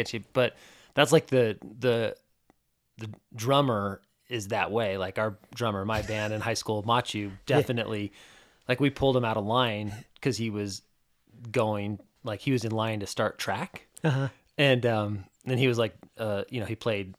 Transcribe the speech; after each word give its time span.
get 0.00 0.12
you. 0.14 0.24
But 0.32 0.56
that's 0.94 1.12
like 1.12 1.26
the 1.28 1.58
the 1.80 2.16
the 2.98 3.08
drummer 3.34 4.00
is 4.28 4.48
that 4.48 4.70
way. 4.70 4.96
Like 4.96 5.18
our 5.18 5.36
drummer, 5.54 5.84
my 5.84 6.02
band 6.02 6.32
in 6.32 6.40
high 6.40 6.54
school, 6.54 6.82
Machu, 6.82 7.32
definitely. 7.46 8.12
Like 8.68 8.80
we 8.80 8.90
pulled 8.90 9.16
him 9.16 9.24
out 9.24 9.36
of 9.36 9.44
line 9.44 9.92
because 10.14 10.36
he 10.36 10.50
was 10.50 10.82
going 11.50 11.98
like 12.24 12.40
he 12.40 12.52
was 12.52 12.64
in 12.64 12.72
line 12.72 13.00
to 13.00 13.06
start 13.06 13.38
track, 13.38 13.86
Uh-huh. 14.04 14.28
and 14.58 14.84
um, 14.86 15.24
then 15.44 15.58
he 15.58 15.66
was 15.68 15.78
like, 15.78 15.94
uh, 16.18 16.42
you 16.50 16.60
know, 16.60 16.66
he 16.66 16.76
played 16.76 17.14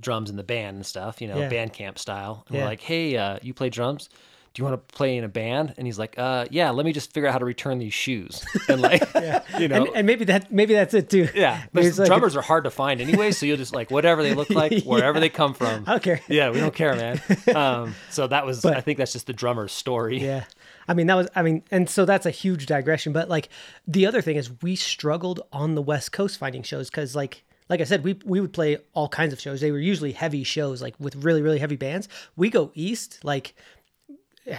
drums 0.00 0.30
in 0.30 0.36
the 0.36 0.44
band 0.44 0.76
and 0.76 0.86
stuff, 0.86 1.20
you 1.20 1.28
know, 1.28 1.40
Yeah. 1.40 1.48
band 1.48 1.72
camp 1.72 1.98
style. 1.98 2.44
And 2.46 2.54
Yeah. 2.54 2.62
we're 2.62 2.68
like, 2.68 2.80
hey, 2.80 3.16
uh, 3.16 3.38
you 3.42 3.52
play 3.54 3.68
drums? 3.70 4.08
Do 4.54 4.62
you 4.62 4.68
want 4.68 4.88
to 4.88 4.94
play 4.94 5.16
in 5.16 5.24
a 5.24 5.28
band? 5.28 5.74
And 5.76 5.84
he's 5.86 5.98
like, 5.98 6.14
uh, 6.16 6.46
yeah, 6.48 6.70
let 6.70 6.86
me 6.86 6.92
just 6.92 7.12
figure 7.12 7.28
out 7.28 7.32
how 7.32 7.38
to 7.38 7.44
return 7.44 7.78
these 7.78 7.92
shoes. 7.92 8.44
And 8.68 8.80
like, 8.80 9.02
you 9.58 9.66
know, 9.68 9.84
And, 9.84 9.96
and 9.96 10.06
maybe 10.06 10.24
that 10.26 10.50
maybe 10.52 10.74
that's 10.74 10.94
it 10.94 11.10
too. 11.10 11.28
yeah, 11.34 11.64
but 11.72 11.84
like- 11.84 12.06
drummers 12.06 12.36
are 12.36 12.42
hard 12.42 12.64
to 12.64 12.70
find 12.70 13.00
anyway, 13.00 13.32
so 13.32 13.46
you'll 13.46 13.56
just 13.56 13.74
like 13.74 13.90
whatever 13.90 14.22
they 14.22 14.32
look 14.32 14.50
like, 14.50 14.84
wherever 14.84 15.18
they 15.20 15.28
come 15.28 15.54
from. 15.54 15.84
I 15.86 15.90
don't 15.92 16.02
care. 16.02 16.20
Yeah, 16.28 16.50
we 16.50 16.60
don't 16.60 16.74
care, 16.74 16.94
man. 16.94 17.20
Um, 17.54 17.94
so 18.10 18.26
that 18.28 18.46
was, 18.46 18.64
I 18.64 18.80
think 18.80 18.98
that's 18.98 19.12
just 19.12 19.26
the 19.26 19.32
drummer's 19.32 19.72
story. 19.72 20.18
Yeah. 20.22 20.44
I 20.86 20.94
mean, 20.94 21.08
that 21.08 21.14
was, 21.16 21.28
I 21.34 21.42
mean, 21.42 21.62
and 21.70 21.88
so 21.90 22.04
that's 22.04 22.26
a 22.26 22.30
huge 22.30 22.66
digression. 22.66 23.12
But 23.12 23.28
like 23.28 23.48
the 23.88 24.06
other 24.06 24.22
thing 24.22 24.36
is 24.36 24.50
we 24.62 24.76
struggled 24.76 25.40
on 25.52 25.74
the 25.74 25.82
West 25.82 26.12
Coast 26.12 26.38
finding 26.38 26.62
shows 26.62 26.90
because, 26.90 27.16
like, 27.16 27.42
like 27.70 27.80
I 27.80 27.84
said, 27.84 28.04
we, 28.04 28.18
we 28.26 28.40
would 28.40 28.52
play 28.52 28.76
all 28.92 29.08
kinds 29.08 29.32
of 29.32 29.40
shows. 29.40 29.62
They 29.62 29.72
were 29.72 29.78
usually 29.78 30.12
heavy 30.12 30.44
shows, 30.44 30.82
like 30.82 30.94
with 31.00 31.16
really, 31.16 31.40
really 31.40 31.58
heavy 31.58 31.76
bands. 31.76 32.08
We 32.36 32.50
go 32.50 32.70
east, 32.74 33.20
like, 33.24 33.54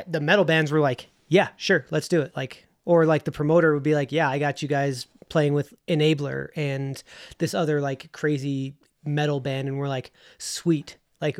the 0.07 0.19
metal 0.19 0.45
bands 0.45 0.71
were 0.71 0.79
like, 0.79 1.07
yeah, 1.27 1.49
sure, 1.57 1.85
let's 1.91 2.07
do 2.07 2.21
it. 2.21 2.35
Like, 2.35 2.65
or 2.85 3.05
like 3.05 3.23
the 3.23 3.31
promoter 3.31 3.73
would 3.73 3.83
be 3.83 3.95
like, 3.95 4.11
yeah, 4.11 4.29
I 4.29 4.39
got 4.39 4.61
you 4.61 4.67
guys 4.67 5.07
playing 5.29 5.53
with 5.53 5.73
Enabler 5.87 6.49
and 6.55 7.01
this 7.39 7.53
other 7.53 7.81
like 7.81 8.11
crazy 8.11 8.75
metal 9.03 9.39
band. 9.39 9.67
And 9.67 9.77
we're 9.77 9.87
like, 9.87 10.11
sweet. 10.37 10.97
Like, 11.21 11.39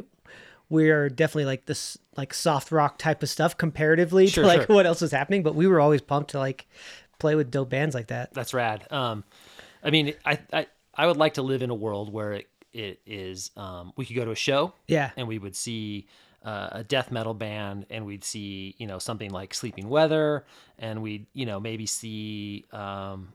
we 0.69 0.89
are 0.89 1.09
definitely 1.09 1.45
like 1.45 1.65
this 1.67 1.97
like 2.17 2.33
soft 2.33 2.71
rock 2.71 2.97
type 2.97 3.21
of 3.21 3.29
stuff 3.29 3.55
comparatively 3.57 4.25
Sure, 4.27 4.43
to 4.43 4.47
like 4.47 4.65
sure. 4.65 4.75
what 4.75 4.85
else 4.87 5.01
was 5.01 5.11
happening. 5.11 5.43
But 5.43 5.53
we 5.53 5.67
were 5.67 5.79
always 5.79 6.01
pumped 6.01 6.31
to 6.31 6.39
like 6.39 6.65
play 7.19 7.35
with 7.35 7.51
dope 7.51 7.69
bands 7.69 7.93
like 7.93 8.07
that. 8.07 8.33
That's 8.33 8.53
rad. 8.53 8.87
Um, 8.91 9.23
I 9.83 9.91
mean, 9.91 10.15
I, 10.25 10.39
I, 10.51 10.67
I 10.95 11.05
would 11.05 11.17
like 11.17 11.35
to 11.35 11.43
live 11.43 11.61
in 11.61 11.69
a 11.69 11.75
world 11.75 12.11
where 12.11 12.33
it, 12.33 12.47
it 12.73 12.99
is, 13.05 13.51
um, 13.55 13.93
we 13.95 14.05
could 14.05 14.15
go 14.15 14.25
to 14.25 14.31
a 14.31 14.35
show 14.35 14.73
Yeah. 14.87 15.11
and 15.15 15.27
we 15.27 15.37
would 15.37 15.55
see 15.55 16.07
uh, 16.45 16.69
a 16.73 16.83
death 16.83 17.11
metal 17.11 17.33
band 17.33 17.85
and 17.89 18.05
we'd 18.05 18.23
see, 18.23 18.75
you 18.77 18.85
know, 18.87 18.99
something 18.99 19.31
like 19.31 19.53
Sleeping 19.53 19.89
Weather 19.89 20.45
and 20.79 21.01
we'd, 21.01 21.25
you 21.33 21.45
know, 21.45 21.59
maybe 21.59 21.85
see, 21.87 22.63
um, 22.71 23.33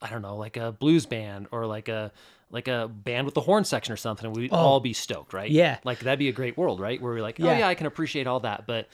I 0.00 0.10
don't 0.10 0.20
know, 0.22 0.36
like 0.36 0.56
a 0.58 0.72
blues 0.72 1.06
band 1.06 1.46
or 1.50 1.66
like 1.66 1.88
a, 1.88 2.12
like 2.50 2.68
a 2.68 2.86
band 2.88 3.24
with 3.24 3.34
the 3.34 3.40
horn 3.40 3.64
section 3.64 3.94
or 3.94 3.96
something, 3.96 4.26
and 4.26 4.36
we'd 4.36 4.52
all 4.52 4.78
be 4.78 4.92
stoked, 4.92 5.32
right? 5.32 5.50
Oh. 5.50 5.54
Yeah. 5.54 5.78
like 5.84 6.00
that'd 6.00 6.18
be 6.18 6.28
a 6.28 6.32
great 6.32 6.58
world, 6.58 6.80
right? 6.80 7.00
Where 7.00 7.14
we're 7.14 7.22
like, 7.22 7.40
oh 7.40 7.44
Yeah. 7.46 7.60
yeah, 7.60 7.68
I 7.68 7.74
can 7.74 7.86
appreciate 7.86 8.26
all 8.26 8.40
that, 8.40 8.66
but 8.66 8.88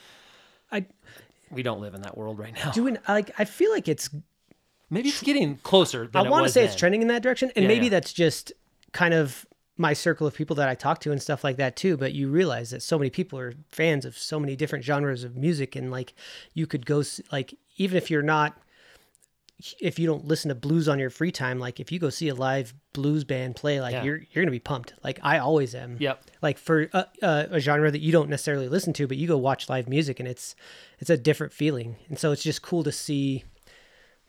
I 0.70 0.86
we 1.50 1.62
don't 1.64 1.80
live 1.80 1.94
in 1.94 2.02
that 2.02 2.16
world 2.16 2.38
right 2.38 2.54
now. 2.54 2.70
doing 2.70 2.98
like 3.08 3.32
I 3.38 3.44
feel 3.44 3.72
like 3.72 3.88
it's 3.88 4.10
Maybe 4.90 5.08
it's 5.10 5.22
getting 5.22 5.56
closer. 5.58 6.06
Than 6.06 6.26
I 6.26 6.30
want 6.30 6.46
to 6.46 6.52
say 6.52 6.64
it's 6.64 6.74
trending 6.76 7.02
in 7.02 7.08
that 7.08 7.22
direction, 7.22 7.50
and 7.56 7.64
Yeah, 7.64 7.68
maybe 7.68 7.86
yeah. 7.86 7.90
that's 7.90 8.12
just 8.12 8.52
kind 8.92 9.12
of 9.12 9.44
my 9.78 9.92
circle 9.92 10.26
of 10.26 10.34
people 10.34 10.56
that 10.56 10.68
I 10.68 10.74
talk 10.74 11.00
to 11.00 11.12
and 11.12 11.22
stuff 11.22 11.42
like 11.44 11.56
that 11.56 11.76
too. 11.76 11.96
But 11.96 12.12
you 12.12 12.28
realize 12.28 12.70
that 12.70 12.82
so 12.82 12.98
many 12.98 13.10
people 13.10 13.38
are 13.38 13.54
fans 13.70 14.04
of 14.04 14.18
so 14.18 14.38
many 14.40 14.56
different 14.56 14.84
genres 14.84 15.24
of 15.24 15.36
music, 15.36 15.74
and 15.76 15.90
like 15.90 16.12
you 16.52 16.66
could 16.66 16.84
go 16.84 17.02
like 17.32 17.54
even 17.76 17.96
if 17.96 18.10
you're 18.10 18.22
not 18.22 18.56
if 19.80 19.98
you 19.98 20.06
don't 20.06 20.24
listen 20.24 20.50
to 20.50 20.54
blues 20.54 20.88
on 20.88 21.00
your 21.00 21.10
free 21.10 21.32
time, 21.32 21.58
like 21.58 21.80
if 21.80 21.90
you 21.90 21.98
go 21.98 22.10
see 22.10 22.28
a 22.28 22.34
live 22.34 22.74
blues 22.92 23.24
band 23.24 23.56
play, 23.56 23.80
like 23.80 23.92
Yeah. 23.92 24.04
you're 24.04 24.20
you're 24.30 24.44
gonna 24.44 24.52
be 24.52 24.60
pumped. 24.60 24.92
Like 25.02 25.18
I 25.22 25.38
always 25.38 25.74
am. 25.74 25.96
Yep. 25.98 26.22
Like 26.42 26.58
for 26.58 26.88
a, 26.92 27.06
a, 27.22 27.46
a 27.52 27.60
genre 27.60 27.90
that 27.90 28.00
you 28.00 28.12
don't 28.12 28.28
necessarily 28.30 28.68
listen 28.68 28.92
to, 28.94 29.08
but 29.08 29.16
you 29.16 29.26
go 29.26 29.36
watch 29.36 29.68
live 29.68 29.88
music, 29.88 30.20
and 30.20 30.28
it's 30.28 30.54
it's 31.00 31.10
a 31.10 31.16
different 31.16 31.52
feeling. 31.52 31.96
And 32.08 32.18
so 32.18 32.30
it's 32.30 32.42
just 32.44 32.62
cool 32.62 32.84
to 32.84 32.92
see, 32.92 33.42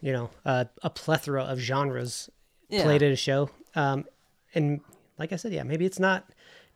you 0.01 0.11
know, 0.11 0.31
uh, 0.45 0.65
a 0.81 0.89
plethora 0.89 1.43
of 1.43 1.59
genres 1.59 2.29
Yeah. 2.69 2.83
played 2.83 3.03
at 3.03 3.11
a 3.11 3.15
show. 3.15 3.51
Um, 3.75 4.05
and 4.55 4.81
like 5.19 5.31
I 5.33 5.35
said, 5.35 5.51
yeah, 5.53 5.63
maybe 5.63 5.85
it's 5.85 5.99
not, 5.99 6.27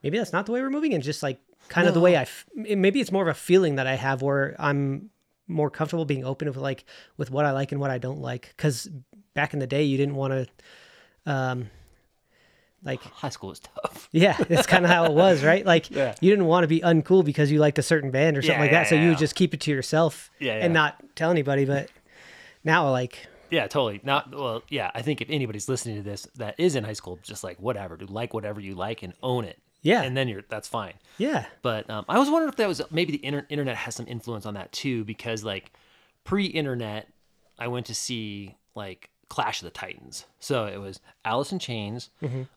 maybe 0.03 0.17
that's 0.17 0.33
not 0.33 0.45
the 0.45 0.51
way 0.51 0.61
we're 0.61 0.69
moving, 0.69 0.93
and 0.93 1.01
just 1.03 1.23
like 1.23 1.39
kind 1.69 1.87
of 1.87 1.93
the 1.93 1.99
way 2.01 2.15
I, 2.17 2.23
f- 2.23 2.45
maybe 2.55 2.99
it's 2.99 3.11
more 3.11 3.23
of 3.23 3.29
a 3.29 3.33
feeling 3.33 3.75
that 3.77 3.87
I 3.87 3.95
have 3.95 4.21
where 4.21 4.55
I'm 4.59 5.09
more 5.47 5.69
comfortable 5.69 6.05
being 6.05 6.23
open 6.25 6.47
with 6.47 6.57
like 6.57 6.85
with 7.17 7.31
what 7.31 7.45
I 7.45 7.51
like 7.51 7.71
and 7.71 7.79
what 7.81 7.89
I 7.89 7.97
don't 7.97 8.19
like. 8.21 8.53
Because 8.55 8.89
back 9.33 9.53
in 9.53 9.59
the 9.59 9.67
day, 9.67 9.83
you 9.83 9.97
didn't 9.97 10.15
want 10.15 10.33
to, 11.25 11.31
um, 11.31 11.69
like 12.83 13.01
High 13.23 13.29
school 13.29 13.51
is 13.51 13.59
tough. 13.59 14.09
yeah, 14.11 14.35
that's 14.49 14.67
kind 14.67 14.83
of 14.85 14.91
how 14.91 15.05
it 15.05 15.13
was, 15.13 15.43
right? 15.43 15.65
Like 15.65 15.89
Yeah. 15.89 16.15
you 16.21 16.29
didn't 16.29 16.45
want 16.47 16.63
to 16.65 16.67
be 16.67 16.81
uncool 16.81 17.23
because 17.23 17.51
you 17.51 17.59
liked 17.59 17.79
a 17.79 17.83
certain 17.83 18.11
band 18.11 18.37
or 18.37 18.41
something 18.41 18.55
Yeah, 18.55 18.59
like 18.61 18.71
yeah, 18.71 18.79
that, 18.83 18.89
so 18.89 18.95
you 18.95 19.09
would 19.09 19.17
just 19.17 19.35
keep 19.35 19.53
it 19.53 19.61
to 19.61 19.71
yourself 19.71 20.29
and 20.61 20.73
not 20.73 21.01
tell 21.15 21.31
anybody. 21.31 21.63
But 21.65 21.89
now, 22.63 22.89
like, 22.91 23.25
Yeah, 23.53 23.67
totally. 23.67 24.01
Not 24.03 24.31
well. 24.35 24.63
Yeah, 24.69 24.89
I 24.95 25.01
think 25.01 25.21
if 25.21 25.29
anybody's 25.29 25.69
listening 25.69 25.97
to 25.97 26.01
this 26.03 26.27
that 26.35 26.55
is 26.57 26.75
in 26.75 26.83
high 26.83 26.93
school, 26.93 27.19
just 27.21 27.43
like 27.43 27.59
whatever, 27.59 27.95
do 27.97 28.05
like 28.07 28.33
whatever 28.33 28.59
you 28.59 28.73
like 28.75 29.03
and 29.03 29.13
own 29.21 29.45
it. 29.45 29.59
Yeah. 29.81 30.01
and 30.03 30.15
then 30.15 30.29
you're 30.29 30.43
that's 30.47 30.67
fine. 30.69 30.93
yeah, 31.17 31.45
But 31.61 31.89
um, 31.89 32.05
I 32.07 32.17
was 32.17 32.29
wondering 32.29 32.47
if 32.49 32.55
that 32.55 32.69
was 32.69 32.81
maybe 32.89 33.11
the 33.11 33.25
inter- 33.25 33.45
internet 33.49 33.75
has 33.75 33.93
some 33.95 34.07
influence 34.07 34.45
on 34.45 34.53
that 34.53 34.71
too, 34.71 35.03
because 35.03 35.43
like 35.43 35.73
pre-internet, 36.23 37.09
I 37.59 37.67
went 37.67 37.85
to 37.87 37.95
see 37.95 38.55
like 38.75 39.09
Clash 39.29 39.61
of 39.61 39.65
the 39.65 39.71
Titans. 39.71 40.25
So 40.39 40.65
it 40.65 40.77
was 40.77 40.99
Alice 41.25 41.51
in 41.51 41.59
Chains 41.59 42.09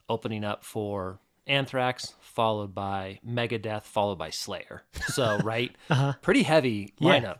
opening 0.08 0.44
up 0.44 0.64
for 0.64 1.18
Anthrax, 1.48 2.14
followed 2.20 2.74
by 2.74 3.18
Megadeth, 3.26 3.82
followed 3.84 4.18
by 4.18 4.30
Slayer. 4.30 4.82
So 5.08 5.38
right, 5.44 5.74
pretty 6.22 6.42
heavy 6.44 6.94
Yeah. 6.98 7.34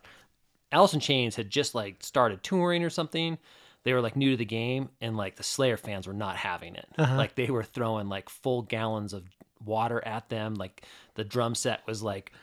Alice 0.71 0.93
in 0.93 0.99
Chains 0.99 1.35
had 1.35 1.49
just 1.49 1.75
like 1.75 2.03
started 2.03 2.43
touring 2.43 2.83
or 2.83 2.89
something. 2.89 3.37
They 3.83 3.93
were 3.93 4.01
like 4.01 4.15
new 4.17 4.31
to 4.31 4.37
the 4.37 4.45
game, 4.45 4.89
and 4.99 5.15
like 5.15 5.35
the 5.37 5.43
Slayer 5.43 5.77
fans 5.77 6.07
were 6.07 6.13
not 6.13 6.35
having 6.35 6.75
it. 6.75 6.87
Uh-huh. 6.97 7.15
Like 7.15 7.35
they 7.35 7.47
were 7.49 7.63
throwing 7.63 8.09
like 8.09 8.29
full 8.29 8.63
gallons 8.63 9.13
of 9.13 9.23
water 9.63 10.05
at 10.05 10.27
them. 10.29 10.55
Like 10.55 10.83
the 11.15 11.23
drum 11.23 11.55
set 11.55 11.81
was 11.87 12.03
like, 12.03 12.33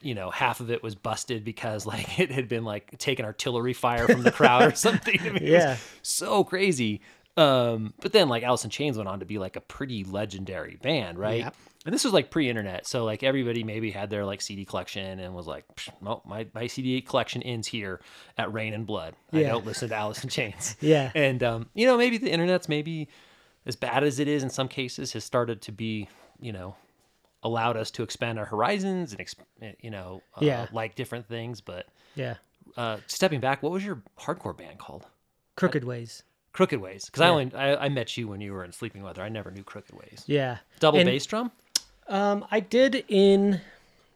you 0.00 0.14
know, 0.14 0.30
half 0.30 0.60
of 0.60 0.70
it 0.70 0.82
was 0.82 0.94
busted 0.94 1.44
because 1.44 1.84
like 1.92 2.18
it 2.18 2.30
had 2.30 2.48
been 2.48 2.64
like 2.64 2.96
taking 2.98 3.24
artillery 3.26 3.74
fire 3.74 4.06
from 4.08 4.22
the 4.22 4.32
crowd 4.32 4.62
or 4.62 4.74
something. 4.74 5.20
I 5.20 5.24
mean, 5.24 5.36
it 5.36 5.42
was 5.42 5.50
Yeah. 5.50 5.76
so 6.02 6.44
crazy. 6.44 7.02
Um, 7.36 7.92
but 8.00 8.12
then 8.12 8.28
like 8.28 8.42
Alice 8.42 8.64
in 8.64 8.70
Chains 8.70 8.96
went 8.96 9.08
on 9.08 9.20
to 9.20 9.26
be 9.26 9.38
like 9.38 9.56
a 9.56 9.60
pretty 9.60 10.04
legendary 10.04 10.76
band, 10.76 11.18
right? 11.18 11.40
Yep. 11.40 11.54
And 11.84 11.94
this 11.94 12.02
was 12.02 12.12
like 12.12 12.30
pre-internet, 12.30 12.84
so 12.86 13.04
like 13.04 13.22
everybody 13.22 13.62
maybe 13.62 13.92
had 13.92 14.10
their 14.10 14.24
like 14.24 14.40
CD 14.40 14.64
collection 14.64 15.20
and 15.20 15.34
was 15.34 15.46
like, 15.46 15.64
"Psh, 15.76 15.90
"No, 16.02 16.20
my 16.24 16.46
my 16.52 16.66
CD 16.66 17.00
collection 17.00 17.42
ends 17.44 17.68
here 17.68 18.00
at 18.36 18.52
Reign 18.52 18.72
in 18.74 18.84
Blood. 18.84 19.14
I 19.32 19.40
Yeah. 19.42 19.48
don't 19.50 19.64
listen 19.66 19.90
to 19.90 19.94
Alice 19.94 20.24
in 20.24 20.28
Chains." 20.30 20.74
Yeah. 20.80 21.12
and 21.14 21.42
um, 21.44 21.68
you 21.74 21.86
know 21.86 21.96
maybe 21.96 22.18
the 22.18 22.28
internet's 22.30 22.68
maybe 22.68 23.08
as 23.66 23.76
bad 23.76 24.02
as 24.02 24.18
it 24.18 24.26
is 24.26 24.42
in 24.42 24.50
some 24.50 24.66
cases 24.66 25.12
has 25.12 25.22
started 25.24 25.62
to 25.62 25.72
be 25.72 26.08
you 26.40 26.52
know 26.52 26.74
allowed 27.44 27.76
us 27.76 27.92
to 27.92 28.02
expand 28.02 28.38
our 28.40 28.46
horizons 28.46 29.12
and 29.12 29.20
exp- 29.20 29.74
you 29.80 29.90
know 29.90 30.22
uh, 30.34 30.40
Yeah. 30.44 30.66
like 30.72 30.96
different 30.96 31.28
things. 31.28 31.60
But 31.60 31.86
yeah, 32.16 32.34
uh, 32.76 32.96
stepping 33.06 33.38
back, 33.38 33.62
what 33.62 33.70
was 33.70 33.84
your 33.84 34.02
hardcore 34.18 34.56
band 34.56 34.78
called? 34.80 35.06
crooked 35.54 35.84
ways. 35.84 36.24
Crooked 36.56 36.80
Ways, 36.80 37.04
because 37.04 37.20
I 37.20 37.28
only 37.28 37.54
I, 37.54 37.76
I 37.76 37.88
met 37.90 38.16
you 38.16 38.28
when 38.28 38.40
you 38.40 38.54
were 38.54 38.64
in 38.64 38.72
Sleeping 38.72 39.02
Weather. 39.02 39.20
I 39.20 39.28
never 39.28 39.50
knew 39.50 39.62
Crooked 39.62 39.94
Ways. 39.94 40.24
Yeah, 40.26 40.56
Double 40.80 40.98
And, 40.98 41.06
bass 41.06 41.26
drum. 41.26 41.52
Um, 42.08 42.46
I 42.50 42.60
did 42.60 43.04
in, 43.08 43.60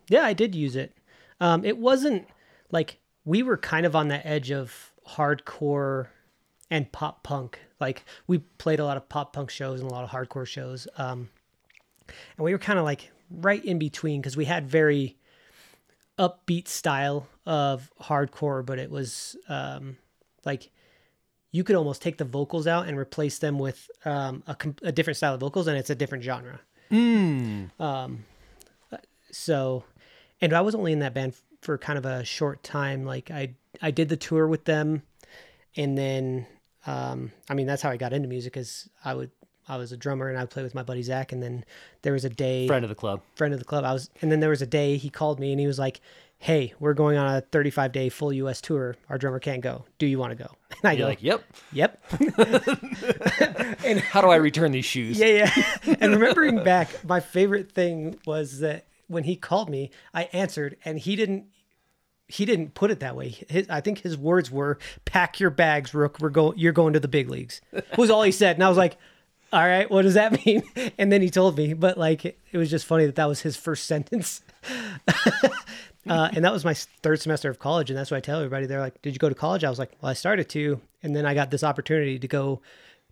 yeah, 0.08 0.22
I 0.22 0.32
did 0.32 0.54
use 0.54 0.74
it. 0.74 0.96
Um, 1.38 1.66
it 1.66 1.76
wasn't 1.76 2.26
like 2.70 2.96
we 3.26 3.42
were 3.42 3.58
kind 3.58 3.84
of 3.84 3.94
on 3.94 4.08
the 4.08 4.26
edge 4.26 4.50
of 4.50 4.90
hardcore 5.06 6.06
and 6.70 6.90
pop 6.92 7.22
punk. 7.22 7.58
Like 7.78 8.06
we 8.26 8.38
played 8.38 8.81
a 8.81 8.86
lot 8.86 8.96
of 8.96 9.06
pop 9.10 9.34
punk 9.34 9.50
shows 9.50 9.82
and 9.82 9.90
a 9.90 9.93
lot 9.93 10.04
of 10.04 10.08
hardcore 10.08 10.46
shows. 10.46 10.88
Um, 10.96 11.28
and 12.08 12.44
we 12.44 12.52
were 12.52 12.58
kind 12.58 12.78
of 12.78 12.86
like 12.86 13.10
right 13.31 13.62
in 13.62 13.78
between 13.78 14.22
because 14.22 14.38
we 14.38 14.46
had 14.46 14.66
very 14.66 15.19
upbeat 16.19 16.69
style 16.69 17.26
of 17.44 17.93
hardcore, 18.00 18.64
but 18.64 18.78
it 18.78 18.90
was 18.90 19.36
um, 19.50 19.98
like 20.46 20.70
you 21.52 21.64
could 21.64 21.76
almost 21.76 22.00
take 22.02 22.17
the 22.19 22.25
vocals 22.25 22.67
out 22.67 22.87
and 22.88 22.97
replace 22.99 23.38
them 23.38 23.58
with 23.58 23.91
um, 24.05 24.43
a, 24.47 24.55
com- 24.55 24.76
a 24.82 24.93
different 24.93 25.17
style 25.17 25.35
of 25.35 25.41
vocals, 25.41 25.67
and 25.67 25.76
it's 25.76 25.91
a 25.91 25.94
different 25.94 26.23
genre. 26.25 26.61
Um, 27.81 28.25
so, 29.31 29.85
and 30.41 30.52
I 30.52 30.61
was 30.61 30.75
only 30.75 30.93
in 30.93 31.00
that 31.00 31.14
band 31.14 31.35
for 31.61 31.79
kind 31.79 31.99
of 31.99 32.05
a 32.06 32.25
short 32.25 32.62
time. 32.62 33.05
Like 33.05 33.31
I, 33.31 33.55
I 33.82 33.91
did 33.91 34.08
the 34.08 34.17
tour 34.17 34.47
with 34.47 34.64
them, 34.64 35.02
and 35.76 35.97
then, 35.97 36.47
um, 36.87 37.32
I 37.49 37.55
mean, 37.55 37.67
that's 37.67 37.82
how 37.82 37.91
I 37.91 37.96
got 37.96 38.12
into 38.12 38.29
music. 38.29 38.56
Is 38.56 38.88
I 39.05 39.14
would, 39.14 39.31
I 39.69 39.76
was 39.76 39.93
a 39.93 39.96
drummer 39.96 40.29
and 40.29 40.38
I 40.38 40.43
would 40.43 40.50
play 40.50 40.62
with 40.62 40.75
my 40.75 40.82
buddy 40.82 41.03
Zach, 41.03 41.32
and 41.32 41.43
then 41.43 41.64
there 42.03 42.12
was 42.12 42.25
a 42.25 42.31
day 42.31 42.67
Friend 42.67 42.85
of 42.85 42.88
the 42.88 42.94
club. 42.94 43.20
friend 43.37 43.53
of 43.55 43.61
the 43.61 43.67
club. 43.67 43.85
I 43.85 43.93
was, 43.93 44.11
and 44.23 44.31
then 44.32 44.41
there 44.41 44.50
was 44.50 44.62
a 44.62 44.67
day 44.67 44.96
he 44.96 45.11
called 45.11 45.38
me 45.38 45.53
and 45.53 45.61
he 45.61 45.67
was 45.67 45.79
like, 45.79 46.00
"Hey, 46.40 46.75
we're 46.81 46.94
going 46.94 47.16
on 47.16 47.37
a 47.37 47.40
35 47.40 47.92
day 47.92 48.08
full 48.08 48.32
U.S. 48.32 48.60
tour. 48.60 48.96
Our 49.08 49.19
drummer 49.19 49.38
can't 49.38 49.60
go. 49.60 49.84
Do 49.98 50.06
you 50.06 50.19
want 50.19 50.37
to 50.37 50.42
go?" 50.44 50.50
And 50.82 50.88
I 50.88 50.92
You're 50.92 51.04
go, 51.04 51.08
like, 51.08 51.22
yep. 51.22 51.44
"Yep." 51.72 52.02
And 53.84 53.98
how 53.98 54.20
do 54.20 54.28
I 54.28 54.37
return 54.37 54.72
these 54.72 54.84
shoes? 54.84 55.19
Yeah, 55.19 55.26
yeah. 55.26 55.96
and 56.00 56.12
remembering 56.12 56.62
back, 56.62 57.04
my 57.04 57.20
favorite 57.20 57.72
thing 57.72 58.19
was 58.26 58.60
that 58.60 58.84
when 59.08 59.25
he 59.25 59.37
called 59.37 59.69
me, 59.70 59.90
I 60.14 60.25
answered, 60.32 60.76
and 60.84 60.98
he 60.98 61.16
didn't. 61.16 61.46
He 62.28 62.44
didn't 62.44 62.75
put 62.75 62.93
it 62.93 63.00
that 63.00 63.16
way. 63.16 63.31
His, 63.48 63.69
I 63.69 63.81
think 63.81 63.98
his 64.00 64.16
words 64.16 64.50
were, 64.50 64.78
"Pack 65.04 65.40
your 65.40 65.50
bags, 65.50 65.93
Rook. 65.94 66.19
We're 66.20 66.28
going. 66.31 66.58
You're 66.58 66.72
going 66.72 66.93
to 66.93 67.00
the 67.00 67.08
big 67.08 67.28
leagues." 67.28 67.60
Was 67.98 68.10
all 68.10 68.22
he 68.22 68.31
said, 68.32 68.54
and 68.56 68.62
I 68.62 68.69
was 68.69 68.78
like, 68.78 68.96
"All 69.52 69.66
right, 69.66 69.90
what 69.90 70.02
does 70.02 70.14
that 70.14 70.44
mean?" 70.46 70.62
And 70.96 71.10
then 71.10 71.22
he 71.22 71.31
told 71.31 71.56
me, 71.56 71.72
but 71.75 71.98
like 71.98 72.25
it, 72.25 72.38
it 72.52 72.58
was 72.58 72.70
just 72.70 72.86
funny 72.86 73.06
that 73.06 73.16
that 73.16 73.26
was 73.26 73.40
his 73.40 73.56
first 73.56 73.86
sentence. 73.86 74.43
Uh, 76.08 76.31
and 76.32 76.44
that 76.44 76.52
was 76.52 76.64
my 76.64 76.75
third 76.75 77.20
semester 77.20 77.50
of 77.50 77.58
college, 77.58 77.91
and 77.91 77.99
that's 77.99 78.11
what 78.11 78.17
I 78.19 78.20
tell 78.20 78.38
everybody. 78.38 78.67
They're 78.67 78.81
like, 78.81 79.00
"Did 79.02 79.12
you 79.12 79.19
go 79.19 79.29
to 79.29 79.35
college?" 79.35 79.64
I 79.64 79.70
was 79.70 79.79
like, 79.79 79.93
"Well, 80.00 80.11
I 80.11 80.14
started 80.14 80.49
to, 80.50 80.81
and 81.02 81.14
then 81.14 81.26
I 81.26 81.35
got 81.35 81.50
this 81.50 81.62
opportunity 81.64 82.19
to 82.19 82.29
go 82.29 82.61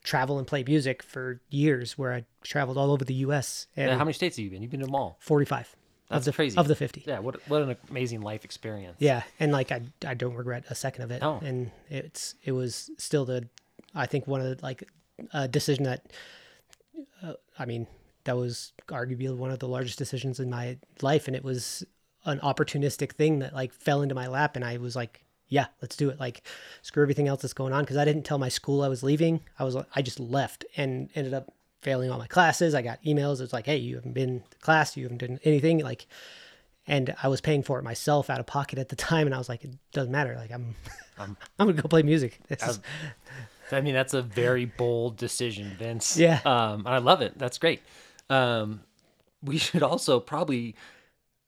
travel 0.04 0.38
and 0.38 0.46
play 0.46 0.62
music 0.64 1.02
for 1.02 1.40
years, 1.50 1.98
where 1.98 2.12
I 2.12 2.24
traveled 2.42 2.78
all 2.78 2.90
over 2.92 3.04
the 3.04 3.14
U.S. 3.14 3.66
and 3.76 3.90
Yeah, 3.90 3.98
How 3.98 4.04
many 4.04 4.12
states 4.14 4.36
have 4.36 4.44
you 4.44 4.50
been? 4.50 4.62
You've 4.62 4.70
been 4.70 4.80
to 4.80 4.86
them 4.86 4.94
all. 4.94 5.16
forty-five 5.20 5.74
That's 6.08 6.20
of 6.26 6.32
the 6.32 6.36
crazy. 6.36 6.56
of 6.56 6.68
the 6.68 6.76
fifty. 6.76 7.02
Yeah, 7.06 7.18
what 7.18 7.46
what 7.48 7.62
an 7.62 7.76
amazing 7.90 8.22
life 8.22 8.44
experience. 8.44 8.96
Yeah, 9.00 9.22
and 9.38 9.52
like 9.52 9.70
I, 9.72 9.82
I 10.06 10.14
don't 10.14 10.34
regret 10.34 10.64
a 10.70 10.74
second 10.74 11.02
of 11.04 11.10
it. 11.10 11.20
No. 11.20 11.40
And 11.44 11.70
it's 11.90 12.36
it 12.44 12.52
was 12.52 12.90
still 12.96 13.24
the, 13.24 13.48
I 13.94 14.06
think 14.06 14.26
one 14.26 14.40
of 14.40 14.56
the 14.56 14.64
like 14.64 14.84
a 15.34 15.48
decision 15.48 15.84
that, 15.84 16.06
uh, 17.22 17.32
I 17.58 17.64
mean, 17.66 17.86
that 18.24 18.36
was 18.36 18.72
arguably 18.88 19.34
one 19.36 19.50
of 19.50 19.58
the 19.58 19.68
largest 19.68 19.98
decisions 19.98 20.38
in 20.40 20.48
my 20.48 20.78
life, 21.02 21.26
and 21.26 21.36
it 21.36 21.44
was 21.44 21.84
an 22.28 22.40
opportunistic 22.40 23.12
thing 23.12 23.40
that 23.40 23.54
like 23.54 23.72
fell 23.72 24.02
into 24.02 24.14
my 24.14 24.26
lap, 24.28 24.56
and 24.56 24.64
I 24.64 24.76
was 24.76 24.94
like, 24.94 25.24
yeah, 25.48 25.66
let's 25.80 25.96
do 25.96 26.10
it. 26.10 26.20
Like, 26.20 26.42
screw 26.82 27.02
everything 27.02 27.26
else 27.26 27.42
that's 27.42 27.54
going 27.54 27.72
on 27.72 27.82
because 27.82 27.96
I 27.96 28.04
didn't 28.04 28.24
tell 28.24 28.38
my 28.38 28.48
school 28.48 28.82
I 28.82 28.88
was 28.88 29.02
leaving. 29.02 29.40
I 29.58 29.64
was 29.64 29.76
I 29.94 30.02
just 30.02 30.20
left 30.20 30.64
and 30.76 31.08
ended 31.14 31.34
up 31.34 31.52
failing 31.80 32.10
all 32.10 32.18
my 32.18 32.26
classes. 32.26 32.74
I 32.74 32.82
got 32.82 33.02
emails. 33.02 33.40
It's 33.40 33.52
like, 33.52 33.66
hey, 33.66 33.76
you 33.78 33.96
haven't 33.96 34.12
been 34.12 34.42
to 34.50 34.58
class. 34.58 34.96
You 34.96 35.04
haven't 35.04 35.18
done 35.18 35.40
anything. 35.44 35.78
Like, 35.78 36.06
and 36.86 37.14
I 37.22 37.28
was 37.28 37.40
paying 37.40 37.62
for 37.62 37.78
it 37.78 37.82
myself 37.82 38.30
out 38.30 38.40
of 38.40 38.46
pocket 38.46 38.78
at 38.78 38.88
the 38.88 38.96
time, 38.96 39.26
and 39.26 39.34
I 39.34 39.38
was 39.38 39.48
like, 39.48 39.64
it 39.64 39.70
doesn't 39.92 40.12
matter. 40.12 40.34
Like, 40.36 40.52
I'm 40.52 40.74
I'm, 41.18 41.36
gonna 41.58 41.72
go 41.72 41.88
play 41.88 42.02
music. 42.02 42.40
Is, 42.50 42.80
I 43.70 43.80
mean, 43.80 43.94
that's 43.94 44.14
a 44.14 44.22
very 44.22 44.64
bold 44.64 45.16
decision, 45.16 45.74
Vince. 45.78 46.16
Yeah. 46.16 46.40
Um, 46.44 46.80
and 46.80 46.88
I 46.88 46.98
love 46.98 47.20
it. 47.20 47.38
That's 47.38 47.58
great. 47.58 47.80
Um, 48.30 48.80
we 49.42 49.58
should 49.58 49.82
also 49.82 50.20
probably 50.20 50.74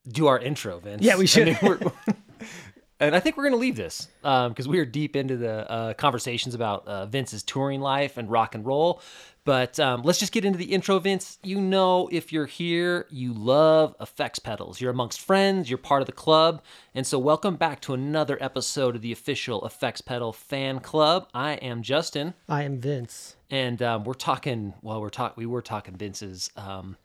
do 0.08 0.26
our 0.26 0.38
intro, 0.38 0.78
Vince. 0.80 1.02
Yeah, 1.02 1.16
we 1.16 1.24
I 1.24 1.26
should. 1.26 1.46
mean, 1.62 1.92
and 3.00 3.14
I 3.14 3.20
think 3.20 3.36
we're 3.36 3.44
going 3.44 3.54
to 3.54 3.58
leave 3.60 3.76
this 3.76 4.08
because 4.22 4.68
we 4.68 4.78
are 4.78 4.84
deep 4.84 5.16
into 5.16 5.36
the 5.36 5.70
uh, 5.70 5.94
conversations 5.94 6.54
about 6.54 6.86
uh, 6.86 7.06
Vince's 7.06 7.42
touring 7.42 7.80
life 7.80 8.16
and 8.16 8.30
rock 8.30 8.54
and 8.54 8.64
roll. 8.66 9.00
But 9.44 9.80
um, 9.80 10.02
let's 10.02 10.18
just 10.18 10.32
get 10.32 10.44
into 10.44 10.58
the 10.58 10.66
intro, 10.66 10.98
Vince. 10.98 11.38
You 11.42 11.60
know, 11.62 12.08
if 12.12 12.30
you're 12.30 12.44
here, 12.46 13.06
you 13.10 13.32
love 13.32 13.96
effects 13.98 14.38
pedals. 14.38 14.82
You're 14.82 14.90
amongst 14.90 15.18
friends, 15.22 15.70
you're 15.70 15.78
part 15.78 16.02
of 16.02 16.06
the 16.06 16.12
club. 16.12 16.62
And 16.94 17.06
so, 17.06 17.18
welcome 17.18 17.56
back 17.56 17.80
to 17.82 17.94
another 17.94 18.36
episode 18.40 18.96
of 18.96 19.02
the 19.02 19.12
official 19.12 19.64
Effects 19.66 20.02
Pedal 20.02 20.34
Fan 20.34 20.80
Club. 20.80 21.26
I 21.32 21.52
am 21.54 21.82
Justin 21.82 22.34
I 22.50 22.64
am 22.64 22.80
Vince. 22.80 23.36
and 23.50 23.80
um, 23.80 24.04
we're 24.04 24.12
talking. 24.12 24.74
Well, 24.82 25.00
we're 25.00 25.08
talk. 25.08 25.38
We 25.38 25.46
were 25.46 25.62
talking 25.62 25.96
Vince's 25.96 26.50
um, 26.56 26.98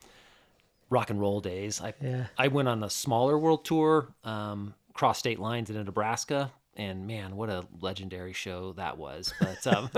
rock 0.90 1.10
and 1.10 1.20
roll 1.20 1.42
days. 1.42 1.82
I 1.82 1.94
Yeah. 2.02 2.28
I 2.38 2.48
went 2.48 2.68
on 2.68 2.84
a 2.84 2.90
smaller 2.90 3.38
world 3.38 3.66
tour, 3.66 4.14
um, 4.24 4.74
cross 4.94 5.20
state 5.20 5.40
lines 5.40 5.70
into 5.70 5.84
Nebraska, 5.84 6.52
and 6.77 7.07
man, 7.07 7.36
what 7.36 7.50
a 7.50 7.66
legendary 7.81 8.33
show 8.33 8.74
that 8.74 8.98
was. 8.98 9.33
But 9.39 9.66
um, 9.68 9.89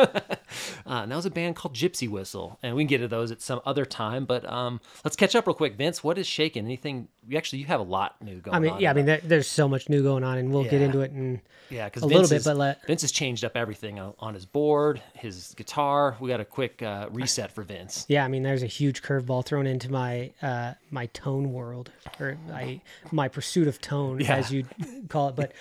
uh, 0.85 1.05
that 1.05 1.15
was 1.15 1.25
a 1.25 1.31
band 1.31 1.55
called 1.55 1.73
Gypsy 1.75 2.07
Whistle, 2.09 2.59
and 2.61 2.75
we 2.75 2.83
can 2.83 2.87
get 2.87 2.97
to 2.99 3.07
those 3.07 3.31
at 3.31 3.41
some 3.41 3.61
other 3.65 3.85
time. 3.85 4.25
But 4.25 4.47
um, 4.51 4.79
let's 5.03 5.15
catch 5.15 5.35
up 5.35 5.47
real 5.47 5.53
quick, 5.53 5.75
Vince. 5.75 6.03
What 6.03 6.17
is 6.17 6.27
shaking? 6.27 6.65
Anything? 6.65 7.07
We 7.27 7.35
actually 7.35 7.59
you 7.59 7.65
have 7.65 7.79
a 7.79 7.83
lot 7.83 8.21
new 8.21 8.39
going. 8.39 8.55
I 8.55 8.59
mean, 8.59 8.71
on 8.73 8.79
yeah, 8.81 8.91
I 8.91 8.93
mean, 8.93 9.05
there, 9.05 9.19
there's 9.23 9.47
so 9.47 9.67
much 9.67 9.89
new 9.89 10.03
going 10.03 10.23
on, 10.23 10.37
and 10.37 10.51
we'll 10.51 10.63
get 10.63 10.81
into 10.81 11.01
it. 11.01 11.11
And 11.11 11.41
Yeah, 11.69 11.85
because 11.85 12.03
a 12.03 12.05
little 12.05 12.27
bit, 12.29 12.43
but 12.43 12.55
let- 12.55 12.85
Vince 12.87 13.01
has 13.01 13.11
changed 13.11 13.43
up 13.43 13.57
everything 13.57 13.99
on, 13.99 14.33
his 14.33 14.45
board, 14.45 15.01
his 15.13 15.53
guitar. 15.57 16.15
We 16.19 16.29
got 16.29 16.39
a 16.39 16.45
quick 16.45 16.81
uh, 16.81 17.09
reset 17.11 17.51
for 17.51 17.63
Vince. 17.63 18.05
yeah, 18.07 18.23
I 18.23 18.27
mean, 18.27 18.43
there's 18.43 18.63
a 18.63 18.67
huge 18.67 19.01
curveball 19.01 19.45
thrown 19.45 19.67
into 19.67 19.91
my 19.91 20.31
uh, 20.41 20.73
my 20.91 21.07
tone 21.07 21.51
world, 21.53 21.91
or 22.19 22.37
I 22.53 22.81
my 23.11 23.27
pursuit 23.27 23.67
of 23.67 23.81
tone, 23.81 24.19
Yeah. 24.21 24.35
as 24.35 24.51
you 24.51 24.65
call 25.09 25.29
it. 25.29 25.35
But 25.35 25.51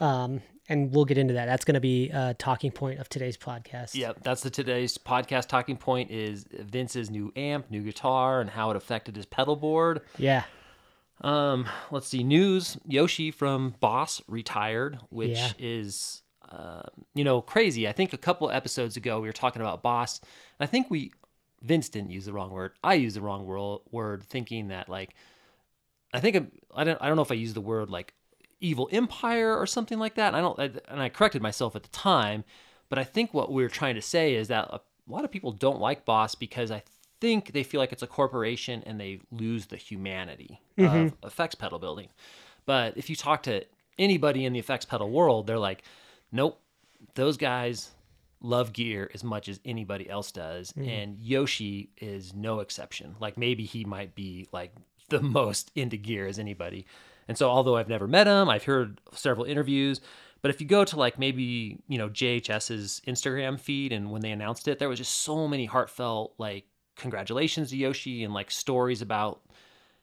um, 0.00 0.42
and 0.68 0.94
we'll 0.94 1.04
get 1.04 1.18
into 1.18 1.34
that. 1.34 1.46
That's 1.46 1.64
going 1.64 1.74
to 1.74 1.80
be 1.80 2.10
a 2.10 2.34
talking 2.34 2.70
point 2.70 3.00
of 3.00 3.08
today's 3.08 3.36
podcast. 3.36 3.94
Yeah, 3.94 4.12
that's 4.22 4.42
the 4.42 4.50
today's 4.50 4.96
podcast 4.98 5.48
talking 5.48 5.76
point 5.76 6.10
is 6.10 6.44
Vince's 6.50 7.10
new 7.10 7.32
amp, 7.36 7.70
new 7.70 7.82
guitar, 7.82 8.40
and 8.40 8.50
how 8.50 8.70
it 8.70 8.76
affected 8.76 9.16
his 9.16 9.26
pedal 9.26 9.56
board. 9.56 10.00
Yeah. 10.18 10.44
Um, 11.20 11.66
let's 11.90 12.08
see, 12.08 12.22
news: 12.24 12.76
Yoshi 12.86 13.30
from 13.30 13.74
Boss 13.80 14.20
retired, 14.26 14.98
which 15.10 15.30
Yeah. 15.38 15.52
is, 15.58 16.22
uh, 16.50 16.82
you 17.14 17.24
know, 17.24 17.40
crazy. 17.40 17.86
I 17.88 17.92
think 17.92 18.12
a 18.12 18.18
couple 18.18 18.50
episodes 18.50 18.96
ago 18.96 19.20
we 19.20 19.28
were 19.28 19.32
talking 19.32 19.62
about 19.62 19.82
Boss. 19.82 20.20
I 20.58 20.66
think 20.66 20.90
we 20.90 21.12
Vince 21.62 21.88
didn't 21.88 22.10
use 22.10 22.26
the 22.26 22.32
wrong 22.32 22.50
word. 22.50 22.72
I 22.82 22.94
used 22.94 23.16
the 23.16 23.22
wrong 23.22 23.46
wor- 23.46 23.80
word, 23.90 24.24
thinking 24.24 24.68
that 24.68 24.88
like, 24.88 25.14
I 26.12 26.20
think 26.20 26.50
I 26.74 26.84
don't 26.84 27.00
I 27.00 27.06
don't 27.06 27.16
know 27.16 27.22
if 27.22 27.30
I 27.30 27.36
used 27.36 27.54
the 27.54 27.60
word 27.60 27.90
like 27.90 28.12
evil 28.64 28.88
empire 28.90 29.56
or 29.56 29.66
something 29.66 29.98
like 29.98 30.14
that. 30.14 30.34
I 30.34 30.40
don't, 30.40 30.58
and 30.58 31.00
I 31.00 31.08
corrected 31.08 31.42
myself 31.42 31.76
at 31.76 31.82
the 31.82 31.88
time, 31.90 32.44
but 32.88 32.98
I 32.98 33.04
think 33.04 33.34
what 33.34 33.52
we're 33.52 33.68
trying 33.68 33.94
to 33.94 34.02
say 34.02 34.34
is 34.34 34.48
that 34.48 34.68
a 34.70 34.80
lot 35.06 35.24
of 35.24 35.30
people 35.30 35.52
don't 35.52 35.80
like 35.80 36.04
Boss 36.04 36.34
because 36.34 36.70
I 36.70 36.82
think 37.20 37.52
they 37.52 37.62
feel 37.62 37.80
like 37.80 37.92
it's 37.92 38.02
a 38.02 38.06
corporation 38.06 38.82
and 38.86 38.98
they 38.98 39.20
lose 39.30 39.66
the 39.66 39.76
humanity 39.76 40.60
of 40.78 40.84
mm-hmm. 40.84 41.26
effects 41.26 41.54
pedal 41.54 41.78
building. 41.78 42.08
But 42.66 42.96
if 42.96 43.10
you 43.10 43.16
talk 43.16 43.42
to 43.44 43.64
anybody 43.98 44.44
in 44.44 44.52
the 44.52 44.58
effects 44.58 44.86
pedal 44.86 45.10
world, 45.10 45.46
they're 45.46 45.58
like, 45.58 45.82
nope, 46.32 46.58
those 47.14 47.36
guys 47.36 47.90
love 48.40 48.72
gear 48.72 49.10
as 49.14 49.22
much 49.22 49.48
as 49.48 49.60
anybody 49.64 50.08
else 50.08 50.32
does. 50.32 50.72
Mm-hmm. 50.72 50.88
And 50.88 51.18
Yoshi 51.20 51.90
is 51.98 52.34
no 52.34 52.60
exception. 52.60 53.16
Like 53.20 53.36
maybe 53.36 53.64
he 53.64 53.84
might 53.84 54.14
be 54.14 54.48
like 54.52 54.72
the 55.10 55.20
most 55.40 55.70
into 55.74 55.96
gear 55.96 56.26
as 56.26 56.38
anybody. 56.38 56.86
And 57.28 57.38
so 57.38 57.48
although 57.48 57.76
I've 57.76 57.88
never 57.88 58.06
met 58.06 58.26
him, 58.26 58.48
I've 58.48 58.64
heard 58.64 59.00
several 59.12 59.46
interviews. 59.46 60.00
But 60.42 60.50
if 60.50 60.60
you 60.60 60.66
go 60.66 60.84
to 60.84 60.96
like 60.96 61.18
maybe, 61.18 61.78
you 61.88 61.96
know, 61.96 62.10
JHS's 62.10 63.00
Instagram 63.06 63.58
feed 63.58 63.92
and 63.92 64.10
when 64.10 64.20
they 64.20 64.30
announced 64.30 64.68
it, 64.68 64.78
there 64.78 64.90
was 64.90 64.98
just 64.98 65.22
so 65.22 65.48
many 65.48 65.64
heartfelt 65.64 66.34
like 66.36 66.66
congratulations 66.96 67.70
to 67.70 67.76
Yoshi 67.76 68.24
and 68.24 68.34
like 68.34 68.50
stories 68.50 69.00
about 69.00 69.40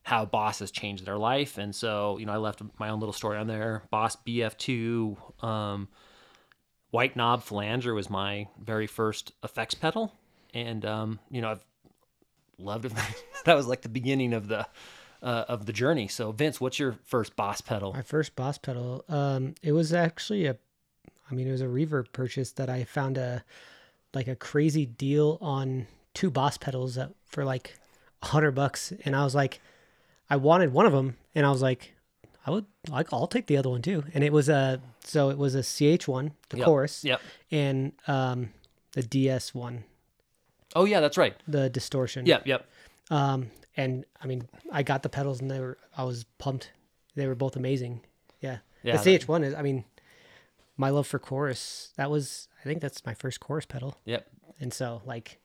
how 0.03 0.25
Boss 0.25 0.59
has 0.59 0.71
changed 0.71 1.05
their 1.05 1.17
life. 1.17 1.57
And 1.57 1.75
so, 1.75 2.17
you 2.17 2.25
know, 2.25 2.33
I 2.33 2.37
left 2.37 2.61
my 2.79 2.89
own 2.89 2.99
little 2.99 3.13
story 3.13 3.37
on 3.37 3.47
there. 3.47 3.83
Boss 3.91 4.17
BF2, 4.27 5.43
um, 5.43 5.87
White 6.89 7.15
Knob 7.15 7.43
Flanger 7.43 7.93
was 7.93 8.09
my 8.09 8.47
very 8.59 8.87
first 8.87 9.33
effects 9.43 9.75
pedal. 9.75 10.11
And, 10.53 10.83
um, 10.85 11.19
you 11.29 11.41
know, 11.41 11.51
I've 11.51 11.65
loved 12.57 12.85
it. 12.85 12.93
that 13.45 13.55
was 13.55 13.67
like 13.67 13.81
the 13.81 13.89
beginning 13.89 14.33
of 14.33 14.47
the, 14.47 14.67
uh, 15.21 15.45
of 15.47 15.65
the 15.65 15.73
journey. 15.73 16.07
So 16.07 16.31
Vince, 16.31 16.59
what's 16.61 16.79
your 16.79 16.93
first 17.03 17.35
Boss 17.35 17.61
pedal? 17.61 17.93
My 17.93 18.01
first 18.01 18.35
Boss 18.35 18.57
pedal, 18.57 19.03
um, 19.09 19.55
it 19.61 19.71
was 19.73 19.93
actually 19.93 20.45
a, 20.45 20.57
I 21.29 21.33
mean, 21.33 21.47
it 21.47 21.51
was 21.51 21.61
a 21.61 21.65
reverb 21.67 22.11
purchase 22.11 22.51
that 22.53 22.69
I 22.69 22.83
found 22.83 23.17
a, 23.17 23.43
like 24.13 24.27
a 24.27 24.35
crazy 24.35 24.85
deal 24.85 25.37
on 25.41 25.87
two 26.13 26.29
Boss 26.29 26.57
pedals 26.57 26.95
that, 26.95 27.11
for 27.27 27.45
like 27.45 27.77
a 28.21 28.27
hundred 28.27 28.51
bucks, 28.51 28.91
and 29.05 29.15
I 29.15 29.23
was 29.23 29.33
like, 29.35 29.61
I 30.29 30.35
wanted 30.37 30.73
one 30.73 30.85
of 30.85 30.91
them, 30.93 31.17
and 31.35 31.45
I 31.45 31.51
was 31.51 31.61
like, 31.61 31.93
I 32.45 32.51
would 32.51 32.65
like, 32.89 33.13
I'll 33.13 33.27
take 33.27 33.47
the 33.47 33.57
other 33.57 33.69
one 33.69 33.81
too, 33.81 34.03
and 34.13 34.23
it 34.23 34.33
was 34.33 34.49
a, 34.49 34.81
so 35.03 35.29
it 35.29 35.37
was 35.37 35.55
a 35.55 35.61
CH 35.63 36.07
one, 36.07 36.31
the 36.49 36.57
Yep. 36.57 36.65
chorus, 36.65 37.03
Yep. 37.05 37.21
and 37.51 37.93
um, 38.07 38.49
the 38.93 39.03
DS 39.03 39.53
one, 39.53 39.83
Oh 40.75 40.85
yeah, 40.85 40.99
that's 40.99 41.17
right. 41.17 41.35
the 41.47 41.69
distortion, 41.69 42.25
Yep. 42.25 42.47
Yep. 42.47 42.65
Um, 43.11 43.51
and 43.77 44.05
I 44.21 44.25
mean, 44.25 44.47
I 44.71 44.81
got 44.81 45.03
the 45.03 45.09
pedals 45.09 45.41
and 45.41 45.51
they 45.51 45.59
were, 45.59 45.77
I 45.95 46.03
was 46.03 46.23
pumped. 46.39 46.71
They 47.15 47.27
were 47.27 47.35
both 47.35 47.55
amazing. 47.55 48.01
Yeah. 48.39 48.57
Yeah, 48.83 48.97
the 48.97 49.19
CH1 49.19 49.43
is, 49.43 49.53
I 49.53 49.61
mean, 49.61 49.85
my 50.77 50.89
love 50.89 51.05
for 51.05 51.19
chorus, 51.19 51.91
that 51.97 52.09
was, 52.09 52.47
I 52.59 52.63
think 52.63 52.81
that's 52.81 53.05
my 53.05 53.13
first 53.13 53.39
chorus 53.39 53.65
pedal. 53.65 53.95
Yep. 54.05 54.27
And 54.59 54.73
so, 54.73 55.03
like, 55.05 55.37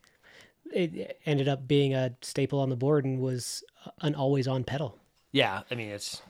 it 0.73 1.19
ended 1.25 1.47
up 1.47 1.67
being 1.67 1.93
a 1.93 2.15
staple 2.21 2.59
on 2.59 2.69
the 2.69 2.75
board 2.75 3.05
and 3.05 3.19
was 3.19 3.63
an 4.01 4.15
always 4.15 4.47
on 4.47 4.63
pedal. 4.63 4.97
Yeah. 5.31 5.61
I 5.69 5.75
mean, 5.75 5.89
it's, 5.89 6.21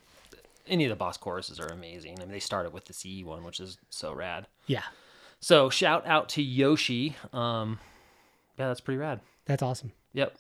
any 0.68 0.84
of 0.84 0.90
the 0.90 0.98
Boss 0.98 1.16
choruses 1.16 1.60
are 1.60 1.68
amazing. 1.68 2.18
I 2.18 2.24
mean, 2.24 2.32
they 2.32 2.40
started 2.40 2.74
with 2.74 2.86
the 2.86 2.94
CE 2.94 3.24
one, 3.24 3.44
which 3.44 3.62
is 3.62 3.78
so 3.90 4.12
rad. 4.12 4.48
Yeah. 4.66 4.84
So 5.40 5.70
shout 5.70 6.06
out 6.06 6.30
to 6.30 6.42
Yoshi. 6.42 7.16
Um, 7.32 7.80
yeah, 8.58 8.68
that's 8.68 8.82
pretty 8.82 8.98
rad. 8.98 9.22
That's 9.46 9.62
awesome. 9.64 9.94
Yep. 10.14 10.36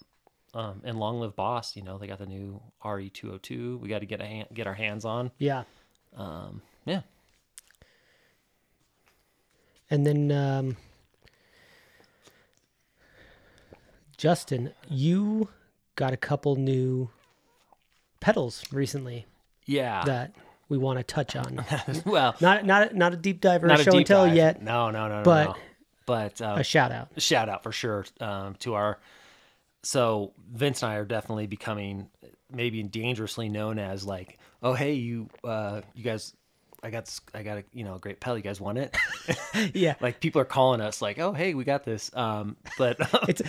Um, 0.57 0.81
and 0.83 0.97
long 0.99 1.19
live 1.19 1.35
Boss. 1.35 1.75
You 1.75 1.83
know 1.83 1.97
they 1.97 2.07
got 2.07 2.17
the 2.19 2.25
new 2.25 2.59
RE 2.83 3.09
two 3.11 3.27
hundred 3.27 3.43
two. 3.43 3.77
We 3.77 3.89
got 3.89 3.99
to 3.99 4.05
get 4.07 4.21
a 4.21 4.25
hand, 4.25 4.47
get 4.53 4.65
our 4.65 4.73
hands 4.73 5.05
on. 5.05 5.29
Yeah. 5.37 5.63
um, 6.15 6.61
yeah. 6.85 7.01
And 9.91 10.05
then 10.05 10.31
um, 10.31 10.77
Justin, 14.17 14.73
you 14.89 15.49
got 15.95 16.13
a 16.13 16.17
couple 16.17 16.55
new 16.55 17.09
pedals 18.19 18.63
recently 18.71 19.25
Yeah. 19.65 20.03
that 20.05 20.33
we 20.69 20.77
want 20.77 20.97
to 20.99 21.03
touch 21.03 21.35
on. 21.35 21.63
well, 22.05 22.35
Not 22.41 22.65
not 22.65 22.95
not 22.95 23.13
a 23.13 23.17
deep 23.17 23.41
dive 23.41 23.63
or 23.63 23.67
a 23.67 23.73
a 23.75 23.83
show 23.83 23.95
and 23.97 24.05
tell 24.05 24.25
dive. 24.25 24.35
yet. 24.35 24.61
No, 24.61 24.89
no, 24.91 25.07
no, 25.07 25.17
no. 25.19 25.23
but- 25.23 25.45
no. 25.49 25.55
but 26.05 26.41
um, 26.41 26.59
A 26.59 26.63
shout 26.63 26.91
out. 26.91 27.09
shout 27.17 27.47
out 27.49 27.63
for 27.63 27.71
sure 27.71 28.05
um, 28.19 28.55
to 28.59 28.73
our. 28.73 28.97
So 29.83 30.33
Vince 30.51 30.83
and 30.83 30.91
I 30.91 30.95
are 30.95 31.05
definitely 31.05 31.47
becoming 31.47 32.09
maybe 32.51 32.83
dangerously 32.83 33.49
known 33.49 33.79
as 33.79 34.05
like, 34.05 34.37
oh 34.63 34.73
hey, 34.73 34.93
you 34.93 35.29
uh, 35.43 35.81
you 35.93 36.03
guys, 36.03 36.33
I 36.83 36.89
got 36.89 37.05
this, 37.05 37.21
I 37.33 37.43
got 37.43 37.59
a 37.59 37.63
you 37.71 37.83
know 37.83 37.95
a 37.95 37.99
great 37.99 38.19
pedal. 38.19 38.37
You 38.37 38.43
guys 38.43 38.59
want 38.61 38.77
it? 38.77 38.95
Yeah. 39.73 39.95
like 40.01 40.19
people 40.19 40.39
are 40.41 40.45
calling 40.45 40.81
us 40.81 41.01
like, 41.01 41.19
oh 41.19 41.33
hey, 41.33 41.53
we 41.53 41.63
got 41.63 41.83
this. 41.83 42.11
Um, 42.15 42.57
but 42.77 42.97
it's 43.27 43.41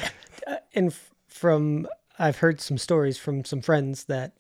uh, 0.47 0.57
and 0.75 0.89
f- 0.91 1.11
from 1.27 1.87
I've 2.19 2.39
heard 2.39 2.61
some 2.61 2.79
stories 2.79 3.19
from 3.19 3.45
some 3.45 3.61
friends 3.61 4.05
that 4.05 4.33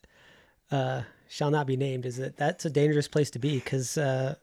uh, 0.71 1.03
shall 1.29 1.51
not 1.51 1.67
be 1.67 1.77
named. 1.77 2.07
Is 2.07 2.17
that 2.17 2.37
that's 2.37 2.65
a 2.65 2.71
dangerous 2.71 3.07
place 3.09 3.31
to 3.33 3.39
be 3.39 3.55
because 3.57 3.97
uh, 3.99 4.35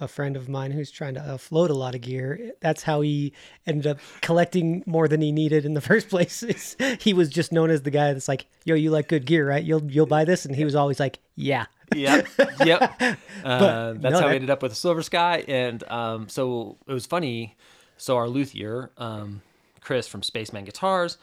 a 0.00 0.08
friend 0.08 0.36
of 0.36 0.48
mine 0.48 0.72
who's 0.72 0.90
trying 0.90 1.14
to 1.14 1.20
offload 1.20 1.68
a 1.68 1.74
lot 1.74 1.94
of 1.94 2.00
gear. 2.00 2.52
That's 2.60 2.82
how 2.82 3.02
he 3.02 3.32
ended 3.66 3.86
up 3.86 3.98
collecting 4.22 4.82
more 4.86 5.06
than 5.06 5.20
he 5.20 5.30
needed 5.30 5.64
in 5.64 5.74
the 5.74 5.80
first 5.90 6.08
place. 6.08 6.76
He 7.00 7.12
was 7.12 7.28
just 7.28 7.52
known 7.52 7.70
as 7.70 7.82
the 7.82 7.90
guy 7.90 8.12
that's 8.12 8.28
like, 8.28 8.46
"Yo, 8.64 8.74
you 8.74 8.90
like 8.90 9.08
good 9.08 9.26
gear, 9.26 9.48
right? 9.48 9.62
You'll 9.62 9.84
you'll 9.90 10.06
buy 10.06 10.24
this," 10.24 10.44
and 10.44 10.56
he 10.56 10.64
was 10.64 10.74
always 10.74 10.98
like, 10.98 11.18
"Yeah." 11.36 11.66
yep, 11.94 12.26
yep. 12.64 13.00
Uh, 13.42 13.94
that's 13.96 14.12
no, 14.12 14.20
how 14.20 14.28
we 14.28 14.34
ended 14.34 14.50
up 14.50 14.62
with 14.62 14.76
Silver 14.76 15.02
Sky, 15.02 15.42
and 15.48 15.82
um, 15.90 16.28
so 16.28 16.76
it 16.86 16.92
was 16.92 17.06
funny. 17.06 17.56
So 17.96 18.16
our 18.18 18.28
luthier, 18.28 18.90
um, 18.98 19.40
Chris 19.80 20.06
from 20.06 20.22
Spaceman 20.22 20.66
Guitars, 20.66 21.16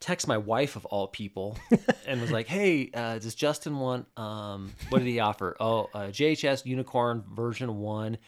texted 0.00 0.26
my 0.28 0.38
wife 0.38 0.76
of 0.76 0.86
all 0.86 1.06
people, 1.08 1.56
and 2.06 2.20
was 2.20 2.30
like, 2.32 2.46
"Hey, 2.46 2.90
uh, 2.94 3.18
does 3.18 3.34
Justin 3.34 3.78
want? 3.78 4.06
Um, 4.18 4.72
what 4.88 4.98
did 5.00 5.08
he 5.08 5.20
offer? 5.20 5.56
Oh, 5.60 5.88
uh, 5.94 6.06
JHS 6.08 6.64
Unicorn 6.66 7.24
version 7.32 7.78
one, 7.78 8.18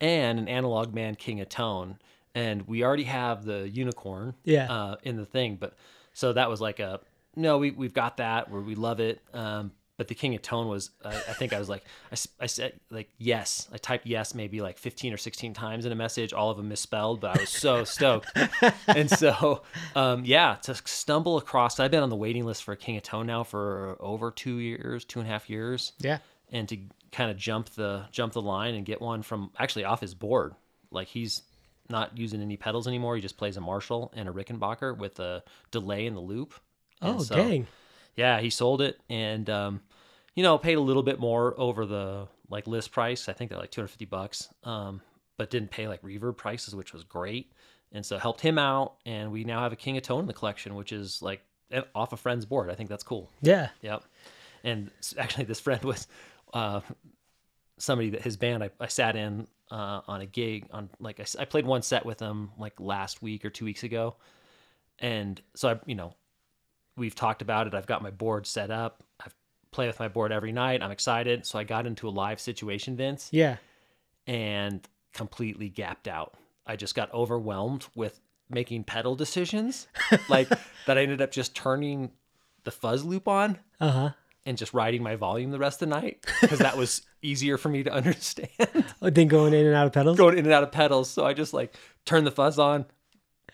and 0.00 0.38
an 0.38 0.48
Analog 0.48 0.94
Man 0.94 1.14
King 1.14 1.40
of 1.40 1.48
Tone, 1.48 1.98
and 2.34 2.66
we 2.66 2.82
already 2.84 3.04
have 3.04 3.44
the 3.44 3.68
Unicorn, 3.68 4.34
Yeah. 4.44 4.72
uh, 4.72 4.96
in 5.02 5.16
the 5.16 5.24
thing, 5.26 5.56
but 5.56 5.74
so 6.14 6.32
that 6.32 6.48
was 6.48 6.60
like 6.60 6.80
a 6.80 7.00
no, 7.36 7.58
we 7.58 7.70
we've 7.70 7.94
got 7.94 8.16
that 8.16 8.50
where 8.50 8.60
we 8.60 8.74
love 8.74 8.98
it. 9.00 9.20
Um, 9.32 9.72
but 9.98 10.08
the 10.08 10.14
King 10.14 10.34
of 10.34 10.40
Tone 10.40 10.68
was, 10.68 10.90
I, 11.04 11.08
I 11.10 11.34
think 11.34 11.52
I 11.52 11.58
was 11.58 11.68
like, 11.68 11.84
I, 12.10 12.16
I, 12.40 12.46
said 12.46 12.80
like 12.90 13.10
yes, 13.18 13.68
I 13.70 13.76
typed 13.76 14.06
yes 14.06 14.34
maybe 14.34 14.62
like 14.62 14.78
fifteen 14.78 15.12
or 15.12 15.18
sixteen 15.18 15.52
times 15.52 15.84
in 15.84 15.92
a 15.92 15.94
message, 15.94 16.32
all 16.32 16.50
of 16.50 16.56
them 16.56 16.68
misspelled, 16.68 17.20
but 17.20 17.36
I 17.36 17.40
was 17.40 17.50
so 17.50 17.84
stoked. 17.96 18.30
And 18.86 19.10
so, 19.10 19.62
um, 19.94 20.24
yeah, 20.24 20.54
to 20.62 20.74
stumble 20.86 21.36
across, 21.36 21.78
I've 21.78 21.90
been 21.90 22.02
on 22.02 22.08
the 22.08 22.16
waiting 22.16 22.46
list 22.46 22.64
for 22.64 22.72
a 22.72 22.76
King 22.76 22.96
of 22.96 23.02
Tone 23.02 23.26
now 23.26 23.42
for 23.44 23.96
over 24.00 24.30
two 24.30 24.56
years, 24.56 25.04
two 25.04 25.18
and 25.20 25.28
a 25.28 25.32
half 25.32 25.50
years 25.50 25.92
Yeah. 25.98 26.18
and 26.50 26.66
to 26.70 26.78
kind 27.12 27.30
of 27.30 27.36
jump 27.36 27.70
the 27.70 28.04
jump 28.12 28.32
the 28.32 28.40
line 28.42 28.74
and 28.74 28.86
get 28.86 29.00
one 29.02 29.22
from 29.22 29.50
actually 29.58 29.84
off 29.84 30.00
his 30.00 30.14
board. 30.14 30.54
Like 30.90 31.08
he's 31.08 31.42
not 31.90 32.16
using 32.18 32.40
any 32.42 32.56
pedals 32.56 32.86
anymore. 32.86 33.16
He 33.16 33.22
just 33.22 33.36
plays 33.38 33.56
a 33.56 33.60
Marshall 33.60 34.12
and 34.14 34.28
a 34.28 34.32
Rickenbacker 34.32 34.96
with 34.96 35.18
a 35.20 35.42
delay 35.70 36.06
in 36.06 36.14
the 36.14 36.20
loop. 36.20 36.54
And 37.00 37.16
Oh 37.16 37.22
so, 37.22 37.34
dang. 37.34 37.66
Yeah, 38.14 38.40
he 38.40 38.50
sold 38.50 38.82
it 38.82 39.00
and 39.08 39.48
um, 39.48 39.80
you 40.38 40.44
know 40.44 40.56
paid 40.56 40.74
a 40.74 40.80
little 40.80 41.02
bit 41.02 41.18
more 41.18 41.52
over 41.58 41.84
the 41.84 42.28
like 42.48 42.68
list 42.68 42.92
price. 42.92 43.28
I 43.28 43.32
think 43.32 43.50
they're 43.50 43.58
like 43.58 43.72
250 43.72 44.04
bucks. 44.04 44.46
Um, 44.62 45.00
but 45.36 45.50
didn't 45.50 45.72
pay 45.72 45.88
like 45.88 46.00
reverb 46.02 46.36
prices, 46.36 46.76
which 46.76 46.92
was 46.92 47.02
great. 47.02 47.50
And 47.90 48.06
so 48.06 48.18
helped 48.18 48.40
him 48.40 48.56
out, 48.56 48.98
and 49.04 49.32
we 49.32 49.42
now 49.42 49.62
have 49.62 49.72
a 49.72 49.76
King 49.76 49.96
of 49.96 50.04
Tone 50.04 50.20
in 50.20 50.26
the 50.26 50.32
collection, 50.32 50.76
which 50.76 50.92
is 50.92 51.20
like 51.22 51.42
off 51.92 52.12
a 52.12 52.16
friend's 52.16 52.46
board. 52.46 52.70
I 52.70 52.76
think 52.76 52.88
that's 52.88 53.02
cool. 53.02 53.28
Yeah. 53.42 53.70
Yep. 53.82 54.04
And 54.62 54.92
actually, 55.18 55.46
this 55.46 55.58
friend 55.66 55.82
was 55.82 56.06
uh, 56.54 56.82
somebody 57.78 58.10
that 58.10 58.22
his 58.22 58.36
band 58.36 58.62
I, 58.62 58.70
I 58.78 58.86
sat 58.86 59.16
in 59.16 59.48
uh, 59.72 60.02
on 60.06 60.20
a 60.20 60.26
gig 60.26 60.66
on 60.70 60.88
like 61.00 61.20
I 61.36 61.46
played 61.46 61.66
one 61.66 61.82
set 61.82 62.06
with 62.06 62.18
them 62.18 62.52
like 62.58 62.78
last 62.78 63.22
week 63.22 63.44
or 63.44 63.50
two 63.50 63.64
weeks 63.64 63.82
ago, 63.82 64.14
and 65.00 65.40
so 65.56 65.70
I 65.70 65.80
you 65.84 65.96
know 65.96 66.14
we've 66.96 67.16
talked 67.16 67.42
about 67.42 67.66
it. 67.66 67.74
I've 67.74 67.86
got 67.88 68.02
my 68.02 68.10
board 68.12 68.46
set 68.46 68.70
up. 68.70 69.02
I've 69.18 69.34
play 69.70 69.86
with 69.86 69.98
my 70.00 70.08
board 70.08 70.32
every 70.32 70.52
night. 70.52 70.82
I'm 70.82 70.90
excited. 70.90 71.44
So 71.46 71.58
I 71.58 71.64
got 71.64 71.86
into 71.86 72.08
a 72.08 72.10
live 72.10 72.40
situation, 72.40 72.96
Vince, 72.96 73.28
Yeah. 73.32 73.56
and 74.26 74.86
completely 75.12 75.68
gapped 75.68 76.08
out. 76.08 76.34
I 76.66 76.76
just 76.76 76.94
got 76.94 77.12
overwhelmed 77.14 77.86
with 77.94 78.20
making 78.50 78.84
pedal 78.84 79.14
decisions, 79.14 79.88
like 80.28 80.48
that. 80.86 80.98
I 80.98 81.02
ended 81.02 81.20
up 81.22 81.30
just 81.30 81.54
turning 81.54 82.10
the 82.64 82.70
fuzz 82.70 83.04
loop 83.04 83.28
on 83.28 83.58
Uh 83.80 83.90
huh. 83.90 84.10
and 84.44 84.56
just 84.58 84.74
riding 84.74 85.02
my 85.02 85.16
volume 85.16 85.50
the 85.50 85.58
rest 85.58 85.80
of 85.82 85.88
the 85.88 85.94
night 85.94 86.24
because 86.40 86.58
that 86.58 86.76
was 86.76 87.02
easier 87.22 87.56
for 87.58 87.68
me 87.68 87.82
to 87.82 87.90
understand 87.92 88.50
Oh, 89.02 89.10
then 89.10 89.28
going 89.28 89.54
in 89.54 89.66
and 89.66 89.74
out 89.74 89.86
of 89.86 89.92
pedals. 89.92 90.16
going 90.18 90.38
in 90.38 90.44
and 90.44 90.52
out 90.54 90.62
of 90.62 90.72
pedals. 90.72 91.08
So 91.10 91.24
I 91.26 91.32
just 91.32 91.52
like 91.54 91.74
turned 92.04 92.26
the 92.26 92.30
fuzz 92.30 92.58
on, 92.58 92.84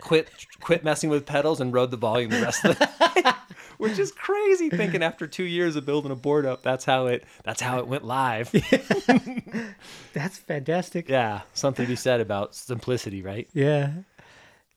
quit 0.01 0.29
quit 0.61 0.83
messing 0.85 1.11
with 1.11 1.25
pedals, 1.27 1.61
and 1.61 1.73
rode 1.73 1.91
the 1.91 1.97
volume 1.97 2.31
the 2.31 2.43
rest 2.43 2.65
of 2.65 2.79
the 2.79 2.85
night, 3.25 3.35
which 3.85 3.99
is 3.99 4.11
crazy. 4.13 4.71
Thinking 4.71 5.03
after 5.05 5.27
two 5.27 5.45
years 5.45 5.77
of 5.77 5.87
building 5.87 6.11
a 6.11 6.17
board 6.17 6.47
up, 6.47 6.63
that's 6.63 6.85
how 6.85 7.07
it 7.07 7.25
that's 7.45 7.61
how 7.61 7.79
it 7.79 7.87
went 7.87 8.05
live. 8.05 8.51
That's 10.13 10.39
fantastic. 10.39 11.09
Yeah, 11.09 11.43
something 11.55 11.85
to 11.85 11.89
be 11.89 11.97
said 11.97 12.21
about 12.21 12.55
simplicity, 12.55 13.23
right? 13.23 13.49
Yeah. 13.53 13.91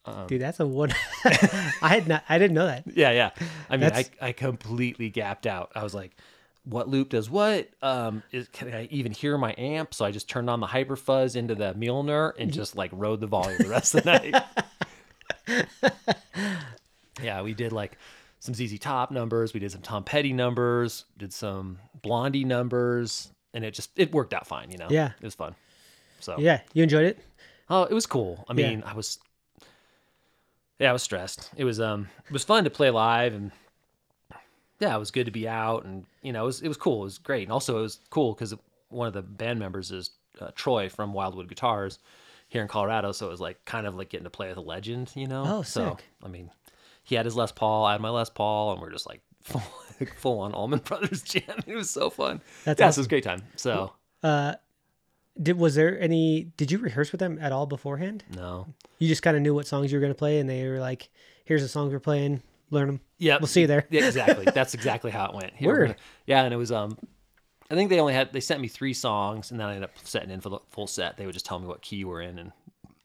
Um, 0.05 0.25
Dude, 0.27 0.41
that's 0.41 0.59
a 0.59 0.65
one. 0.65 0.91
I 1.25 1.89
had 1.89 2.07
not. 2.07 2.23
I 2.27 2.39
didn't 2.39 2.55
know 2.55 2.65
that. 2.65 2.85
Yeah, 2.87 3.11
yeah. 3.11 3.29
I 3.69 3.77
mean, 3.77 3.91
I, 3.93 4.05
I 4.21 4.31
completely 4.31 5.09
gapped 5.09 5.45
out. 5.45 5.71
I 5.75 5.83
was 5.83 5.93
like, 5.93 6.15
what 6.63 6.87
loop 6.89 7.09
does 7.09 7.29
what? 7.29 7.69
Um, 7.81 8.23
is, 8.31 8.47
can 8.47 8.73
I 8.73 8.85
even 8.85 9.11
hear 9.11 9.37
my 9.37 9.53
amp? 9.57 9.93
So 9.93 10.05
I 10.05 10.11
just 10.11 10.29
turned 10.29 10.49
on 10.49 10.59
the 10.59 10.67
hyper 10.67 10.95
fuzz 10.95 11.35
into 11.35 11.55
the 11.55 11.73
Milner 11.75 12.33
and 12.39 12.51
just 12.51 12.75
like 12.75 12.89
rode 12.93 13.19
the 13.19 13.27
volume 13.27 13.57
the 13.59 13.69
rest 13.69 13.95
of 13.95 14.03
the 14.03 14.11
night. 15.47 15.65
yeah, 17.21 17.41
we 17.41 17.53
did 17.53 17.71
like 17.71 17.97
some 18.39 18.53
ZZ 18.53 18.77
Top 18.79 19.11
numbers. 19.11 19.53
We 19.53 19.59
did 19.59 19.71
some 19.71 19.81
Tom 19.81 20.03
Petty 20.03 20.33
numbers. 20.33 21.05
Did 21.17 21.33
some 21.33 21.79
Blondie 22.01 22.43
numbers, 22.43 23.31
and 23.53 23.63
it 23.65 23.73
just 23.73 23.91
it 23.95 24.11
worked 24.13 24.33
out 24.33 24.47
fine. 24.47 24.71
You 24.71 24.77
know. 24.77 24.87
Yeah. 24.89 25.11
it 25.19 25.25
was 25.25 25.35
fun. 25.35 25.55
So 26.19 26.35
Yeah, 26.39 26.61
you 26.73 26.83
enjoyed 26.83 27.05
it. 27.05 27.19
Oh, 27.69 27.83
it 27.83 27.93
was 27.93 28.05
cool. 28.05 28.45
I 28.49 28.53
Yeah. 28.53 28.69
mean, 28.69 28.83
I 28.85 28.93
was 28.93 29.19
Yeah, 30.79 30.89
I 30.89 30.93
was 30.93 31.03
stressed. 31.03 31.51
It 31.55 31.63
was 31.63 31.79
um 31.79 32.07
it 32.25 32.31
was 32.31 32.43
fun 32.43 32.63
to 32.63 32.69
play 32.69 32.89
live 32.89 33.33
and 33.33 33.51
yeah, 34.79 34.95
it 34.95 34.99
was 34.99 35.09
good 35.11 35.25
to 35.25 35.31
be 35.31 35.47
out 35.47 35.85
and 35.85 36.05
you 36.21 36.31
know, 36.31 36.43
it 36.43 36.45
was 36.47 36.61
it 36.61 36.67
was 36.67 36.77
cool. 36.77 37.01
It 37.01 37.05
was 37.05 37.17
great. 37.17 37.43
And 37.43 37.51
also 37.51 37.79
it 37.79 37.81
was 37.81 37.99
cool 38.09 38.33
cuz 38.35 38.53
one 38.89 39.07
of 39.07 39.13
the 39.13 39.21
band 39.21 39.59
members 39.59 39.91
is 39.91 40.11
uh, 40.39 40.51
Troy 40.55 40.87
from 40.87 41.13
Wildwood 41.13 41.49
Guitars 41.49 41.99
here 42.47 42.61
in 42.61 42.67
Colorado, 42.67 43.11
so 43.11 43.27
it 43.27 43.31
was 43.31 43.41
like 43.41 43.63
kind 43.65 43.85
of 43.85 43.95
like 43.95 44.09
getting 44.09 44.23
to 44.23 44.29
play 44.29 44.47
with 44.47 44.57
a 44.57 44.61
legend, 44.61 45.11
you 45.15 45.27
know. 45.27 45.43
Oh, 45.45 45.61
so. 45.63 45.97
I 46.23 46.27
mean, 46.29 46.49
he 47.07 47.15
had 47.15 47.25
his 47.25 47.35
Les 47.35 47.51
Paul, 47.51 47.85
I 47.85 47.93
had 47.93 48.01
my 48.01 48.09
Les 48.09 48.29
Paul 48.29 48.73
and 48.73 48.81
we're 48.81 48.91
just 48.91 49.07
like 49.07 49.21
full, 49.43 49.61
full 50.17 50.39
on 50.41 50.53
Allman 50.53 50.79
Brothers 50.85 51.23
jam. 51.23 51.43
It 51.65 51.75
was 51.75 51.89
so 51.89 52.09
fun. 52.09 52.41
That's 52.65 52.79
yeah, 52.79 52.89
so 52.89 52.99
it 52.99 53.01
was 53.01 53.05
a 53.07 53.09
great 53.09 53.23
time. 53.23 53.43
So, 53.55 53.93
uh, 54.23 54.55
Did 55.41 55.57
was 55.57 55.75
there 55.75 55.99
any? 55.99 56.51
Did 56.57 56.71
you 56.71 56.79
rehearse 56.79 57.11
with 57.11 57.19
them 57.19 57.37
at 57.41 57.51
all 57.51 57.65
beforehand? 57.65 58.23
no. 58.35 58.67
You 58.99 59.07
just 59.07 59.21
kind 59.21 59.37
of 59.37 59.43
knew 59.43 59.53
what 59.53 59.67
songs 59.67 59.91
you 59.91 59.97
were 59.97 60.01
going 60.01 60.11
to 60.13 60.17
play, 60.17 60.39
and 60.39 60.49
they 60.49 60.67
were 60.67 60.79
like, 60.79 61.09
"Here's 61.45 61.61
the 61.61 61.67
songs 61.67 61.93
we're 61.93 61.99
playing. 61.99 62.41
Learn 62.71 62.87
them. 62.87 62.99
Yeah, 63.19 63.37
We'll 63.39 63.45
see 63.47 63.61
you 63.61 63.67
there." 63.67 63.85
Yeah, 63.91 64.07
exactly. 64.07 64.45
That's 64.53 64.73
exactly 64.73 65.11
how 65.11 65.27
it 65.27 65.35
went. 65.35 65.53
Here, 65.55 65.67
Word. 65.69 65.81
gonna- 65.89 65.95
yeah, 66.25 66.43
and 66.43 66.51
it 66.53 66.57
was 66.57 66.71
um, 66.71 66.97
I 67.69 67.75
think 67.75 67.91
they 67.91 67.99
only 67.99 68.13
had 68.15 68.33
they 68.33 68.39
sent 68.39 68.59
me 68.59 68.67
three 68.67 68.93
songs, 68.95 69.51
and 69.51 69.59
then 69.59 69.67
I 69.67 69.75
ended 69.75 69.83
up 69.83 69.91
setting 70.03 70.31
in 70.31 70.41
for 70.41 70.49
the 70.49 70.59
full 70.71 70.87
set. 70.87 71.15
They 71.17 71.25
would 71.27 71.33
just 71.33 71.45
tell 71.45 71.59
me 71.59 71.67
what 71.67 71.81
key 71.83 72.03
we're 72.05 72.21
in, 72.21 72.39
and 72.39 72.51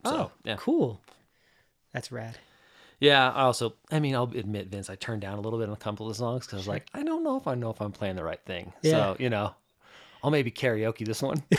so 0.07 0.15
oh, 0.17 0.31
yeah, 0.45 0.57
cool. 0.59 1.01
That's 1.93 2.11
rad. 2.11 2.39
Yeah. 3.03 3.31
I 3.31 3.43
also, 3.43 3.75
I 3.91 3.99
mean, 4.01 4.15
I'll 4.15 4.31
admit, 4.35 4.69
Vince, 4.69 4.89
I 4.89 4.95
turned 4.95 5.21
down 5.23 5.37
a 5.39 5.41
little 5.41 5.59
bit 5.59 5.69
on 5.69 5.75
a 5.75 5.77
couple 5.77 6.07
of 6.07 6.13
the 6.13 6.19
songs 6.19 6.47
because 6.47 6.55
I 6.55 6.57
was 6.59 6.69
like, 6.69 6.87
I 6.95 7.03
don't 7.03 7.23
know 7.25 7.37
if 7.37 7.47
I 7.47 7.55
know 7.55 7.71
if 7.71 7.81
I'm 7.81 7.93
playing 7.93 8.17
the 8.17 8.25
right 8.25 8.41
thing. 8.47 8.73
Yeah. 8.83 8.91
So 8.93 9.17
you 9.19 9.29
know, 9.31 9.55
I'll 10.23 10.31
maybe 10.31 10.51
karaoke 10.51 11.05
this 11.05 11.21
one. 11.21 11.43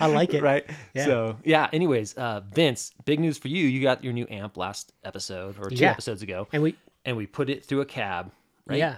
I 0.00 0.06
like 0.06 0.34
it. 0.34 0.42
right? 0.42 0.64
Yeah. 0.94 1.04
So 1.04 1.36
yeah. 1.44 1.68
Anyways, 1.72 2.14
uh, 2.14 2.42
Vince, 2.52 2.92
big 3.04 3.20
news 3.20 3.38
for 3.38 3.48
you. 3.48 3.66
You 3.66 3.82
got 3.82 4.04
your 4.04 4.12
new 4.12 4.26
amp 4.30 4.56
last 4.56 4.92
episode 5.04 5.56
or 5.58 5.70
two 5.70 5.76
Yeah. 5.76 5.90
episodes 5.90 6.22
ago, 6.22 6.48
And 6.52 6.62
we, 6.62 6.76
and 7.04 7.16
we 7.16 7.26
put 7.26 7.50
it 7.50 7.64
through 7.64 7.80
a 7.80 7.86
cab. 7.86 8.30
Right? 8.66 8.78
yeah, 8.78 8.96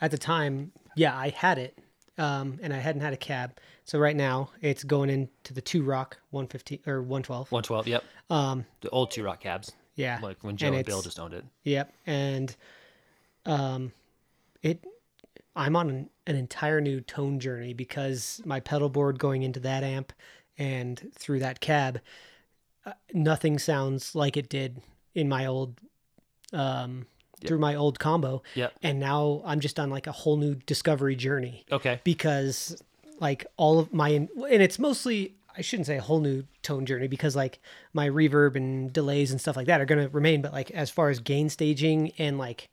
at 0.00 0.10
the 0.10 0.18
time, 0.18 0.72
yeah, 0.94 1.16
I 1.16 1.30
had 1.30 1.56
it, 1.58 1.78
um, 2.18 2.58
and 2.62 2.72
I 2.72 2.76
hadn't 2.78 3.00
had 3.00 3.14
a 3.14 3.16
cab. 3.16 3.52
So 3.84 3.98
right 3.98 4.16
now, 4.16 4.50
it's 4.60 4.84
going 4.84 5.10
into 5.10 5.52
the 5.52 5.60
Two-Rock 5.60 6.18
one 6.30 6.46
fifteen 6.46 6.78
or 6.86 7.02
one 7.02 7.22
twelve. 7.22 7.50
One 7.50 7.62
twelve. 7.62 7.86
Yep. 7.88 8.04
Um, 8.30 8.64
The 8.80 8.90
old 8.90 9.10
Two-Rock 9.10 9.40
cabs. 9.40 9.72
yeah, 9.96 10.18
Like 10.22 10.42
when 10.44 10.56
Joe 10.56 10.68
And 10.68 10.76
and 10.76 10.86
Bill 10.86 11.02
just 11.02 11.18
owned 11.18 11.34
it. 11.34 11.44
Yep, 11.64 11.92
and 12.06 12.54
um, 13.44 13.92
it 14.62 14.84
I'm 15.56 15.76
on 15.76 15.90
an, 15.90 16.10
an 16.26 16.36
entire 16.36 16.80
new 16.80 17.00
tone 17.00 17.38
journey 17.40 17.74
because 17.74 18.40
my 18.44 18.60
pedal 18.60 18.88
board 18.88 19.18
going 19.18 19.42
into 19.42 19.60
that 19.60 19.82
amp 19.84 20.12
and 20.56 21.10
through 21.14 21.40
that 21.40 21.60
cab, 21.60 22.00
uh, 22.86 22.92
nothing 23.12 23.58
sounds 23.58 24.14
like 24.14 24.36
it 24.36 24.48
did 24.48 24.80
in 25.14 25.28
my 25.28 25.44
old, 25.46 25.78
um, 26.54 27.06
through 27.44 27.58
my 27.58 27.74
old 27.74 27.98
combo. 27.98 28.42
Yep. 28.54 28.72
And 28.82 28.98
now 28.98 29.42
I'm 29.44 29.60
just 29.60 29.78
on 29.78 29.90
like 29.90 30.06
a 30.06 30.12
whole 30.12 30.36
new 30.38 30.54
discovery 30.54 31.16
journey 31.16 31.64
Okay. 31.70 32.00
because 32.04 32.80
like 33.22 33.46
all 33.56 33.78
of 33.78 33.92
my 33.92 34.08
and 34.10 34.28
it's 34.36 34.78
mostly 34.78 35.34
I 35.56 35.62
shouldn't 35.62 35.86
say 35.86 35.96
a 35.96 36.02
whole 36.02 36.20
new 36.20 36.44
tone 36.62 36.84
journey 36.84 37.08
because 37.08 37.34
like 37.36 37.60
my 37.94 38.08
reverb 38.08 38.56
and 38.56 38.92
delays 38.92 39.30
and 39.30 39.40
stuff 39.40 39.56
like 39.56 39.66
that 39.66 39.80
are 39.80 39.86
going 39.86 40.02
to 40.02 40.08
remain 40.12 40.42
but 40.42 40.52
like 40.52 40.70
as 40.72 40.90
far 40.90 41.08
as 41.08 41.20
gain 41.20 41.48
staging 41.48 42.12
and 42.18 42.36
like 42.36 42.68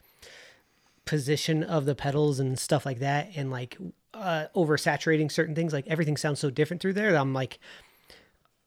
position 1.06 1.64
of 1.64 1.86
the 1.86 1.96
pedals 1.96 2.40
and 2.40 2.60
stuff 2.60 2.86
like 2.86 3.00
that 3.00 3.30
and 3.36 3.52
like 3.52 3.78
uh 4.14 4.46
oversaturating 4.56 5.32
certain 5.32 5.56
things 5.56 5.72
like 5.72 5.88
everything 5.88 6.18
sounds 6.18 6.40
so 6.40 6.50
different 6.50 6.82
through 6.82 6.94
there 6.94 7.12
that 7.12 7.22
I'm 7.22 7.34
like 7.34 7.60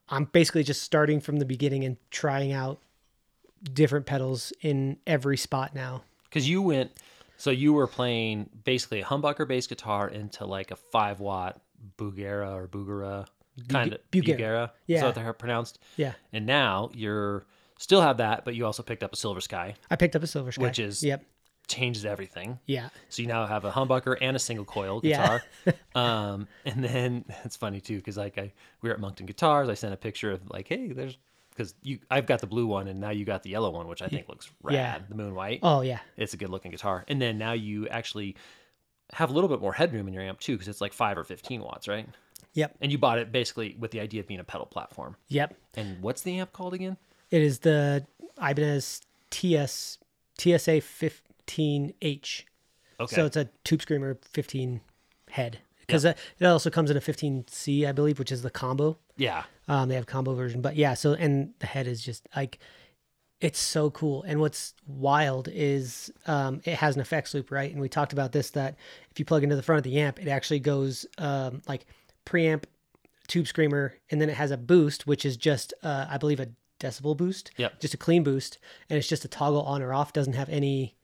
I'm 0.08 0.26
basically 0.26 0.62
just 0.62 0.82
starting 0.82 1.20
from 1.20 1.38
the 1.38 1.44
beginning 1.44 1.84
and 1.84 1.96
trying 2.10 2.52
out 2.52 2.80
different 3.72 4.06
pedals 4.06 4.52
in 4.60 4.98
every 5.06 5.36
spot 5.36 5.74
now. 5.74 6.02
Because 6.24 6.48
you 6.48 6.60
went, 6.60 6.90
so 7.38 7.50
you 7.50 7.72
were 7.72 7.86
playing 7.86 8.50
basically 8.64 9.00
a 9.00 9.04
humbucker 9.04 9.48
bass 9.48 9.66
guitar 9.66 10.08
into 10.08 10.44
like 10.44 10.70
a 10.70 10.76
five 10.76 11.20
watt 11.20 11.60
Bugera 11.98 12.54
or 12.54 12.68
Bugera 12.68 13.26
kind 13.68 13.92
of 13.92 14.00
Bugera. 14.10 14.38
Bugera. 14.38 14.64
Is 14.64 14.70
Yeah. 14.86 15.00
that 15.00 15.06
what 15.06 15.14
they're 15.14 15.32
pronounced? 15.32 15.78
Yeah. 15.96 16.12
And 16.32 16.46
now 16.46 16.90
you're 16.94 17.44
still 17.78 18.00
have 18.00 18.18
that, 18.18 18.44
but 18.44 18.54
you 18.54 18.64
also 18.66 18.82
picked 18.82 19.02
up 19.02 19.12
a 19.12 19.16
Silver 19.16 19.40
Sky, 19.40 19.74
I 19.90 19.96
picked 19.96 20.14
up 20.16 20.22
a 20.22 20.26
Silver 20.26 20.52
Sky. 20.52 20.62
Which 20.62 20.78
is- 20.78 21.02
Yep. 21.02 21.24
changes 21.68 22.04
everything. 22.04 22.58
Yeah. 22.66 22.88
So 23.08 23.22
you 23.22 23.28
now 23.28 23.46
have 23.46 23.64
a 23.64 23.70
humbucker 23.70 24.16
and 24.20 24.36
a 24.36 24.38
single 24.38 24.64
coil 24.64 25.00
Yeah. 25.02 25.40
guitar. 25.64 25.74
um, 25.94 26.48
and 26.64 26.82
then 26.84 27.24
it's 27.44 27.56
funny 27.56 27.80
too 27.80 27.96
because 27.96 28.16
like 28.16 28.36
I 28.38 28.52
we 28.82 28.88
were 28.88 28.94
at 28.94 29.00
Moncton 29.00 29.26
Guitars. 29.26 29.68
I 29.68 29.74
sent 29.74 29.94
a 29.94 29.96
picture 29.96 30.30
of 30.32 30.40
like, 30.50 30.68
hey, 30.68 30.88
there's 30.88 31.16
because 31.50 31.74
you 31.82 31.98
I've 32.10 32.26
got 32.26 32.40
the 32.40 32.46
blue 32.46 32.66
one 32.66 32.88
and 32.88 32.98
now 33.00 33.10
you 33.10 33.24
got 33.24 33.42
the 33.42 33.50
yellow 33.50 33.70
one, 33.70 33.86
which 33.86 34.02
I 34.02 34.08
think 34.08 34.28
looks 34.28 34.50
rad. 34.62 34.74
Yeah. 34.74 34.98
The 35.08 35.14
moon 35.14 35.34
white. 35.34 35.60
Oh 35.62 35.82
yeah. 35.82 36.00
It's 36.16 36.34
a 36.34 36.36
good 36.36 36.48
looking 36.50 36.70
guitar. 36.72 37.04
And 37.08 37.20
then 37.22 37.38
now 37.38 37.52
you 37.52 37.88
actually 37.88 38.36
have 39.12 39.31
a 39.31 39.33
little 39.33 39.49
bit 39.49 39.61
more 39.61 39.73
headroom 39.73 40.09
in 40.09 40.14
your 40.14 40.23
amp 40.23 40.40
too 40.40 40.54
because 40.54 40.69
it's 40.69 40.81
like 40.81 40.92
five 40.92 41.19
or 41.19 41.25
fifteen 41.25 41.61
watts, 41.62 41.88
right? 41.88 42.09
Yep. 42.54 42.76
And 42.81 42.92
you 42.92 42.99
bought 42.99 43.19
it 43.19 43.33
basically 43.33 43.76
with 43.78 43.90
the 43.92 44.00
idea 44.00 44.21
of 44.21 44.26
being 44.26 44.40
a 44.40 44.45
pedal 44.45 44.66
platform. 44.66 45.16
Yep. 45.28 45.54
And 45.75 46.02
what's 46.02 46.23
the 46.23 46.38
amp 46.38 46.52
called 46.52 46.75
again? 46.75 46.97
It 47.31 47.40
is 47.40 47.61
the 47.61 48.07
Ibanez 48.38 49.00
TS 49.31 49.99
TSA 50.38 50.83
15H. 50.83 52.42
Okay. 53.00 53.16
So 53.16 53.26
it's 53.26 53.37
a 53.37 53.49
tube 53.64 53.83
screamer 53.83 54.19
15 54.33 54.81
head 55.31 55.59
because 55.81 56.04
it 56.04 56.16
also 56.42 56.71
comes 56.71 56.90
in 56.90 56.97
a 56.97 57.00
15C, 57.00 57.87
I 57.87 57.92
believe, 57.92 58.19
which 58.19 58.31
is 58.33 58.42
the 58.42 58.50
combo. 58.50 58.99
yeah. 59.16 59.45
Um, 59.69 59.88
they 59.88 59.95
have 59.95 60.07
combo 60.07 60.35
version, 60.35 60.61
but 60.61 60.75
yeah. 60.75 60.95
So 60.95 61.14
and 61.14 61.54
the 61.61 61.66
head 61.66 61.87
is 61.87 62.02
just 62.02 62.28
like 62.35 62.59
it's 63.42 63.58
so 63.58 63.90
cool. 63.90 64.22
And 64.22 64.38
what's 64.38 64.72
wild 64.87 65.49
is 65.52 66.12
um, 66.28 66.62
it 66.64 66.76
has 66.76 66.94
an 66.94 67.02
effects 67.02 67.34
loop, 67.34 67.50
right? 67.50 67.70
And 67.70 67.80
we 67.80 67.88
talked 67.88 68.12
about 68.12 68.30
this 68.30 68.50
that 68.50 68.76
if 69.11 69.18
you 69.18 69.25
plug 69.25 69.42
into 69.42 69.56
the 69.56 69.64
front 69.64 69.78
of 69.78 69.82
the 69.82 69.99
amp, 69.99 70.22
it 70.22 70.28
actually 70.28 70.61
goes 70.61 71.04
um, 71.18 71.61
like 71.66 71.84
preamp, 72.25 72.64
tube 73.26 73.49
screamer, 73.49 73.99
and 74.11 74.20
then 74.20 74.30
it 74.30 74.37
has 74.37 74.52
a 74.52 74.56
boost, 74.56 75.08
which 75.08 75.26
is 75.26 75.37
just 75.37 75.75
uh, 75.82 76.06
I 76.08 76.18
believe 76.18 76.38
a 76.38 76.50
decibel 76.78 77.16
boost. 77.16 77.50
Yep. 77.56 77.80
Just 77.80 77.94
a 77.94 77.96
clean 77.96 78.22
boost, 78.22 78.58
and 78.88 78.96
it's 78.96 79.08
just 79.08 79.25
a 79.25 79.28
toggle 79.28 79.62
on 79.62 79.82
or 79.82 79.92
off. 79.92 80.12
Doesn't 80.12 80.34
have 80.34 80.49
any 80.49 80.94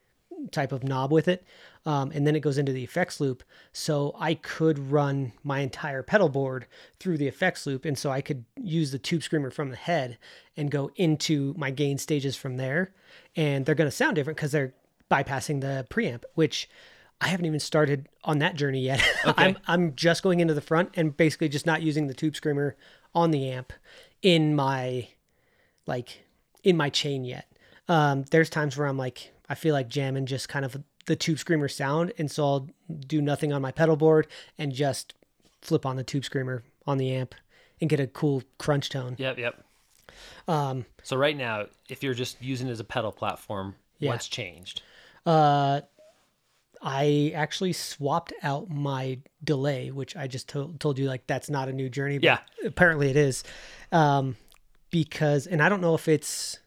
type 0.50 0.73
of 0.73 0.83
knob 0.83 1.12
with 1.12 1.28
it. 1.28 1.45
Um, 1.87 2.11
and 2.14 2.26
then 2.26 2.37
it 2.37 2.40
goes 2.40 2.59
into 2.59 2.73
the 2.73 2.85
effects 2.85 3.21
loop. 3.21 3.42
So 3.73 4.14
I 4.18 4.35
could 4.35 4.90
run 4.90 5.33
my 5.42 5.61
entire 5.61 6.02
pedal 6.02 6.28
board 6.28 6.66
through 6.99 7.18
the 7.18 7.28
effects 7.28 7.66
loop. 7.66 7.85
And 7.85 7.99
so 7.99 8.11
I 8.11 8.21
could 8.21 8.45
use 8.57 8.90
the 8.90 8.99
tube 8.99 9.23
screamer 9.23 9.50
from 9.50 9.71
the 9.71 9.76
head 9.76 10.18
and 10.57 10.70
go 10.70 10.90
into 10.96 11.55
my 11.57 11.70
gain 11.70 11.98
stages 11.98 12.37
from 12.37 12.57
there. 12.57 12.92
And 13.37 13.64
they're 13.64 13.74
going 13.74 13.90
to 13.90 13.96
sound 13.96 14.16
different 14.16 14.37
because 14.37 14.53
they're 14.53 14.74
bypassing 15.11 15.61
the 15.61 15.87
preamp, 15.88 16.24
which 16.35 16.68
I 17.20 17.29
haven't 17.29 17.46
even 17.46 17.61
started 17.61 18.09
on 18.24 18.38
that 18.38 18.55
journey 18.55 18.81
yet. 18.81 19.03
I'm, 19.24 19.57
I'm 19.66 19.94
just 19.94 20.22
going 20.22 20.40
into 20.40 20.55
the 20.55 20.61
front 20.61 20.90
and 20.94 21.16
basically 21.16 21.48
just 21.48 21.66
not 21.66 21.83
using 21.83 22.07
the 22.07 22.14
tube 22.14 22.37
screamer 22.37 22.77
on 23.14 23.31
the 23.31 23.48
amp 23.51 23.72
in 24.22 24.55
my 24.55 25.09
like 25.87 26.24
in 26.62 26.77
my 26.77 26.90
chain 26.90 27.24
yet. 27.24 27.51
Um, 27.88 28.24
there's 28.31 28.51
times 28.51 28.77
where 28.77 28.87
I'm 28.87 28.98
like, 28.98 29.33
I 29.48 29.54
feel 29.54 29.72
like 29.74 29.88
jamming 29.88 30.26
just 30.26 30.48
kind 30.48 30.64
of 30.64 30.82
the 31.06 31.16
tube 31.16 31.38
screamer 31.38 31.68
sound, 31.68 32.12
and 32.18 32.30
so 32.30 32.44
I'll 32.44 32.68
do 33.06 33.20
nothing 33.22 33.52
on 33.52 33.62
my 33.62 33.72
pedal 33.72 33.96
board 33.96 34.26
and 34.58 34.72
just 34.72 35.14
flip 35.62 35.87
on 35.87 35.96
the 35.96 36.04
tube 36.04 36.24
screamer 36.24 36.62
on 36.87 36.98
the 36.98 37.12
amp 37.12 37.34
and 37.80 37.88
get 37.88 37.98
a 38.00 38.06
cool 38.06 38.42
crunch 38.58 38.90
tone. 38.90 39.14
Yep. 39.18 39.38
Yep. 39.38 39.64
Um, 40.48 40.84
So 41.02 41.16
right 41.16 41.37
now, 41.37 41.66
if 41.88 42.02
you're 42.02 42.14
just 42.14 42.42
using 42.42 42.68
it 42.68 42.72
as 42.72 42.80
a 42.80 42.84
pedal 42.84 43.12
platform, 43.12 43.74
Yeah. 43.98 44.11
what's 44.11 44.28
changed? 44.28 44.82
uh, 45.26 45.80
I 46.80 47.32
actually 47.34 47.72
swapped 47.72 48.32
out 48.42 48.68
my 48.70 49.18
delay, 49.42 49.90
which 49.90 50.14
I 50.16 50.28
just 50.28 50.48
told 50.48 50.78
told 50.78 50.96
you 50.98 51.06
like 51.08 51.26
that's 51.26 51.50
not 51.50 51.68
a 51.68 51.72
new 51.72 51.88
journey, 51.88 52.18
but 52.18 52.24
Yeah. 52.24 52.38
apparently 52.64 53.11
it 53.11 53.16
is, 53.16 53.42
um, 53.90 54.37
because 54.90 55.46
and 55.48 55.61
I 55.61 55.68
don't 55.68 55.80
know 55.80 55.94
if 55.94 56.06
it's, 56.06 56.58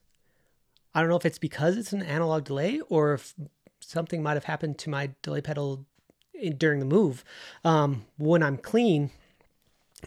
I 0.93 0.99
don't 0.99 1.09
know 1.09 1.15
if 1.15 1.25
it's 1.25 1.37
because 1.37 1.77
it's 1.77 1.93
an 1.93 2.01
analog 2.03 2.43
delay 2.45 2.81
or 2.89 3.13
if 3.13 3.33
something 3.79 4.21
might 4.21 4.33
have 4.33 4.45
happened 4.45 4.77
to 4.79 4.89
my 4.89 5.11
delay 5.21 5.41
pedal 5.41 5.85
in, 6.33 6.57
during 6.57 6.79
the 6.79 6.85
move. 6.85 7.23
Um, 7.63 8.05
when 8.17 8.43
I'm 8.43 8.57
clean, 8.57 9.11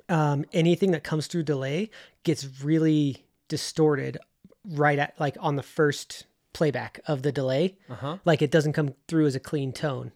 um, 0.08 0.44
anything 0.52 0.90
that 0.90 1.04
comes 1.04 1.26
through 1.26 1.44
delay 1.44 1.90
gets 2.22 2.62
really 2.62 3.24
distorted 3.48 4.18
right 4.64 4.98
at 4.98 5.18
like 5.18 5.36
on 5.40 5.56
the 5.56 5.62
first 5.62 6.26
playback 6.52 7.00
of 7.06 7.22
the 7.22 7.32
delay. 7.32 7.76
Uh-huh. 7.90 8.18
Like 8.24 8.42
it 8.42 8.50
doesn't 8.50 8.72
come 8.72 8.94
through 9.08 9.26
as 9.26 9.34
a 9.34 9.40
clean 9.40 9.72
tone. 9.72 10.12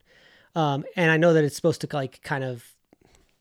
Um, 0.55 0.85
and 0.97 1.11
I 1.11 1.17
know 1.17 1.35
that 1.35 1.45
it's 1.45 1.57
supposed 1.57 1.81
to 1.83 1.89
like 1.93 2.23
kind 2.23 2.45
of 2.45 2.65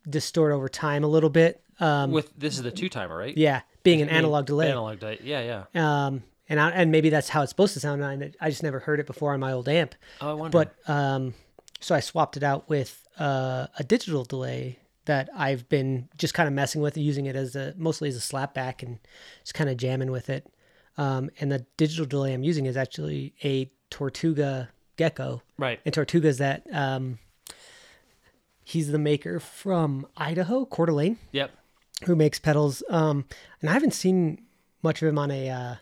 distort 0.09 0.51
over 0.51 0.69
time 0.69 1.03
a 1.03 1.07
little 1.07 1.29
bit. 1.29 1.61
Um, 1.79 2.11
With 2.11 2.37
this 2.37 2.55
is 2.57 2.63
the 2.63 2.71
two 2.71 2.89
timer, 2.89 3.17
right? 3.17 3.37
yeah, 3.37 3.61
being 3.83 4.01
an 4.01 4.09
analog 4.09 4.45
delay. 4.45 4.69
Analog 4.69 4.99
delay. 4.99 5.19
Yeah. 5.23 5.63
Yeah. 5.73 6.05
Um, 6.05 6.23
and 6.49 6.59
I, 6.59 6.69
and 6.71 6.91
maybe 6.91 7.09
that's 7.09 7.29
how 7.29 7.41
it's 7.41 7.49
supposed 7.51 7.73
to 7.73 7.79
sound. 7.79 8.03
And 8.03 8.35
I, 8.41 8.45
I 8.45 8.49
just 8.49 8.63
never 8.63 8.79
heard 8.79 8.99
it 8.99 9.05
before 9.07 9.33
on 9.33 9.39
my 9.39 9.51
old 9.51 9.67
amp. 9.67 9.95
Oh, 10.21 10.29
I 10.31 10.33
wonder. 10.33 10.57
But 10.57 10.89
um, 10.89 11.33
so 11.79 11.95
I 11.95 11.99
swapped 11.99 12.37
it 12.37 12.43
out 12.43 12.69
with 12.69 13.03
uh, 13.19 13.67
a 13.77 13.83
digital 13.83 14.23
delay 14.23 14.79
that 15.05 15.29
I've 15.35 15.69
been 15.69 16.09
just 16.17 16.33
kind 16.33 16.47
of 16.47 16.53
messing 16.53 16.81
with, 16.81 16.95
and 16.95 17.05
using 17.05 17.25
it 17.25 17.35
as 17.35 17.55
a 17.55 17.73
mostly 17.77 18.09
as 18.09 18.17
a 18.17 18.19
slapback 18.19 18.83
and 18.83 18.99
just 19.43 19.53
kind 19.53 19.69
of 19.69 19.77
jamming 19.77 20.11
with 20.11 20.29
it. 20.29 20.51
Um, 20.97 21.29
and 21.39 21.51
the 21.51 21.65
digital 21.77 22.05
delay 22.05 22.33
I'm 22.33 22.43
using 22.43 22.65
is 22.65 22.75
actually 22.75 23.33
a 23.43 23.71
Tortuga 23.89 24.69
Gecko, 24.97 25.43
right. 25.57 25.79
and 25.85 25.93
Tortuga's 25.93 26.39
that 26.39 26.63
um, 26.73 27.19
he's 28.63 28.91
the 28.91 28.97
maker 28.99 29.39
from 29.39 30.07
Idaho, 30.17 30.65
Coeur 30.65 30.87
d'Alene 30.87 31.17
Yep. 31.31 31.51
who 32.05 32.15
makes 32.15 32.39
pedals. 32.39 32.83
Um, 32.89 33.25
and 33.61 33.69
I 33.69 33.73
haven't 33.73 33.93
seen 33.93 34.41
much 34.81 35.01
of 35.01 35.07
him 35.07 35.17
on 35.19 35.31
a 35.31 35.49
uh, 35.49 35.75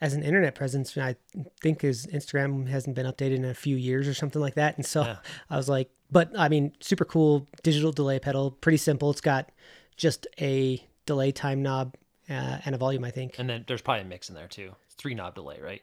as 0.00 0.14
an 0.14 0.22
internet 0.22 0.54
presence. 0.54 0.96
I 0.96 1.16
think 1.62 1.82
his 1.82 2.06
Instagram 2.06 2.68
hasn't 2.68 2.96
been 2.96 3.06
updated 3.06 3.36
in 3.36 3.44
a 3.44 3.54
few 3.54 3.76
years 3.76 4.06
or 4.08 4.14
something 4.14 4.40
like 4.40 4.54
that. 4.54 4.76
And 4.76 4.84
so 4.84 5.02
Yeah. 5.02 5.16
I 5.50 5.56
was 5.56 5.68
like, 5.68 5.90
but 6.10 6.30
I 6.36 6.48
mean, 6.48 6.72
super 6.80 7.04
cool 7.04 7.46
digital 7.62 7.92
delay 7.92 8.18
pedal, 8.18 8.50
pretty 8.50 8.78
simple. 8.78 9.10
It's 9.10 9.20
got 9.20 9.50
just 9.96 10.26
a 10.40 10.84
delay 11.06 11.32
time 11.32 11.62
knob 11.62 11.94
uh, 12.28 12.58
and 12.64 12.74
a 12.74 12.78
volume, 12.78 13.04
I 13.04 13.10
think. 13.10 13.38
And 13.38 13.48
then 13.48 13.64
there's 13.66 13.82
probably 13.82 14.02
a 14.02 14.06
mix 14.06 14.28
in 14.28 14.34
there 14.34 14.48
too. 14.48 14.74
It's 14.86 14.94
three 14.94 15.14
knob 15.14 15.34
delay, 15.34 15.58
right? 15.62 15.82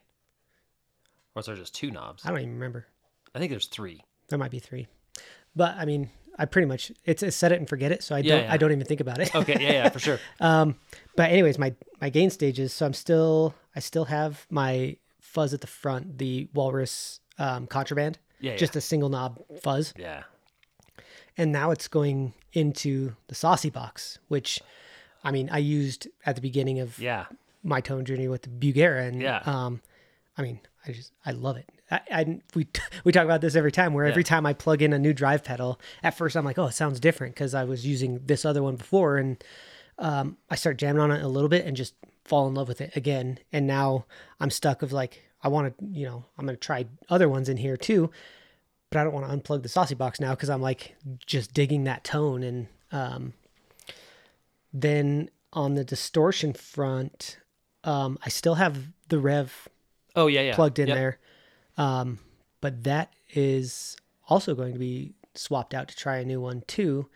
Or 1.35 1.39
is 1.39 1.45
there 1.45 1.55
just 1.55 1.73
two 1.75 1.91
knobs? 1.91 2.25
I 2.25 2.29
don't 2.29 2.39
even 2.39 2.53
remember. 2.53 2.87
I 3.33 3.39
think 3.39 3.51
there's 3.51 3.67
three. 3.67 4.03
There 4.27 4.39
might 4.39 4.51
be 4.51 4.59
three, 4.59 4.87
but 5.55 5.75
I 5.77 5.85
mean, 5.85 6.09
I 6.39 6.45
pretty 6.45 6.65
much 6.67 6.91
it's, 7.05 7.21
it's 7.23 7.35
set 7.35 7.51
it 7.51 7.59
and 7.59 7.67
forget 7.69 7.91
it, 7.91 8.03
so 8.03 8.15
I 8.15 8.19
Yeah, 8.19 8.35
don't 8.35 8.43
yeah. 8.45 8.53
I 8.53 8.57
don't 8.57 8.71
even 8.71 8.85
think 8.85 9.01
about 9.01 9.19
it. 9.19 9.33
Okay. 9.35 9.57
Yeah. 9.59 9.71
Yeah. 9.71 9.89
For 9.89 9.99
sure. 9.99 10.19
Um, 10.39 10.75
but 11.15 11.29
anyways, 11.31 11.57
my 11.59 11.73
my 11.99 12.09
gain 12.09 12.29
stages. 12.29 12.73
So 12.73 12.85
I'm 12.85 12.93
still 12.93 13.53
I 13.75 13.79
still 13.79 14.05
have 14.05 14.45
my 14.49 14.97
fuzz 15.19 15.53
at 15.53 15.61
the 15.61 15.67
front, 15.67 16.17
the 16.17 16.47
Walrus 16.53 17.19
um, 17.37 17.67
contraband, 17.67 18.17
Yeah. 18.39 18.55
just 18.57 18.75
a 18.75 18.81
single 18.81 19.09
knob 19.09 19.39
fuzz, 19.61 19.93
yeah. 19.97 20.23
and 21.37 21.51
now 21.51 21.71
it's 21.71 21.87
going 21.87 22.33
into 22.53 23.15
the 23.27 23.35
saucy 23.35 23.69
box, 23.69 24.19
which 24.27 24.59
I 25.23 25.31
mean 25.31 25.49
I 25.51 25.59
used 25.59 26.07
at 26.25 26.35
the 26.35 26.41
beginning 26.41 26.79
of 26.79 26.99
Yeah. 26.99 27.25
my 27.63 27.81
tone 27.81 28.03
journey 28.05 28.27
with 28.27 28.41
the 28.43 28.49
Bugera, 28.49 29.07
and 29.07 29.21
Yeah. 29.21 29.41
um, 29.45 29.81
I 30.37 30.41
mean 30.41 30.59
I 30.87 30.91
just 30.91 31.11
I 31.25 31.31
love 31.31 31.57
it. 31.57 31.69
I, 31.91 31.99
I 32.11 32.39
we 32.55 32.67
we 33.03 33.11
talk 33.11 33.25
about 33.25 33.41
this 33.41 33.55
every 33.55 33.71
time. 33.71 33.93
Where 33.93 34.05
every 34.05 34.23
time 34.23 34.45
I 34.45 34.53
plug 34.53 34.81
in 34.81 34.93
a 34.93 34.99
new 34.99 35.13
drive 35.13 35.43
pedal, 35.43 35.79
at 36.01 36.15
first 36.17 36.35
I'm 36.35 36.45
like, 36.45 36.57
oh, 36.57 36.67
it 36.67 36.73
sounds 36.73 36.99
different 36.99 37.35
because 37.35 37.53
I 37.53 37.63
was 37.65 37.85
using 37.85 38.21
this 38.25 38.45
other 38.45 38.63
one 38.63 38.75
before, 38.77 39.17
and 39.17 39.43
um, 39.99 40.37
I 40.49 40.55
start 40.55 40.77
jamming 40.77 41.01
on 41.01 41.11
it 41.11 41.21
a 41.23 41.27
little 41.27 41.49
bit 41.49 41.65
and 41.65 41.75
just 41.77 41.93
fall 42.23 42.47
in 42.47 42.53
love 42.53 42.67
with 42.67 42.81
it 42.81 42.95
again. 42.95 43.39
And 43.51 43.67
now 43.67 44.05
I'm 44.39 44.49
stuck 44.49 44.81
of 44.81 44.91
like 44.93 45.21
I 45.43 45.47
want 45.49 45.77
to, 45.77 45.85
you 45.85 46.05
know, 46.05 46.23
I'm 46.37 46.45
gonna 46.45 46.57
try 46.57 46.85
other 47.09 47.27
ones 47.27 47.49
in 47.49 47.57
here 47.57 47.75
too. 47.77 48.09
but 48.89 48.99
I 48.99 49.03
don't 49.03 49.13
want 49.13 49.29
to 49.29 49.35
unplug 49.37 49.63
the 49.63 49.69
saucy 49.69 49.95
box 49.95 50.19
now 50.19 50.31
because 50.31 50.49
I'm 50.49 50.61
like 50.61 50.95
just 51.25 51.53
digging 51.53 51.83
that 51.85 52.03
tone. 52.03 52.43
And 52.43 52.67
um, 52.91 53.33
then 54.73 55.29
on 55.53 55.75
the 55.75 55.83
distortion 55.83 56.53
front, 56.53 57.37
um, 57.83 58.17
I 58.23 58.29
still 58.29 58.55
have 58.55 58.87
the 59.09 59.19
Rev 59.19 59.67
Oh 60.15 60.27
yeah, 60.27 60.41
yeah. 60.41 60.55
plugged 60.55 60.77
in 60.79 60.87
Yep. 60.87 60.97
there, 60.97 61.19
um, 61.77 62.19
but 62.61 62.83
that 62.83 63.13
is 63.33 63.95
also 64.27 64.55
going 64.55 64.73
to 64.73 64.79
be 64.79 65.13
swapped 65.35 65.73
out 65.73 65.87
to 65.87 65.95
try 65.95 66.17
a 66.17 66.25
new 66.25 66.41
one 66.41 66.63
too. 66.67 67.07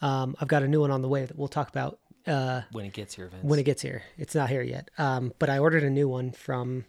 Um, 0.00 0.34
I've 0.40 0.48
got 0.48 0.62
a 0.62 0.68
new 0.68 0.80
one 0.80 0.90
on 0.90 1.02
the 1.02 1.08
way 1.08 1.24
that 1.24 1.36
we'll 1.36 1.48
talk 1.48 1.68
about 1.68 1.98
uh, 2.26 2.62
when 2.72 2.84
it 2.86 2.92
gets 2.92 3.14
here, 3.14 3.28
Vince. 3.28 3.42
when 3.44 3.58
it 3.58 3.64
gets 3.64 3.82
here. 3.82 4.02
It's 4.16 4.34
not 4.34 4.48
here 4.50 4.62
yet. 4.62 4.90
Um, 4.98 5.32
but 5.38 5.50
I 5.50 5.58
ordered 5.58 5.82
a 5.84 5.90
new 5.90 6.08
one 6.08 6.30
from 6.32 6.84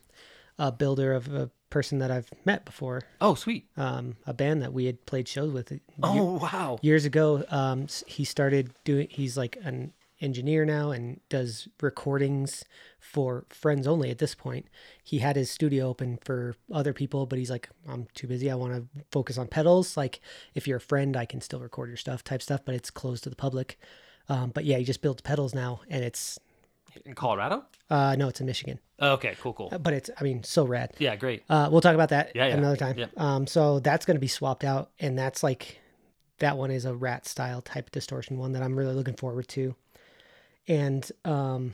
a 0.57 0.71
builder 0.71 1.13
of 1.13 1.33
a 1.33 1.49
person 1.69 1.99
that 1.99 2.09
I've 2.11 2.29
met 2.45 2.63
before, 2.63 3.01
oh 3.19 3.35
sweet. 3.35 3.67
um, 3.75 4.15
a 4.25 4.33
band 4.33 4.61
that 4.61 4.71
we 4.71 4.85
had 4.85 5.05
played 5.05 5.27
shows 5.27 5.51
with 5.51 5.77
Oh 6.01 6.39
wow. 6.41 6.79
years 6.81 7.03
ago. 7.03 7.43
Um, 7.49 7.87
he 8.07 8.23
started 8.23 8.71
doing. 8.85 9.07
He's 9.09 9.35
like 9.35 9.57
an 9.61 9.91
engineer 10.25 10.65
now 10.65 10.91
and 10.91 11.21
does 11.29 11.69
recordings 11.81 12.65
for 12.99 13.45
friends 13.49 13.87
only. 13.87 14.11
At 14.11 14.17
this 14.17 14.35
point, 14.35 14.65
he 15.03 15.19
had 15.19 15.35
his 15.37 15.49
studio 15.49 15.87
open 15.87 16.17
for 16.25 16.55
other 16.73 16.91
people, 16.91 17.25
but 17.25 17.39
he's 17.39 17.49
like, 17.49 17.69
I'm 17.87 18.07
too 18.15 18.27
busy. 18.27 18.51
I 18.51 18.55
want 18.55 18.73
to 18.73 19.03
focus 19.11 19.37
on 19.37 19.47
pedals. 19.47 19.95
Like, 19.95 20.19
if 20.53 20.67
you're 20.67 20.77
a 20.77 20.81
friend, 20.81 21.15
I 21.15 21.25
can 21.25 21.39
still 21.39 21.59
record 21.61 21.87
your 21.89 21.97
stuff, 21.97 22.23
type 22.23 22.41
stuff, 22.41 22.61
but 22.65 22.75
it's 22.75 22.89
closed 22.91 23.23
to 23.23 23.29
the 23.29 23.35
public. 23.37 23.79
Um, 24.27 24.49
but 24.49 24.65
yeah, 24.65 24.77
he 24.77 24.83
just 24.83 25.01
builds 25.01 25.21
pedals 25.21 25.53
now, 25.55 25.81
and 25.89 26.03
it's 26.03 26.39
In 27.05 27.13
Colorado. 27.13 27.63
uh, 27.89 28.15
no, 28.17 28.27
it's 28.27 28.39
in 28.41 28.47
Michigan, 28.47 28.79
Oh, 28.99 29.11
okay, 29.13 29.35
cool, 29.39 29.53
cool. 29.53 29.69
but 29.79 29.93
it's 29.93 30.09
I 30.19 30.23
mean 30.23 30.43
so 30.43 30.65
rad. 30.65 30.93
Yeah, 30.97 31.15
great. 31.15 31.43
Uh, 31.47 31.69
we'll 31.71 31.81
talk 31.81 31.93
about 31.93 32.09
that 32.09 32.31
Yeah, 32.35 32.47
yeah. 32.47 32.55
another 32.57 32.75
time. 32.77 32.97
Yep. 32.97 33.19
Um, 33.19 33.45
so 33.47 33.79
that's 33.79 34.05
going 34.05 34.15
to 34.15 34.21
be 34.21 34.27
swapped 34.27 34.63
out, 34.63 34.89
and 34.99 35.15
that's 35.17 35.43
like 35.43 35.79
that 36.39 36.57
one 36.57 36.71
is 36.71 36.85
a 36.85 36.95
rat 36.95 37.25
style 37.27 37.61
type 37.61 37.91
distortion 37.91 38.37
one 38.39 38.53
that 38.53 38.63
I'm 38.63 38.75
really 38.75 38.95
looking 38.95 39.13
forward 39.15 39.47
to. 39.49 39.75
And 40.67 41.09
um, 41.23 41.73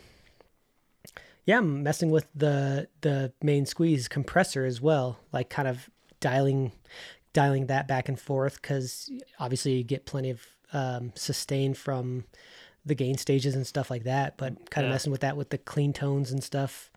yeah, 1.45 1.57
I'm 1.57 1.83
messing 1.83 2.11
with 2.11 2.27
the 2.35 2.87
the 3.01 3.33
main 3.41 3.65
squeeze 3.65 4.07
compressor 4.07 4.65
as 4.65 4.81
well, 4.81 5.19
like 5.31 5.49
kind 5.49 5.67
of 5.67 5.89
dialing 6.19 6.71
dialing 7.33 7.67
that 7.67 7.87
back 7.87 8.09
and 8.09 8.19
forth 8.19 8.61
because 8.61 9.09
obviously 9.39 9.73
you 9.73 9.83
get 9.83 10.05
plenty 10.05 10.29
of 10.29 10.41
um, 10.73 11.11
sustain 11.15 11.73
from 11.73 12.25
the 12.85 12.95
gain 12.95 13.17
stages 13.17 13.55
and 13.55 13.65
stuff 13.65 13.89
like 13.89 14.03
that, 14.03 14.37
but 14.37 14.69
kind 14.69 14.85
of 14.85 14.89
Yeah. 14.89 14.95
messing 14.95 15.11
with 15.11 15.21
that 15.21 15.37
with 15.37 15.49
the 15.49 15.57
clean 15.57 15.93
tones 15.93 16.31
and 16.31 16.43
stuff. 16.43 16.91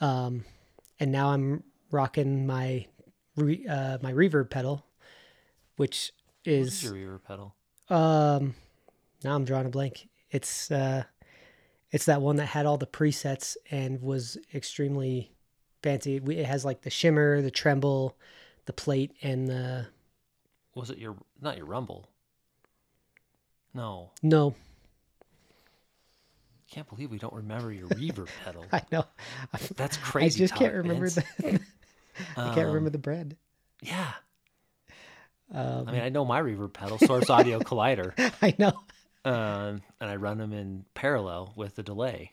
Um, 0.00 0.44
and 1.00 1.10
now 1.12 1.30
I'm 1.30 1.64
rocking 1.90 2.46
my 2.46 2.86
re, 3.36 3.66
uh, 3.68 3.98
my 4.00 4.12
reverb 4.12 4.48
pedal, 4.50 4.86
which 5.76 6.12
is 6.44 6.82
is 6.82 6.84
your 6.84 6.94
reverb 6.94 7.24
pedal? 7.24 7.54
um 7.90 8.54
now 9.24 9.34
I'm 9.34 9.44
drawing 9.44 9.66
a 9.66 9.70
blank. 9.70 10.08
It's 10.30 10.70
uh 10.70 11.04
it's 11.90 12.04
that 12.06 12.20
one 12.20 12.36
that 12.36 12.46
had 12.46 12.66
all 12.66 12.76
the 12.78 12.86
presets 12.86 13.56
and 13.70 14.00
was 14.02 14.36
extremely 14.54 15.32
fancy. 15.82 16.16
It 16.16 16.46
has 16.46 16.64
like 16.64 16.82
the 16.82 16.90
shimmer, 16.90 17.40
the 17.40 17.50
tremble, 17.50 18.16
the 18.66 18.72
plate, 18.72 19.12
and 19.22 19.48
the 19.48 19.86
Was 20.74 20.90
it 20.90 20.98
your 20.98 21.16
not 21.40 21.56
your 21.56 21.66
Rumble? 21.66 22.06
No, 23.74 24.10
no, 24.22 24.54
can't 26.70 26.88
believe 26.88 27.10
we 27.10 27.18
don't 27.18 27.32
remember 27.34 27.72
your 27.72 27.88
reverb 27.88 28.28
pedal. 28.44 28.64
I 28.72 28.82
know. 28.90 29.04
That's 29.76 29.96
crazy. 29.98 30.42
I 30.42 30.46
just 30.46 30.54
can't 30.54 30.74
remember 30.74 31.08
the 31.08 31.24
I 32.36 32.54
can't 32.54 32.58
Um, 32.58 32.66
remember 32.66 32.90
the 32.90 32.98
brand. 32.98 33.36
Yeah, 33.82 34.10
Um, 35.52 35.88
I 35.88 35.92
mean 35.92 36.00
I 36.02 36.08
know 36.08 36.24
my 36.24 36.40
reverb 36.42 36.72
pedal, 36.72 36.98
Source 36.98 37.30
Audio 37.30 37.60
Collider, 37.60 38.12
I 38.42 38.54
know. 38.58 38.80
Um, 39.24 39.82
and 40.00 40.10
I 40.10 40.16
run 40.16 40.38
them 40.38 40.52
in 40.52 40.84
parallel 40.94 41.52
with 41.56 41.74
the 41.76 41.82
delay. 41.82 42.32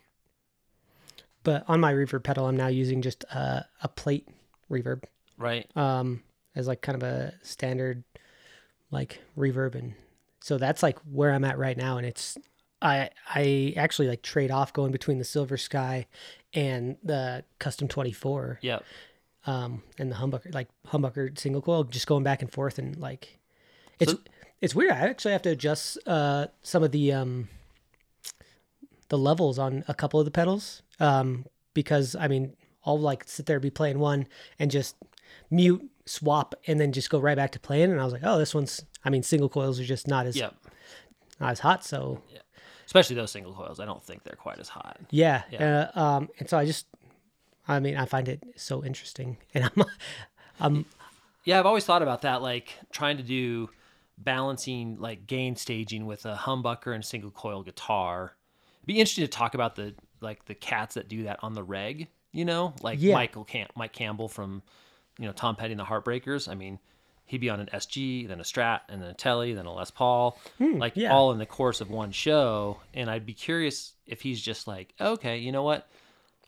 But 1.44 1.64
on 1.68 1.80
my 1.80 1.94
reverb 1.94 2.24
pedal, 2.24 2.48
I'm 2.48 2.58
now 2.58 2.68
using 2.68 3.02
just 3.02 3.24
uh, 3.34 3.62
a 3.84 3.88
plate 3.88 4.28
reverb 4.72 5.04
Right. 5.38 5.70
um, 5.78 6.24
as 6.56 6.68
like 6.68 6.82
kind 6.82 6.96
of 6.96 7.04
a 7.04 7.34
standard 7.44 8.04
like 8.92 9.20
reverb, 9.38 9.76
and 9.76 9.94
so 10.40 10.58
that's 10.58 10.82
like 10.82 10.98
where 11.12 11.32
I'm 11.32 11.44
at 11.44 11.58
right 11.58 11.78
now. 11.78 11.98
And 11.98 12.06
it's 12.06 12.38
I 12.82 13.10
I 13.30 13.74
actually 13.78 14.08
like 14.08 14.22
trade 14.24 14.50
off 14.52 14.74
going 14.74 14.92
between 14.92 15.18
the 15.20 15.24
Silver 15.24 15.58
Sky 15.58 16.08
and 16.54 16.98
the 17.04 17.44
Custom 17.60 17.88
24 17.90 18.60
Yep. 18.62 18.84
um, 19.46 19.84
and 20.00 20.10
the 20.12 20.16
humbucker 20.16 20.54
like 20.54 20.70
humbucker 20.88 21.38
single 21.38 21.62
coil, 21.62 21.84
just 21.84 22.08
going 22.08 22.24
back 22.24 22.42
and 22.42 22.52
forth 22.52 22.80
and 22.80 22.98
like 22.98 23.38
it's 24.00 24.14
So- 24.14 24.20
it's 24.66 24.74
weird. 24.76 24.92
I 24.92 25.08
actually 25.10 25.32
have 25.34 25.44
to 25.44 25.50
adjust 25.52 25.98
uh, 26.08 26.48
some 26.64 26.84
of 26.84 26.92
the 26.92 27.14
um, 27.14 27.48
the 29.10 29.18
levels 29.18 29.60
on 29.60 29.84
a 29.88 29.94
couple 29.94 30.20
of 30.20 30.26
the 30.26 30.32
pedals 30.32 30.82
um, 31.00 31.46
because 31.76 32.16
I 32.16 32.28
mean 32.28 32.56
I'll 32.86 33.00
like 33.00 33.24
sit 33.28 33.46
there 33.46 33.60
be 33.60 33.70
playing 33.70 34.00
one 34.00 34.28
and 34.60 34.72
just 34.72 34.96
mute 35.52 35.88
swap 36.08 36.56
and 36.68 36.80
then 36.80 36.92
just 36.92 37.10
go 37.12 37.20
right 37.20 37.36
back 37.36 37.52
to 37.52 37.60
playing 37.60 37.92
and 37.92 38.00
I 38.02 38.04
was 38.04 38.14
like 38.14 38.24
oh 38.26 38.38
this 38.40 38.54
one's 38.56 38.84
I 39.04 39.10
mean 39.12 39.22
single 39.24 39.50
coils 39.50 39.80
are 39.80 39.84
just 39.86 40.08
not 40.08 40.26
as 40.26 40.36
Yep. 40.36 40.56
not 41.40 41.52
as 41.52 41.60
hot 41.60 41.86
so 41.86 42.22
Especially 42.86 43.16
those 43.16 43.32
single 43.32 43.52
coils. 43.54 43.80
I 43.80 43.86
don't 43.86 44.04
think 44.04 44.24
they're 44.24 44.36
quite 44.36 44.60
as 44.60 44.70
hot. 44.70 45.00
yeah, 45.10 45.42
Yeah. 45.52 45.90
Uh, 45.96 46.00
um 46.00 46.30
and 46.40 46.50
so 46.50 46.58
I 46.58 46.66
just 46.66 46.86
I 47.68 47.80
mean 47.80 47.98
I 47.98 48.06
find 48.06 48.28
it 48.28 48.42
so 48.56 48.84
interesting 48.84 49.38
and 49.54 49.66
I'm 49.66 49.84
I'm 50.60 50.86
Yeah, 51.44 51.60
I've 51.60 51.66
always 51.68 51.86
thought 51.86 52.02
about 52.02 52.22
that, 52.24 52.42
like 52.42 52.74
trying 52.92 53.18
to 53.18 53.24
do 53.24 53.70
balancing 54.18 54.98
like 55.00 55.28
gain 55.28 55.56
staging 55.56 56.06
with 56.06 56.26
a 56.26 56.36
humbucker 56.36 56.94
and 56.94 57.04
single 57.04 57.32
coil 57.32 57.64
guitar. 57.64 58.36
It'd 58.80 58.88
be 58.88 59.00
interesting 59.00 59.24
to 59.26 59.30
talk 59.30 59.54
about 59.56 59.76
the 59.76 59.94
like 60.22 60.46
the 60.46 60.56
cats 60.56 60.96
that 60.96 61.08
do 61.10 61.24
that 61.24 61.40
on 61.44 61.54
the 61.54 61.64
reg, 61.64 62.08
you 62.32 62.46
know, 62.46 62.74
like 62.82 63.00
Yeah. 63.02 63.16
Michael 63.16 63.44
Cam- 63.44 63.68
Mike 63.76 63.94
Campbell 63.94 64.28
from 64.30 64.62
you 65.20 65.26
know 65.26 65.32
Tom 65.34 65.56
Petty 65.56 65.74
and 65.74 65.80
the 65.80 65.86
Heartbreakers. 65.86 66.48
I 66.50 66.56
mean, 66.56 66.80
he'd 67.26 67.42
be 67.42 67.50
on 67.50 67.60
an 67.60 67.70
SG, 67.74 68.28
then 68.28 68.40
a 68.40 68.44
Strat, 68.44 68.82
and 68.90 69.02
then 69.02 69.10
a 69.10 69.14
Telly, 69.14 69.54
then 69.54 69.66
a 69.66 69.74
Les 69.74 69.92
Paul, 69.92 70.40
like 70.60 70.94
Hmm, 70.94 71.00
yeah. 71.00 71.14
all 71.14 71.32
in 71.32 71.38
the 71.40 71.46
course 71.46 71.82
of 71.82 71.90
one 71.90 72.12
show. 72.12 72.80
And 72.94 73.10
I'd 73.10 73.26
be 73.26 73.34
curious 73.34 73.94
if 74.06 74.22
he's 74.22 74.42
just 74.42 74.68
like, 74.68 74.94
okay, 75.02 75.38
you 75.38 75.52
know 75.52 75.64
what? 75.64 75.88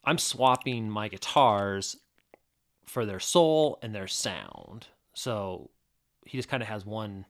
I'm 0.06 0.18
swapping 0.18 0.90
my 0.90 1.08
guitars 1.10 1.98
for 2.86 3.06
their 3.06 3.20
soul 3.20 3.80
and 3.82 3.94
their 3.94 4.08
sound. 4.08 4.88
So 5.14 5.70
he 6.26 6.38
just 6.38 6.48
kind 6.50 6.64
of 6.64 6.70
has 6.70 6.86
one 6.86 7.26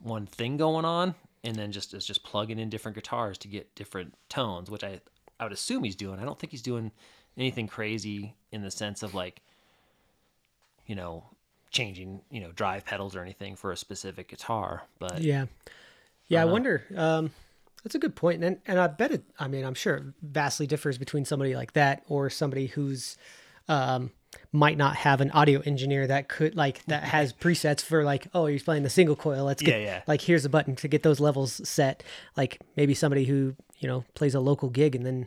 one 0.00 0.26
thing 0.26 0.56
going 0.56 0.84
on 0.84 1.14
and 1.44 1.56
then 1.56 1.72
just 1.72 1.94
is 1.94 2.04
just 2.06 2.22
plugging 2.22 2.58
in 2.58 2.68
different 2.70 2.94
guitars 2.94 3.38
to 3.38 3.48
get 3.48 3.74
different 3.74 4.14
tones, 4.28 4.70
which 4.70 4.84
I 4.84 5.00
I 5.38 5.44
would 5.44 5.52
assume 5.52 5.84
he's 5.84 5.96
doing. 5.96 6.18
I 6.20 6.24
don't 6.24 6.38
think 6.38 6.50
he's 6.50 6.62
doing 6.62 6.90
anything 7.36 7.66
crazy 7.66 8.34
in 8.52 8.62
the 8.62 8.70
sense 8.70 9.02
of 9.02 9.14
like 9.14 9.42
you 10.86 10.96
know, 10.96 11.22
changing, 11.70 12.20
you 12.32 12.40
know, 12.40 12.50
drive 12.50 12.84
pedals 12.84 13.14
or 13.14 13.22
anything 13.22 13.54
for 13.54 13.70
a 13.70 13.76
specific 13.76 14.28
guitar, 14.28 14.82
but 14.98 15.20
Yeah. 15.22 15.46
Yeah, 16.26 16.42
I, 16.42 16.44
know. 16.44 16.52
wonder. 16.52 16.84
Um, 16.96 17.30
that's 17.84 17.94
a 17.94 17.98
good. 18.00 18.12
And, 18.22 18.58
and 18.66 18.78
I 18.80 18.88
bet 18.88 19.12
it, 19.12 19.22
I 19.38 19.46
mean, 19.46 19.64
I'm 19.64 19.74
sure 19.74 19.94
it 19.96 20.02
vastly 20.20 20.66
differs 20.66 20.98
between 20.98 21.24
somebody 21.24 21.54
like 21.54 21.74
that 21.74 22.02
or 22.08 22.28
somebody 22.28 22.66
who's, 22.66 23.16
um, 23.68 24.10
might 24.52 24.76
not 24.78 24.96
have 24.96 25.20
an 25.20 25.30
audio 25.32 25.60
engineer 25.60 26.06
that 26.06 26.28
could 26.28 26.54
like 26.56 26.84
that 26.86 27.02
has 27.04 27.32
presets 27.32 27.82
for 27.82 28.04
like 28.04 28.26
oh 28.34 28.46
he's 28.46 28.62
playing 28.62 28.82
the 28.84 28.90
single 28.90 29.16
coil 29.16 29.44
let's 29.44 29.62
get 29.62 29.80
Yeah, 29.80 29.86
yeah. 29.86 30.02
like 30.06 30.20
here's 30.20 30.44
a 30.44 30.48
button 30.48 30.76
to 30.76 30.88
get 30.88 31.02
those 31.02 31.18
levels 31.20 31.66
set 31.68 32.02
like 32.36 32.60
maybe 32.76 32.94
somebody 32.94 33.24
who 33.24 33.54
you 33.78 33.88
know 33.88 34.04
plays 34.14 34.34
a 34.34 34.40
local 34.40 34.68
gig 34.70 34.94
and 34.94 35.04
then 35.04 35.26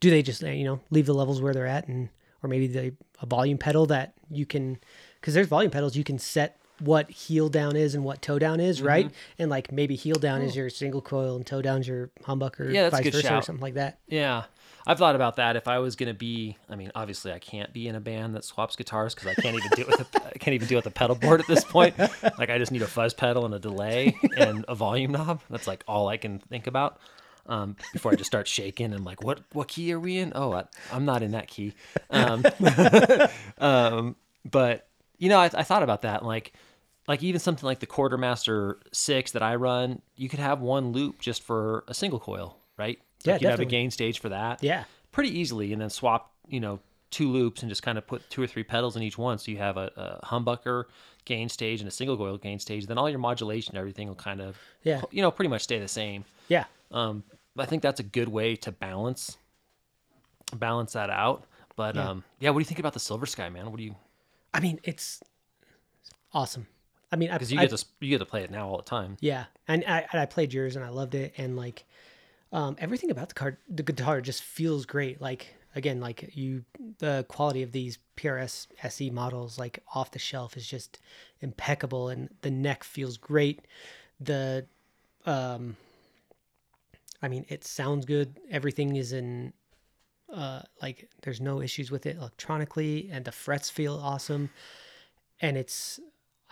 do 0.00 0.10
they 0.10 0.22
just 0.22 0.42
you 0.42 0.64
know 0.64 0.80
leave 0.90 1.06
the 1.06 1.14
levels 1.14 1.40
where 1.40 1.52
they're 1.52 1.66
at 1.66 1.86
and 1.88 2.08
or 2.42 2.48
maybe 2.48 2.66
they 2.66 2.92
a 3.22 3.26
volume 3.26 3.58
pedal 3.58 3.86
that 3.86 4.14
you 4.30 4.46
can 4.46 4.78
because 5.20 5.34
there's 5.34 5.46
volume 5.48 5.70
pedals 5.70 5.96
you 5.96 6.04
can 6.04 6.18
set 6.18 6.56
what 6.78 7.10
heel 7.10 7.50
down 7.50 7.76
is 7.76 7.94
and 7.94 8.02
what 8.04 8.22
toe 8.22 8.38
down 8.38 8.58
Mm-hmm. 8.58 8.68
is 8.70 8.80
right 8.82 9.10
and 9.38 9.50
like 9.50 9.70
maybe 9.70 9.94
heel 9.96 10.14
down 10.16 10.40
is 10.42 10.56
your 10.56 10.70
single 10.70 11.02
coil 11.02 11.36
and 11.36 11.44
toe 11.46 11.60
down's 11.60 11.86
your 11.86 12.08
humbucker. 12.22 12.72
Yeah, 12.72 12.84
that's 12.84 12.94
vice 12.96 13.02
good 13.04 13.12
versa 13.14 13.36
or 13.36 13.42
something 13.42 13.60
like 13.62 13.74
that 13.74 13.98
Yeah. 14.08 14.44
I've 14.86 14.98
thought 14.98 15.14
about 15.14 15.36
that. 15.36 15.56
If 15.56 15.68
I 15.68 15.78
was 15.78 15.96
going 15.96 16.08
to 16.08 16.14
be, 16.14 16.56
I 16.68 16.76
mean, 16.76 16.90
obviously 16.94 17.32
I 17.32 17.38
can't 17.38 17.72
be 17.72 17.86
in 17.88 17.94
a 17.94 18.00
band 18.00 18.34
that 18.34 18.44
swaps 18.44 18.76
guitars 18.76 19.14
because 19.14 19.28
I 19.28 19.34
can't 19.34 19.56
even 19.56 19.70
do 19.74 19.82
it 19.82 19.88
with 19.88 20.00
a, 20.00 20.26
I 20.26 20.38
can't 20.38 20.54
even 20.54 20.68
do 20.68 20.76
it 20.76 20.78
with 20.78 20.86
a 20.86 20.90
pedal 20.90 21.16
board 21.16 21.40
at 21.40 21.46
this 21.46 21.64
point. 21.64 21.94
Like 22.38 22.50
I 22.50 22.58
just 22.58 22.72
need 22.72 22.82
a 22.82 22.86
fuzz 22.86 23.12
pedal 23.12 23.44
and 23.44 23.54
a 23.54 23.58
delay 23.58 24.14
and 24.36 24.64
a 24.66 24.74
volume 24.74 25.12
knob. 25.12 25.42
That's 25.50 25.66
like 25.66 25.84
all 25.86 26.08
I 26.08 26.16
can 26.16 26.38
think 26.38 26.66
about. 26.66 26.98
Um, 27.46 27.76
before 27.92 28.12
I 28.12 28.14
just 28.14 28.28
start 28.30 28.46
shaking 28.46 28.92
and 28.92 29.04
like, 29.04 29.22
what 29.22 29.40
what 29.52 29.68
key 29.68 29.92
are 29.92 30.00
we 30.00 30.18
in? 30.18 30.32
Oh, 30.34 30.52
I, 30.52 30.64
I'm 30.92 31.04
not 31.04 31.22
in 31.22 31.32
that 31.32 31.48
key. 31.48 31.74
Um, 32.10 32.44
um, 33.58 34.16
but 34.48 34.88
you 35.18 35.28
know, 35.28 35.38
I, 35.38 35.50
I 35.52 35.62
thought 35.62 35.82
about 35.82 36.02
that. 36.02 36.24
Like, 36.24 36.52
like 37.08 37.22
even 37.22 37.40
something 37.40 37.66
like 37.66 37.80
the 37.80 37.86
Quartermaster 37.86 38.78
Six 38.92 39.32
that 39.32 39.42
I 39.42 39.56
run, 39.56 40.00
you 40.16 40.28
could 40.28 40.38
have 40.38 40.60
one 40.60 40.92
loop 40.92 41.20
just 41.20 41.42
for 41.42 41.84
a 41.88 41.94
single 41.94 42.20
coil, 42.20 42.56
right? 42.76 42.98
Yeah, 43.24 43.32
like 43.34 43.42
you'd 43.42 43.50
have 43.50 43.60
a 43.60 43.64
gain 43.64 43.90
stage 43.90 44.18
for 44.20 44.28
that. 44.30 44.62
yeah 44.62 44.84
Pretty 45.12 45.36
easily, 45.38 45.72
and 45.72 45.80
then 45.82 45.90
swap, 45.90 46.32
you 46.48 46.60
know, 46.60 46.78
two 47.10 47.28
loops 47.28 47.62
and 47.62 47.68
just 47.68 47.82
kind 47.82 47.98
of 47.98 48.06
put 48.06 48.28
two 48.30 48.40
or 48.40 48.46
three 48.46 48.62
pedals 48.62 48.96
in 48.96 49.02
each 49.02 49.18
one. 49.18 49.36
So 49.38 49.50
you 49.50 49.58
have 49.58 49.76
a, 49.76 49.90
a 50.22 50.26
humbucker 50.26 50.84
gain 51.24 51.48
stage 51.48 51.80
and 51.80 51.88
a 51.88 51.90
single 51.90 52.16
coil 52.16 52.38
gain 52.38 52.58
stage. 52.60 52.86
Then 52.86 52.96
all 52.98 53.10
your 53.10 53.18
modulation, 53.18 53.76
everything 53.76 54.06
will 54.08 54.14
kind 54.14 54.40
of, 54.40 54.56
Yeah. 54.84 55.02
you 55.10 55.20
know, 55.20 55.30
pretty 55.32 55.48
much 55.48 55.62
stay 55.62 55.78
the 55.80 55.88
same. 55.88 56.24
Yeah. 56.48 56.64
Um, 56.92 57.24
I 57.58 57.66
think 57.66 57.82
that's 57.82 57.98
a 57.98 58.04
good 58.04 58.28
way 58.28 58.54
to 58.56 58.70
balance 58.72 59.36
balance 60.56 60.92
that 60.92 61.10
out. 61.10 61.44
But 61.76 61.96
Yeah. 61.96 62.08
um, 62.10 62.24
yeah, 62.38 62.50
what 62.50 62.58
do 62.58 62.60
you 62.60 62.66
think 62.66 62.78
about 62.80 62.92
the 62.92 63.00
Silver 63.00 63.26
Sky, 63.26 63.48
man? 63.48 63.70
What 63.70 63.76
do 63.78 63.82
you? 63.84 63.96
I 64.54 64.60
mean, 64.60 64.80
it's 64.84 65.20
awesome. 66.32 66.66
I 67.12 67.16
mean, 67.16 67.30
I, 67.30 67.34
Because 67.34 67.52
you 67.52 67.58
I- 67.58 67.66
get 67.66 67.76
to 67.76 67.84
you 68.00 68.10
get 68.10 68.18
to 68.18 68.24
play 68.26 68.44
it 68.44 68.50
now 68.50 68.68
all 68.68 68.76
the 68.76 68.82
time. 68.84 69.16
Yeah, 69.20 69.46
and 69.66 69.84
I, 69.86 70.06
and 70.12 70.20
I 70.20 70.26
played 70.26 70.52
yours 70.52 70.76
and 70.76 70.84
I 70.84 70.88
loved 70.90 71.14
it, 71.14 71.34
and 71.36 71.56
like 71.56 71.84
um, 72.52 72.76
everything 72.78 73.10
about 73.10 73.28
the 73.28 73.34
card, 73.34 73.56
the 73.68 73.82
guitar 73.82 74.20
just 74.20 74.42
feels 74.42 74.86
great. 74.86 75.20
Like 75.20 75.54
again, 75.74 76.00
like 76.00 76.30
you, 76.34 76.64
the 76.98 77.24
quality 77.28 77.62
of 77.62 77.72
these 77.72 77.98
PRS 78.16 78.66
SE 78.82 79.10
models, 79.10 79.58
like 79.58 79.82
off 79.94 80.10
the 80.10 80.18
shelf, 80.18 80.56
is 80.56 80.66
just 80.66 80.98
impeccable, 81.40 82.08
and 82.08 82.28
the 82.42 82.50
neck 82.50 82.82
feels 82.84 83.16
great. 83.16 83.66
The, 84.20 84.66
um, 85.26 85.76
I 87.22 87.28
mean, 87.28 87.46
it 87.48 87.64
sounds 87.64 88.04
good. 88.06 88.40
Everything 88.50 88.96
is 88.96 89.12
in. 89.12 89.52
Uh, 90.32 90.62
like 90.80 91.10
there's 91.22 91.40
no 91.40 91.60
issues 91.60 91.90
with 91.90 92.06
it 92.06 92.16
electronically, 92.16 93.08
and 93.12 93.24
the 93.24 93.32
frets 93.32 93.68
feel 93.68 93.94
awesome, 93.96 94.50
and 95.40 95.56
it's 95.56 95.98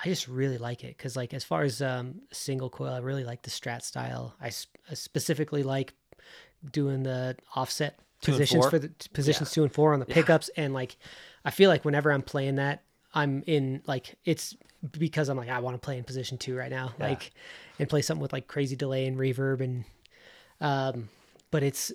I 0.05 0.09
just 0.09 0.29
really 0.29 0.59
like 0.59 0.85
it 0.85 0.97
because, 0.97 1.17
like, 1.17 1.35
as 1.35 1.43
far 1.45 1.63
as 1.63 1.83
um, 1.83 2.21
single 2.33 2.71
coil, 2.71 2.93
I 2.93 2.99
really 2.99 3.25
like 3.25 3.43
the 3.43 3.51
Strat 3.51 3.83
style. 3.83 4.35
I 4.41 4.51
specifically 4.95 5.63
like 5.63 5.95
doing 6.71 7.03
the 7.03 7.37
offset 7.55 7.99
Two 8.21 8.33
positions 8.33 8.67
for 8.67 8.79
the 8.79 8.89
t- 8.89 9.09
positions 9.13 9.53
two 9.53 9.63
and 9.63 9.73
four 9.73 9.93
on 9.93 10.01
the 10.01 10.07
pickups, 10.07 10.51
and 10.57 10.75
like, 10.75 10.97
I 11.45 11.51
feel 11.51 11.69
like 11.71 11.85
whenever 11.85 12.11
I'm 12.13 12.23
playing 12.23 12.57
that, 12.57 12.83
I'm 13.15 13.43
in 13.47 13.83
like 13.87 14.17
it's 14.25 14.57
because 14.93 15.29
I'm 15.29 15.37
like 15.37 15.49
I 15.49 15.61
want 15.61 15.75
to 15.75 15.79
play 15.85 15.99
in 15.99 16.05
position 16.05 16.37
two 16.39 16.57
right 16.57 16.71
now, 16.71 16.93
Yeah. 16.99 17.09
like, 17.09 17.31
and 17.79 17.89
play 17.89 18.03
something 18.03 18.21
with 18.23 18.33
like 18.33 18.47
crazy 18.49 18.77
delay 18.77 19.07
and 19.07 19.17
reverb 19.17 19.61
and, 19.61 19.85
um, 20.61 21.09
but 21.51 21.63
it's, 21.63 21.93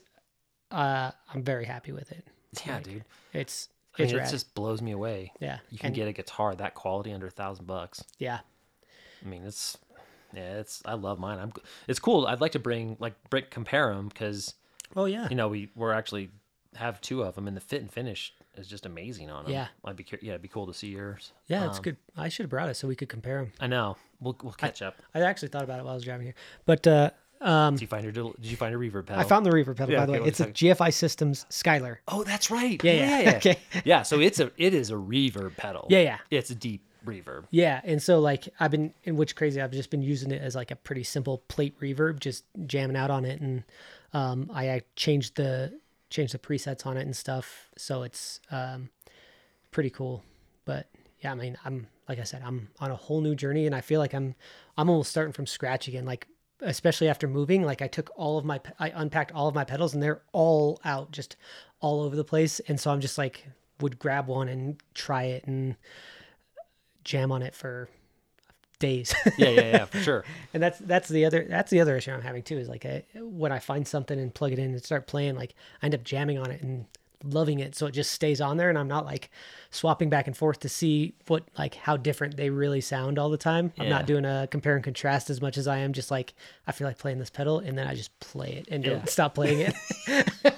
uh, 0.72 1.12
I'm 1.34 1.44
very 1.44 1.66
happy 1.66 1.92
with 1.92 2.12
it. 2.12 2.26
Yeah, 2.66 2.80
dude. 2.80 3.04
It's 3.34 3.70
I 3.98 4.04
mean, 4.04 4.16
it 4.16 4.30
just 4.30 4.56
blows 4.56 4.82
me 4.82 4.92
away. 4.92 5.32
yeah, 5.40 5.60
You 5.70 5.78
can 5.78 5.88
and- 5.88 5.96
get 5.96 6.08
a 6.08 6.14
guitar 6.14 6.56
that 6.56 6.74
quality 6.74 7.12
under 7.14 7.28
a 7.28 7.32
thousand 7.32 7.66
bucks. 7.68 8.04
yeah, 8.18 8.40
I 9.24 9.28
mean, 9.28 9.44
it's 9.44 9.78
yeah, 10.34 10.58
it's 10.60 10.82
I 10.86 10.94
love 10.96 11.20
mine. 11.20 11.40
I'm 11.40 11.54
it's 11.88 12.00
cool. 12.00 12.26
I'd 12.28 12.42
like 12.42 12.54
to 12.54 12.60
bring 12.60 12.98
like 13.00 13.14
brick 13.30 13.52
compare 13.52 13.94
them 13.94 14.08
because 14.08 14.56
oh 14.96 15.06
yeah, 15.06 15.28
you 15.30 15.36
know 15.36 15.48
we 15.48 15.70
we're 15.76 15.94
actually 15.94 16.30
have 16.76 17.00
two 17.02 17.22
of 17.24 17.36
them 17.36 17.48
and 17.48 17.56
the 17.56 17.62
fit 17.62 17.82
and 17.82 17.92
finish 17.92 18.34
is 18.58 18.68
just 18.68 18.86
amazing 18.88 19.30
on 19.30 19.44
them. 19.44 19.54
Yeah. 19.54 19.68
I'd 19.86 19.96
be 19.96 20.06
yeah, 20.24 20.32
it'd 20.32 20.42
be 20.42 20.48
cool 20.48 20.66
to 20.66 20.74
see 20.74 20.88
yours. 20.88 21.32
yeah, 21.48 21.68
it's 21.68 21.78
Um, 21.78 21.84
good. 21.84 21.98
I 22.18 22.30
should 22.30 22.46
have 22.46 22.50
brought 22.50 22.70
it 22.70 22.74
so 22.76 22.88
we 22.88 22.96
could 22.96 23.10
compare 23.10 23.38
them. 23.38 23.52
I 23.60 23.68
know. 23.68 23.96
We'll 24.20 24.36
we'll 24.42 24.54
catch 24.54 24.82
up. 24.82 24.96
I 25.14 25.22
actually 25.22 25.50
thought 25.50 25.64
about 25.64 25.80
it 25.80 25.84
while 25.84 25.92
I 25.92 25.96
was 25.96 26.04
driving 26.04 26.26
here, 26.26 26.36
but 26.66 26.88
uh, 26.88 27.12
um, 27.44 27.76
Did 27.76 27.82
you 27.82 27.88
find 27.88 28.04
your 28.04 28.12
del- 28.12 28.36
Did 28.40 28.50
you 28.52 28.58
find 28.58 28.74
a 28.74 28.78
reverb 28.78 29.06
pedal? 29.06 29.22
I 29.22 29.24
found 29.26 29.46
the 29.46 29.52
reverb 29.52 29.76
pedal 29.78 29.92
Yeah, 29.94 30.00
by 30.00 30.06
the 30.06 30.12
okay, 30.14 30.22
way. 30.22 30.28
It's 30.28 30.40
a 30.40 30.44
second. 30.44 30.56
GFI 30.56 30.94
Systems 30.94 31.46
Skylar. 31.50 31.98
Oh, 32.08 32.24
that's 32.24 32.50
right. 32.50 32.82
Yeah, 32.84 32.94
yeah, 32.94 33.00
yeah. 33.06 33.20
yeah. 33.22 33.32
Okay. 33.38 33.58
Yeah, 33.86 34.02
so 34.04 34.20
it's 34.20 34.40
a 34.40 34.52
it 34.58 34.74
is 34.74 34.90
a 34.92 34.96
reverb 34.96 35.58
pedal. 35.58 35.88
Yeah, 35.90 36.00
yeah. 36.00 36.18
It's 36.32 36.50
a 36.50 36.56
deep 36.56 36.82
reverb. 37.06 37.46
Yeah, 37.52 37.82
and 37.84 38.02
so 38.02 38.20
like 38.20 38.48
I've 38.60 38.72
been 38.72 38.94
in 39.04 39.18
which 39.18 39.36
crazy 39.36 39.62
I've 39.62 39.72
just 39.72 39.90
been 39.90 40.02
using 40.02 40.32
it 40.32 40.42
as 40.42 40.56
like 40.56 40.72
a 40.72 40.76
pretty 40.76 41.04
simple 41.04 41.40
plate 41.50 41.80
reverb, 41.80 42.20
just 42.20 42.46
jamming 42.66 42.96
out 42.96 43.12
on 43.12 43.26
it, 43.26 43.42
and 43.42 43.64
um, 44.14 44.50
I, 44.54 44.72
I 44.72 44.82
changed 44.96 45.36
the 45.36 45.80
changed 46.10 46.34
the 46.34 46.40
presets 46.40 46.86
on 46.86 46.96
it 46.98 47.02
and 47.02 47.16
stuff, 47.16 47.70
so 47.78 48.04
it's 48.04 48.40
um, 48.52 48.90
pretty 49.72 49.90
cool. 49.90 50.24
But 50.66 50.88
yeah, 51.22 51.32
I 51.32 51.36
mean, 51.36 51.58
I'm 51.66 51.88
like 52.08 52.20
I 52.20 52.24
said, 52.24 52.42
I'm 52.46 52.70
on 52.80 52.92
a 52.92 52.96
whole 52.96 53.22
new 53.22 53.36
journey, 53.36 53.66
and 53.66 53.76
I 53.76 53.82
feel 53.82 54.00
like 54.00 54.14
I'm 54.14 54.36
I'm 54.78 54.90
almost 54.90 55.12
starting 55.12 55.34
from 55.34 55.46
scratch 55.46 55.88
again. 55.88 56.06
Like 56.06 56.28
especially 56.64 57.08
after 57.10 57.28
moving, 57.28 57.64
like 57.64 57.82
I 57.82 57.88
took 57.88 58.12
all 58.16 58.38
of 58.38 58.46
my 58.46 58.60
I 58.80 58.92
unpacked 58.94 59.32
all 59.32 59.48
of 59.48 59.56
my 59.56 59.64
pedals, 59.64 59.94
and 59.94 60.02
they're 60.02 60.22
all 60.32 60.80
out, 60.84 61.12
just 61.12 61.36
all 61.80 62.02
over 62.02 62.16
the 62.16 62.24
place, 62.24 62.60
and 62.62 62.80
so 62.80 62.92
I'm 62.92 63.02
just 63.02 63.18
like 63.18 63.46
would 63.80 64.00
grab 64.00 64.28
one 64.28 64.48
and 64.48 64.82
try 64.94 65.24
it 65.24 65.46
and 65.46 65.76
jam 67.04 67.32
on 67.32 67.42
it 67.42 67.54
for 67.54 67.90
days. 68.80 69.14
Yeah, 69.38 69.50
yeah, 69.50 69.62
yeah, 69.62 69.86
for 69.86 70.00
sure. 70.02 70.26
and 70.54 70.62
that's 70.62 70.80
that's 70.80 71.10
the 71.10 71.26
other 71.26 71.46
that's 71.50 71.72
the 71.72 71.80
other 71.82 71.98
issue 71.98 72.12
I'm 72.12 72.22
having 72.22 72.44
too 72.44 72.58
is 72.58 72.70
like 72.70 72.86
I, 72.86 73.04
when 73.16 73.52
I 73.52 73.60
find 73.60 73.88
something 73.88 74.20
and 74.20 74.34
plug 74.34 74.52
it 74.52 74.60
in 74.60 74.72
and 74.72 74.84
start 74.84 75.08
playing, 75.08 75.36
like 75.36 75.56
I 75.82 75.86
end 75.86 75.96
up 75.96 76.04
jamming 76.04 76.38
on 76.38 76.52
it 76.52 76.62
and 76.62 76.86
loving 77.24 77.60
it, 77.60 77.76
so 77.76 77.86
it 77.88 77.92
just 77.92 78.12
stays 78.12 78.42
on 78.42 78.58
there, 78.58 78.70
and 78.70 78.78
I'm 78.78 78.88
not 78.88 79.06
like 79.06 79.30
swapping 79.72 80.10
back 80.10 80.28
and 80.28 80.36
forth 80.38 80.60
to 80.60 80.70
see 80.70 81.14
what 81.28 81.44
like 81.58 81.76
how 81.76 81.98
different 81.98 82.38
they 82.38 82.50
really 82.50 82.82
sound 82.82 83.18
all 83.18 83.30
the 83.30 83.38
time. 83.38 83.72
I'm 83.80 83.90
not 83.90 84.06
doing 84.06 84.26
a 84.26 84.48
compare 84.52 84.76
and 84.76 84.84
contrast 84.84 85.30
as 85.30 85.42
much 85.42 85.58
as 85.58 85.68
I 85.68 85.78
am 85.78 85.94
just 85.94 86.12
like 86.12 86.34
I 86.68 86.72
feel 86.72 86.88
like 86.88 86.98
playing 86.98 87.20
this 87.20 87.30
pedal, 87.30 87.60
and 87.60 87.78
then 87.78 87.88
I 87.88 87.96
just 87.96 88.18
play 88.20 88.54
it 88.54 88.68
and 88.70 88.84
don't 88.84 89.08
stop 89.10 89.36
playing 89.36 89.72
it. 90.08 90.32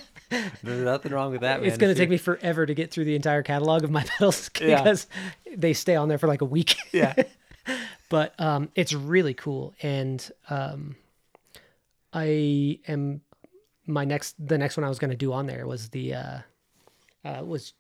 There's 0.64 0.84
nothing 0.84 1.12
wrong 1.12 1.32
with 1.32 1.42
that, 1.42 1.60
man. 1.62 1.68
it's 1.70 1.78
gonna 1.78 1.94
take 1.96 2.10
me 2.10 2.18
forever 2.18 2.66
to 2.66 2.74
get 2.74 2.92
through 2.92 3.06
the 3.06 3.16
entire 3.16 3.44
catalog 3.44 3.84
of 3.84 3.92
my 3.92 4.04
pedals 4.08 4.50
Yeah. 4.60 4.82
because 4.82 5.08
they 5.56 5.74
stay 5.74 5.96
on 5.96 6.10
there 6.10 6.18
for 6.18 6.28
like 6.28 6.42
a 6.42 6.46
week. 6.46 6.76
Yeah. 6.92 7.14
but 8.10 8.40
um, 8.40 8.70
it's 8.76 8.94
really 8.94 9.34
cool 9.34 9.74
and 9.82 10.32
um, 10.50 10.96
i 12.14 12.80
am 12.88 13.22
my 13.88 14.06
next 14.06 14.36
the 14.40 14.58
next 14.58 14.78
one 14.78 14.84
i 14.84 14.90
was 14.90 15.00
going 15.00 15.10
to 15.10 15.18
do 15.18 15.34
on 15.34 15.48
there 15.48 15.66
was 15.66 15.90
the 15.90 16.14
uh, 16.14 16.38
uh, 17.26 17.44
was 17.44 17.74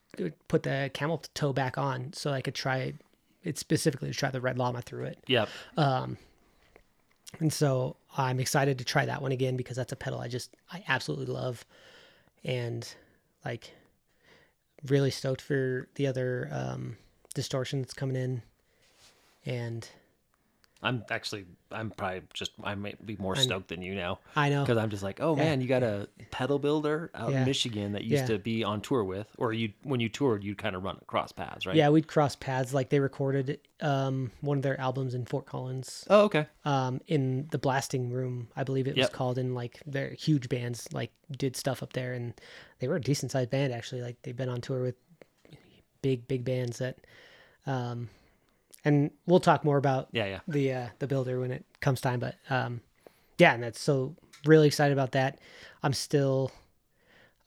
put 0.47 0.63
the 0.63 0.89
camel 0.93 1.23
toe 1.34 1.53
back 1.53 1.77
on 1.77 2.12
so 2.13 2.31
i 2.31 2.41
could 2.41 2.55
try 2.55 2.93
it 3.43 3.58
specifically 3.58 4.10
to 4.10 4.13
try 4.13 4.31
the 4.31 4.41
red 4.41 4.58
llama 4.58 4.81
through 4.81 5.05
it. 5.05 5.19
Yep. 5.27 5.49
and 7.39 7.53
so 7.53 7.95
i'm 8.17 8.39
excited 8.39 8.79
to 8.79 8.84
try 8.86 9.05
that 9.05 9.21
one 9.21 9.31
again 9.31 9.55
because 9.55 9.77
that's 9.77 9.91
a 9.91 9.95
pedal 9.95 10.19
i 10.19 10.27
just 10.27 10.55
i 10.73 10.84
absolutely 10.88 11.27
love. 11.27 11.65
And 12.43 12.88
like 13.43 13.71
really 14.88 15.12
stoked 15.12 15.41
for 15.41 15.88
the 15.95 16.08
other 16.08 16.49
um, 16.51 16.97
distortion 17.34 17.81
that's 17.81 17.93
coming 17.93 18.15
in. 18.15 18.41
And 19.45 19.88
I'm 20.85 21.03
actually, 21.09 21.45
I'm 21.71 21.89
probably 21.89 22.21
just, 22.33 22.51
I 22.63 22.75
might 22.75 23.03
be 23.05 23.15
more 23.17 23.35
stoked 23.35 23.69
than 23.69 23.81
you 23.81 23.95
now. 23.95 24.19
i 24.35 24.49
know 24.49 24.61
Because 24.63 24.77
I'm 24.77 24.89
just 24.89 25.03
like, 25.03 25.19
oh 25.19 25.35
man, 25.35 25.59
you 25.61 25.67
got 25.67 25.83
a 25.83 26.07
pedal 26.31 26.59
builder 26.59 27.09
out 27.15 27.31
Yeah. 27.31 27.39
in 27.39 27.45
Michigan 27.45 27.93
that 27.93 28.03
used 28.03 28.29
Yeah. 28.29 28.35
to 28.35 28.39
be 28.39 28.63
on 28.63 28.81
tour 28.81 29.03
with, 29.03 29.27
or 29.37 29.51
you, 29.51 29.73
when 29.83 29.99
you 29.99 30.09
toured, 30.09 30.43
you'd 30.43 30.57
kind 30.59 30.75
of 30.75 30.83
run 30.83 30.97
across 31.01 31.31
paths, 31.31 31.65
right? 31.65 31.75
Yeah, 31.75 31.89
we'd 31.89 32.07
cross 32.07 32.35
paths. 32.35 32.73
Like 32.73 32.89
they 32.89 32.99
recorded 32.99 33.59
um, 33.81 34.31
one 34.41 34.57
of 34.57 34.63
their 34.63 34.79
albums 34.79 35.13
in 35.15 35.25
Fort 35.25 35.45
Collins, 35.47 36.05
Oh, 36.09 36.25
okay. 36.25 36.45
um, 36.63 37.01
in 37.07 37.47
the 37.51 37.57
blasting 37.57 38.09
room, 38.11 38.47
I 38.55 38.63
believe 38.63 38.87
it 38.87 38.95
was 38.95 39.09
called. 39.09 39.37
And 39.37 39.55
like 39.55 39.81
their 39.85 40.09
huge 40.11 40.47
bands 40.49 40.87
like 40.93 41.11
did 41.35 41.55
stuff 41.57 41.81
up 41.83 41.93
there, 41.93 42.13
and 42.13 42.33
they 42.79 42.87
were 42.87 42.95
a 42.97 43.01
decent 43.01 43.31
sized 43.31 43.49
band 43.49 43.73
actually. 43.73 44.01
Like 44.01 44.21
they've 44.21 44.35
been 44.37 44.49
on 44.49 44.61
tour 44.61 44.81
with 44.83 44.95
big 46.01 46.27
big 46.27 46.45
bands 46.45 46.77
that, 46.77 46.99
um, 47.65 48.09
and 48.85 49.11
we'll 49.25 49.39
talk 49.41 49.65
more 49.65 49.77
about 49.77 50.07
Yeah, 50.13 50.25
yeah. 50.25 50.39
the 50.47 50.71
uh, 50.73 50.87
the 50.99 51.07
builder 51.07 51.39
when 51.39 51.51
it 51.51 51.65
comes 51.81 51.99
time. 51.99 52.19
But 52.19 52.35
um, 52.49 52.81
yeah, 53.37 53.53
and 53.53 53.63
that's 53.63 53.81
so 53.81 54.15
really 54.45 54.67
excited 54.67 54.93
about 54.93 55.11
that. 55.13 55.39
I'm 55.83 55.93
still 55.93 56.51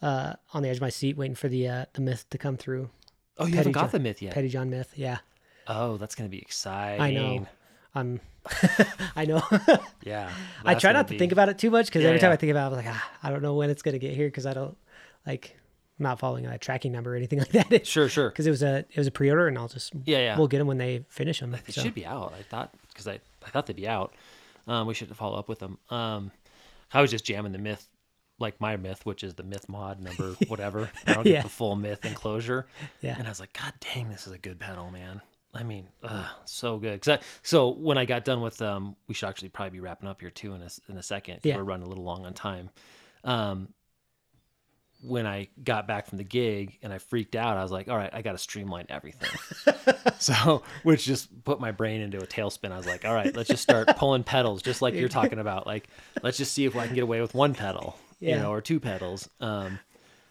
uh, 0.03 0.35
on 0.53 0.62
the 0.62 0.68
edge 0.68 0.77
of 0.77 0.83
my 0.83 0.90
seat 0.90 1.16
waiting 1.16 1.35
for 1.35 1.48
the 1.48 1.68
uh, 1.68 1.85
the 1.94 2.01
myth 2.01 2.27
to 2.31 2.38
come 2.38 2.57
through. 2.57 2.90
Oh, 3.38 3.44
you 3.44 3.51
Petty 3.53 3.57
haven't 3.59 3.72
got 3.72 3.81
John- 3.83 3.90
the 3.92 3.98
myth 4.01 4.20
yet. 4.22 4.35
Pettyjohn 4.35 4.68
myth, 4.68 4.92
yeah. 4.96 5.18
Oh, 5.66 5.96
that's 5.96 6.14
gonna 6.14 6.29
be 6.29 6.38
exciting. 6.40 7.01
I 7.01 7.11
know. 7.12 7.46
I'm. 7.94 8.20
I 9.16 9.24
know. 9.27 9.42
Yeah. 10.03 10.31
I 10.64 10.74
try 10.74 10.92
not 10.92 11.09
to 11.09 11.12
be- 11.14 11.18
think 11.18 11.33
about 11.33 11.48
it 11.51 11.59
too 11.59 11.70
much 11.70 11.87
because 11.87 12.03
Yeah, 12.03 12.09
every 12.09 12.20
time 12.20 12.31
yeah. 12.31 12.35
I 12.35 12.37
think 12.37 12.51
about 12.51 12.72
it, 12.72 12.77
I'm 12.79 12.85
like, 12.85 12.94
ah, 12.94 13.11
I 13.22 13.31
don't 13.31 13.42
know 13.42 13.55
when 13.55 13.68
it's 13.70 13.83
gonna 13.83 13.98
get 13.98 14.14
here 14.14 14.29
because 14.29 14.46
I 14.46 14.55
don't 14.55 14.77
like 15.27 15.58
I'm 15.99 16.05
not 16.05 16.19
following 16.19 16.47
a 16.47 16.59
tracking 16.59 16.93
number 16.93 17.13
or 17.13 17.17
anything 17.17 17.39
like 17.53 17.53
that. 17.69 17.87
Sure, 17.87 18.09
sure. 18.09 18.31
Because 18.31 18.47
it 18.47 18.51
was 18.51 18.63
a 18.63 18.79
it 18.91 18.97
was 18.97 19.07
a 19.07 19.11
pre-order 19.11 19.49
and 19.49 19.59
I'll 19.59 19.69
just 19.69 19.93
Yeah, 20.05 20.19
yeah. 20.19 20.39
we'll 20.39 20.47
get 20.49 20.59
them 20.59 20.67
when 20.67 20.79
they 20.79 21.05
finish 21.09 21.41
them. 21.41 21.51
They 21.67 21.73
should 21.73 21.95
be 21.95 22.07
out. 22.07 22.33
I 22.39 22.43
thought 22.43 22.75
because 22.89 23.09
I, 23.09 23.21
I 23.45 23.51
thought 23.51 23.67
they'd 23.67 23.77
be 23.77 23.89
out. 23.89 24.15
Um, 24.67 24.87
we 24.87 24.95
should 24.95 25.15
follow 25.17 25.39
up 25.39 25.49
with 25.49 25.59
them. 25.61 25.79
Um, 25.91 26.31
I 26.93 27.01
was 27.03 27.11
just 27.11 27.25
jamming 27.25 27.53
the 27.53 27.59
myth, 27.59 27.89
like 28.39 28.61
my 28.61 28.77
myth, 28.77 29.05
which 29.07 29.25
is 29.25 29.35
the 29.35 29.43
myth 29.43 29.69
mod 29.69 30.01
number 30.01 30.33
whatever. 30.49 30.91
I 31.07 31.15
don't 31.15 31.27
Yeah. 31.27 31.35
get 31.37 31.43
the 31.45 31.49
full 31.49 31.75
myth 31.75 32.05
enclosure. 32.05 32.67
Yeah. 33.01 33.15
And 33.19 33.27
I 33.27 33.31
was 33.31 33.41
like, 33.41 33.53
God 33.53 33.73
dang, 33.81 34.09
this 34.11 34.27
is 34.27 34.33
a 34.33 34.39
good 34.39 34.59
pedal, 34.61 34.91
man. 34.91 35.21
I 35.55 35.63
mean, 35.63 35.89
ugh, 36.05 36.27
so 36.45 36.77
good. 36.79 37.01
'Cause 37.01 37.19
I, 37.19 37.25
so 37.43 37.71
when 37.71 37.97
I 37.97 38.05
got 38.05 38.25
done 38.25 38.43
with 38.43 38.61
um, 38.63 38.95
we 39.09 39.15
should 39.15 39.29
actually 39.31 39.49
probably 39.49 39.71
be 39.71 39.81
wrapping 39.81 40.09
up 40.09 40.21
here 40.21 40.31
too 40.31 40.53
in 40.55 40.63
a 40.63 40.69
in 40.89 40.99
a 40.99 41.03
second. 41.03 41.41
Yeah. 41.43 41.57
We're 41.57 41.65
running 41.65 41.87
a 41.87 41.89
little 41.89 42.05
long 42.05 42.27
on 42.27 42.35
time. 42.35 42.69
Um, 43.25 43.69
when 45.01 45.27
I 45.27 45.49
got 45.63 45.87
back 45.87 46.07
from 46.07 46.19
the 46.19 46.25
gig 46.25 46.79
and 46.83 46.93
I 46.93 46.99
freaked 46.99 47.37
out, 47.37 47.57
I 47.57 47.63
was 47.63 47.71
like, 47.71 47.89
all 47.89 47.97
right, 47.97 48.11
I 48.13 48.21
got 48.23 48.33
to 48.33 48.39
streamline 48.39 48.87
everything. 48.89 49.31
so, 50.19 50.63
which 50.83 51.05
just 51.05 51.45
put 51.45 51.61
my 51.61 51.71
brain 51.71 52.01
into 52.01 52.19
a 52.19 52.27
tailspin. 52.27 52.73
I 52.73 52.77
was 52.77 52.87
like, 52.87 53.05
all 53.05 53.15
right, 53.15 53.35
let's 53.35 53.49
just 53.49 53.63
start 53.63 53.89
pulling 53.97 54.25
pedals, 54.25 54.63
just 54.63 54.83
like 54.83 54.95
you're 54.95 55.09
talking 55.09 55.39
about. 55.39 55.67
Like, 55.67 55.89
let's 56.23 56.37
just 56.37 56.53
see 56.53 56.65
if 56.65 56.75
I 56.77 56.87
can 56.87 56.95
get 56.95 57.05
away 57.05 57.21
with 57.21 57.35
one 57.35 57.55
pedal, 57.55 57.97
you 58.21 58.35
know, 58.37 58.51
or 58.51 58.61
two 58.61 58.81
pedals. 58.81 59.29
Um, 59.41 59.79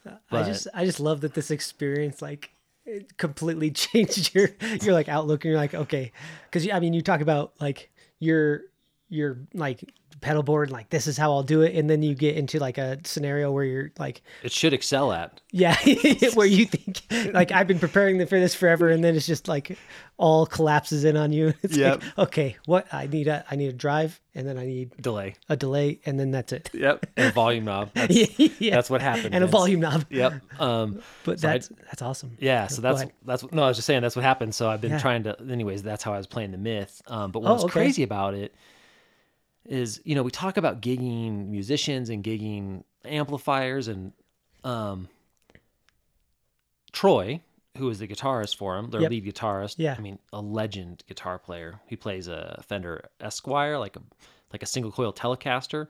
I 0.05 0.11
But- 0.29 0.45
just 0.47 0.67
I 0.73 0.85
just 0.85 0.99
love 0.99 1.21
that 1.21 1.33
this 1.33 1.51
experience 1.51 2.21
like 2.21 2.51
it 2.85 3.17
completely 3.17 3.71
changed 3.71 4.33
your 4.33 4.49
your 4.81 4.93
like 4.93 5.09
outlook 5.09 5.43
and 5.43 5.51
you're 5.51 5.59
like 5.59 5.73
okay 5.73 6.13
because 6.49 6.65
I 6.69 6.79
mean 6.79 6.93
you 6.93 7.01
talk 7.01 7.19
about 7.19 7.53
like 7.59 7.89
your 8.19 8.61
your 9.09 9.37
like 9.53 9.83
pedal 10.19 10.41
board 10.41 10.71
like 10.71 10.89
this 10.89 11.05
is 11.05 11.15
how 11.15 11.31
I'll 11.31 11.43
do 11.43 11.61
it 11.61 11.75
and 11.75 11.87
then 11.87 12.01
you 12.01 12.15
get 12.15 12.35
into 12.37 12.57
like 12.59 12.79
a 12.79 12.97
scenario 13.03 13.51
where 13.51 13.63
you're 13.63 13.91
like 13.99 14.23
It 14.41 14.51
should 14.51 14.73
excel 14.73 15.11
at. 15.13 15.41
yeah 15.51 15.75
where 16.33 16.47
you 16.47 16.65
think 16.65 17.01
like 17.35 17.51
I've 17.51 17.67
been 17.67 17.77
preparing 17.77 18.17
for 18.25 18.39
this 18.39 18.55
forever 18.55 18.89
and 18.89 19.03
then 19.03 19.15
it's 19.15 19.27
just 19.27 19.47
like 19.47 19.77
all 20.17 20.47
collapses 20.47 21.03
in 21.03 21.15
on 21.17 21.31
you 21.33 21.53
it's 21.61 21.77
Yep. 21.77 22.01
like 22.01 22.17
okay 22.17 22.57
what 22.65 22.91
I 22.91 23.05
need 23.05 23.27
a 23.27 23.45
I 23.51 23.55
need 23.57 23.67
a 23.67 23.73
drive 23.73 24.19
and 24.33 24.47
then 24.47 24.57
I 24.57 24.65
need 24.65 24.91
Delay. 24.99 25.35
a 25.49 25.55
delay 25.55 25.99
and 26.05 26.19
then 26.19 26.31
that's 26.31 26.51
it 26.51 26.71
Yep. 26.73 27.05
And 27.15 27.27
a 27.27 27.31
volume 27.31 27.65
knob. 27.65 27.91
That's, 27.93 28.39
yeah 28.59 28.73
that's 28.75 28.89
what 28.89 29.01
happened. 29.01 29.35
and 29.35 29.43
a 29.43 29.47
volume 29.47 29.81
knob 29.81 30.03
Yep. 30.09 30.41
Um, 30.59 30.99
but 31.25 31.39
So 31.39 31.47
I- 31.47 31.51
that's 31.53 31.67
that's 31.89 32.01
awesome 32.01 32.35
Yeah, 32.39 32.65
so 32.67 32.81
that's 32.81 33.05
that's 33.23 33.49
no, 33.51 33.63
I 33.63 33.67
was 33.67 33.77
just 33.77 33.85
saying 33.85 34.01
that's 34.01 34.15
what 34.15 34.25
happened. 34.25 34.55
So 34.55 34.67
I've 34.67 34.81
been 34.81 34.93
Yeah. 34.93 34.99
trying 34.99 35.23
to, 35.23 35.37
anyways. 35.47 35.83
That's 35.83 36.03
how 36.03 36.13
I 36.13 36.17
was 36.17 36.25
playing 36.27 36.51
the 36.51 36.57
myth. 36.57 37.01
Um, 37.07 37.31
but 37.31 37.41
what 37.41 37.49
Oh, 37.51 37.53
was 37.53 37.63
okay. 37.65 37.71
crazy 37.73 38.01
about 38.03 38.33
it 38.33 38.55
is, 39.67 40.01
you 40.03 40.15
know, 40.15 40.23
we 40.23 40.31
talk 40.31 40.57
about 40.57 40.81
gigging 40.81 41.49
musicians 41.49 42.09
and 42.09 42.23
gigging 42.23 42.83
amplifiers, 43.05 43.87
and 43.87 44.13
um, 44.63 45.07
Troy, 46.91 47.41
who 47.77 47.89
is 47.89 47.99
the 47.99 48.07
guitarist 48.07 48.55
for 48.55 48.77
him, 48.77 48.89
their 48.89 49.01
Yep. 49.01 49.11
lead 49.11 49.25
guitarist. 49.25 49.75
Yeah. 49.77 49.95
I 49.97 50.01
mean, 50.01 50.19
a 50.33 50.41
legend 50.41 51.03
guitar 51.07 51.37
player. 51.37 51.79
He 51.87 51.95
plays 51.95 52.27
a 52.27 52.63
Fender 52.67 53.09
Esquire, 53.19 53.77
like 53.77 53.95
a 53.95 54.01
like 54.53 54.63
a 54.63 54.65
single 54.65 54.91
coil 54.91 55.11
Telecaster, 55.11 55.87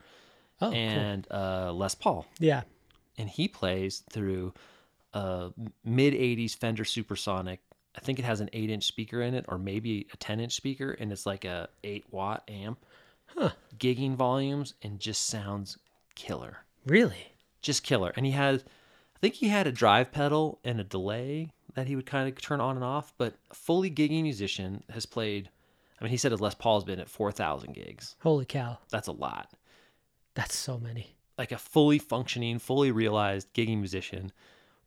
oh 0.62 0.70
cool. 0.70 0.74
and 0.74 1.28
uh, 1.30 1.72
Les 1.72 1.94
Paul 1.94 2.26
yeah 2.40 2.63
and 3.20 3.30
he 3.30 3.48
plays 3.48 4.04
through 4.12 4.52
a 5.13 5.52
mid 5.86 6.13
80s 6.13 6.56
Fender 6.56 6.84
Supersonic. 6.84 7.60
I 7.96 8.00
think 8.00 8.20
it 8.20 8.26
has 8.26 8.42
an 8.42 8.50
8 8.54 8.70
inch 8.70 8.84
speaker 8.86 9.22
in 9.22 9.34
it, 9.34 9.46
or 9.48 9.58
maybe 9.58 10.08
a 10.13 10.18
10 10.18 10.40
inch 10.40 10.54
speaker, 10.56 10.92
and 10.92 11.12
it's 11.12 11.26
like 11.26 11.46
a 11.46 11.70
8 11.84 12.06
watt 12.12 12.44
amp. 12.48 12.84
Gigging 13.78 14.16
volumes 14.16 14.74
and 14.82 15.00
just 15.00 15.26
sounds 15.28 15.78
killer. 16.16 16.60
really 16.86 17.34
Just 17.62 17.84
killer. 17.84 18.12
And 18.16 18.26
he 18.26 18.32
has, 18.32 18.63
I 19.16 19.20
think 19.20 19.36
he 19.36 19.50
had 19.50 19.68
a 19.68 19.72
drive 19.72 20.12
pedal 20.12 20.60
and 20.63 20.80
a 20.80 20.84
delay 20.84 21.52
that 21.76 21.86
he 21.88 21.96
would 21.96 22.08
kind 22.08 22.28
of 22.28 22.42
turn 22.42 22.60
on 22.60 22.76
and 22.76 22.84
off, 22.84 23.13
but 23.20 23.36
a 23.52 23.54
fully 23.54 23.92
gigging 23.92 24.24
musician 24.24 24.84
has 24.90 25.06
played. 25.06 25.50
I 26.00 26.04
mean, 26.04 26.12
he 26.12 26.18
said 26.18 26.32
his 26.32 26.42
Les 26.42 26.56
Paul's 26.56 26.84
been 26.86 27.00
at 27.00 27.10
4,000 27.10 27.74
gigs. 27.74 28.16
holy 28.22 28.46
cow 28.46 28.80
That's 28.90 29.08
a 29.08 29.12
lot. 29.12 29.52
that's 30.34 30.56
so 30.56 30.80
many 30.80 31.16
like 31.38 31.52
a 31.52 31.58
fully 31.60 32.00
functioning, 32.00 32.58
fully 32.58 32.92
realized 32.92 33.54
gigging 33.54 33.78
musician 33.78 34.32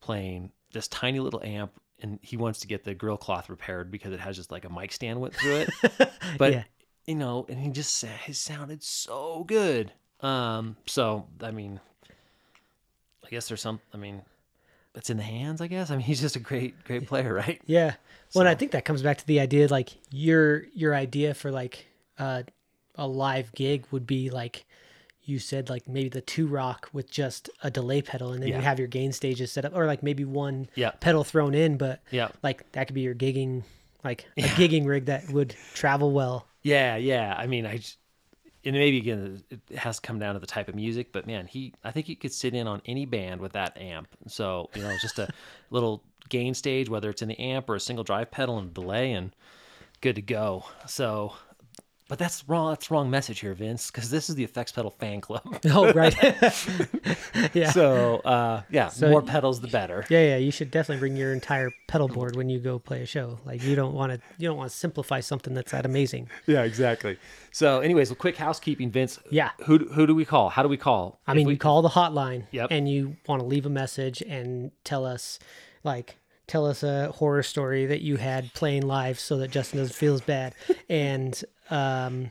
playing 0.00 0.50
this 0.72 0.88
tiny 0.88 1.20
little 1.20 1.40
amp 1.44 1.70
and 2.00 2.18
he 2.22 2.36
wants 2.36 2.58
to 2.60 2.66
get 2.66 2.82
the 2.82 2.94
grill 2.94 3.16
cloth 3.16 3.48
repaired 3.48 3.90
because 3.90 4.12
it 4.12 4.18
has 4.18 4.34
just 4.34 4.50
like 4.50 4.64
a 4.64 4.68
mic 4.68 4.90
stand 4.90 5.20
went 5.20 5.32
through 5.34 5.56
it. 5.66 5.70
But 6.38 6.52
Yeah. 6.52 6.62
You 7.06 7.14
know, 7.16 7.46
and 7.48 7.58
he 7.58 7.70
just 7.70 7.96
said 7.96 8.18
it 8.26 8.36
sounded 8.36 8.82
so 8.82 9.44
good. 9.46 9.92
Um, 10.20 10.76
so 10.86 11.26
I 11.42 11.50
mean 11.50 11.80
I 13.24 13.28
guess 13.30 13.48
there's 13.48 13.60
some 13.62 13.80
I 13.92 13.96
mean 13.96 14.22
it's 14.94 15.08
in 15.10 15.16
the 15.16 15.22
hands, 15.22 15.60
I 15.60 15.66
guess. 15.66 15.90
I 15.90 15.96
mean 15.96 16.04
he's 16.06 16.20
just 16.20 16.36
a 16.36 16.40
great, 16.40 16.82
great 16.84 17.06
player, 17.06 17.32
right? 17.34 17.60
Yeah. 17.66 17.94
Well, 18.34 18.42
and 18.42 18.48
I 18.48 18.54
think 18.54 18.72
that 18.72 18.84
comes 18.84 19.02
back 19.02 19.18
to 19.18 19.26
the 19.26 19.40
idea 19.40 19.66
like 19.68 19.90
your 20.10 20.64
your 20.74 20.94
idea 20.94 21.34
for 21.34 21.50
like 21.50 21.86
uh, 22.18 22.42
a 22.96 23.06
live 23.06 23.52
gig 23.54 23.86
would 23.90 24.06
be 24.06 24.30
like 24.30 24.66
you 25.24 25.38
said 25.38 25.68
like 25.70 25.86
maybe 25.88 26.08
the 26.08 26.20
Two-Rock 26.20 26.88
with 26.92 27.10
just 27.10 27.50
a 27.62 27.70
delay 27.70 28.02
pedal 28.02 28.32
and 28.32 28.42
then 28.42 28.48
Yeah. 28.50 28.56
you 28.56 28.62
have 28.62 28.78
your 28.78 28.88
gain 28.88 29.12
stages 29.12 29.52
set 29.52 29.64
up 29.64 29.74
or 29.74 29.86
like 29.86 30.02
maybe 30.02 30.24
one 30.24 30.68
Yeah. 30.74 30.90
pedal 31.00 31.24
thrown 31.24 31.54
in 31.54 31.76
but 31.76 32.00
Yeah. 32.10 32.28
like 32.42 32.70
that 32.72 32.86
could 32.86 32.94
be 32.94 33.02
your 33.02 33.14
gigging 33.14 33.62
like 34.04 34.26
a 34.36 34.42
gigging 34.42 34.86
rig 34.86 35.06
that 35.06 35.28
would 35.30 35.54
travel 35.74 36.10
well. 36.12 36.46
Yeah, 36.62 36.96
yeah. 36.96 37.34
I 37.36 37.46
mean, 37.46 37.66
I 37.66 37.80
and 38.64 38.74
maybe 38.76 38.98
again 38.98 39.42
it 39.50 39.78
has 39.78 39.96
to 39.96 40.02
come 40.02 40.18
down 40.18 40.34
to 40.34 40.40
the 40.40 40.46
type 40.46 40.68
of 40.68 40.74
music, 40.74 41.12
but 41.12 41.26
man, 41.26 41.46
he 41.46 41.74
I 41.84 41.90
think 41.90 42.06
he 42.06 42.14
could 42.14 42.32
sit 42.32 42.54
in 42.54 42.66
on 42.66 42.82
any 42.86 43.06
band 43.06 43.40
with 43.40 43.52
that 43.52 43.76
amp. 43.78 44.08
So 44.26 44.70
you 44.74 44.82
know, 44.82 44.96
just 45.00 45.18
a 45.18 45.28
little 45.70 46.02
gain 46.28 46.54
stage, 46.54 46.88
whether 46.88 47.10
it's 47.10 47.22
in 47.22 47.28
the 47.28 47.40
amp 47.40 47.68
or 47.70 47.76
a 47.76 47.80
single 47.80 48.04
drive 48.04 48.30
pedal 48.30 48.58
and 48.58 48.72
delay, 48.74 49.12
and 49.12 49.34
good 50.00 50.16
to 50.16 50.22
go. 50.22 50.64
So. 50.86 51.34
But 52.10 52.18
that's 52.18 52.42
wrong. 52.48 52.70
That's 52.70 52.90
wrong 52.90 53.08
message 53.08 53.38
here, 53.38 53.54
Vince, 53.54 53.88
because 53.88 54.10
this 54.10 54.28
is 54.28 54.34
the 54.34 54.42
Effects 54.42 54.72
Pedal 54.72 54.90
fan 54.90 55.20
club. 55.20 55.42
Oh, 55.72 55.92
right. 55.92 56.12
yeah. 57.54 57.70
So, 57.70 58.16
uh, 58.16 58.62
yeah, 58.68 58.88
So 58.88 59.08
more 59.08 59.22
pedals 59.22 59.60
the 59.60 59.68
better. 59.68 60.04
Yeah, 60.10 60.20
yeah, 60.30 60.36
you 60.36 60.50
should 60.50 60.72
definitely 60.72 60.98
bring 60.98 61.16
your 61.16 61.32
entire 61.32 61.70
pedal 61.86 62.08
board 62.08 62.34
when 62.34 62.48
you 62.50 62.58
go 62.58 62.80
play 62.80 63.02
a 63.02 63.06
show. 63.06 63.38
Like 63.44 63.62
you 63.62 63.76
don't 63.76 63.94
want 63.94 64.12
to 64.12 64.20
you 64.38 64.48
don't 64.48 64.56
want 64.56 64.70
to 64.72 64.76
simplify 64.76 65.20
something 65.20 65.54
that's 65.54 65.70
that 65.70 65.86
amazing. 65.86 66.28
Yeah, 66.46 66.64
exactly. 66.64 67.16
So, 67.52 67.78
anyways, 67.80 68.10
a 68.10 68.16
quick 68.16 68.36
housekeeping, 68.36 68.90
Vince. 68.90 69.20
Yeah. 69.30 69.50
Who 69.66 69.78
who 69.78 70.06
do 70.06 70.14
we 70.14 70.24
call? 70.24 70.48
How 70.48 70.64
do 70.64 70.68
we 70.68 70.76
call? 70.76 71.20
I 71.28 71.34
mean, 71.34 71.46
we, 71.46 71.52
you 71.52 71.58
call 71.58 71.80
the 71.82 71.90
hotline 71.90 72.44
Yep. 72.50 72.68
and 72.72 72.88
you 72.88 73.16
want 73.28 73.40
to 73.40 73.46
leave 73.46 73.66
a 73.66 73.70
message 73.70 74.20
and 74.22 74.72
tell 74.82 75.06
us, 75.06 75.38
like, 75.84 76.16
tell 76.50 76.66
us 76.66 76.82
a 76.82 77.12
horror 77.12 77.42
story 77.44 77.86
that 77.86 78.00
you 78.00 78.16
had 78.16 78.52
playing 78.54 78.82
live 78.82 79.20
so 79.20 79.36
that 79.38 79.52
Justin 79.52 79.78
doesn't 79.78 79.94
feel 79.94 80.14
as 80.14 80.20
bad. 80.20 80.52
and 80.88 81.42
um, 81.70 82.30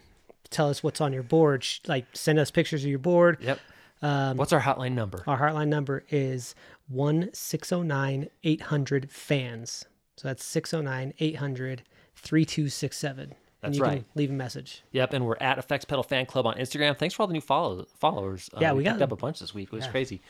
tell 0.50 0.70
us 0.70 0.84
what's 0.84 1.00
on 1.00 1.14
your 1.14 1.24
board. 1.24 1.66
Like, 1.88 2.06
send 2.14 2.38
us 2.38 2.52
pictures 2.52 2.84
of 2.84 2.90
your 2.90 3.00
board. 3.00 3.38
Yep. 3.42 3.60
Um, 4.02 4.38
What's 4.38 4.54
our 4.54 4.62
hotline 4.62 4.92
number? 4.94 5.24
Our 5.28 5.38
hotline 5.38 5.68
number 5.70 6.04
is 6.10 6.54
1 6.90 7.30
609 7.34 8.30
800 8.44 9.12
fans. 9.12 9.86
So 10.18 10.28
that's 10.28 10.44
609 10.44 11.14
800 11.20 11.84
3267. 12.16 13.24
And 13.24 13.36
That's 13.62 13.78
you 13.78 13.84
right. 13.84 13.92
can 13.98 14.06
leave 14.16 14.30
a 14.30 14.34
message. 14.34 14.84
Yep, 14.94 15.14
and 15.14 15.26
we're 15.26 15.36
at 15.42 15.58
Effects 15.58 15.84
Pedal 15.86 16.04
Fan 16.04 16.26
Club 16.26 16.46
on 16.46 16.56
Instagram. 16.56 16.98
Thanks 16.98 17.14
for 17.16 17.24
all 17.24 17.28
the 17.28 17.34
new 17.34 17.42
follow- 17.42 17.86
followers. 17.98 18.50
Uh, 18.54 18.60
Yeah, 18.62 18.72
we 18.74 18.84
got- 18.84 18.92
picked 18.92 19.02
up 19.04 19.12
a 19.12 19.18
bunch 19.18 19.40
this 19.40 19.54
week. 19.54 19.68
It 19.72 19.76
was 19.76 19.88
crazy. 19.88 20.22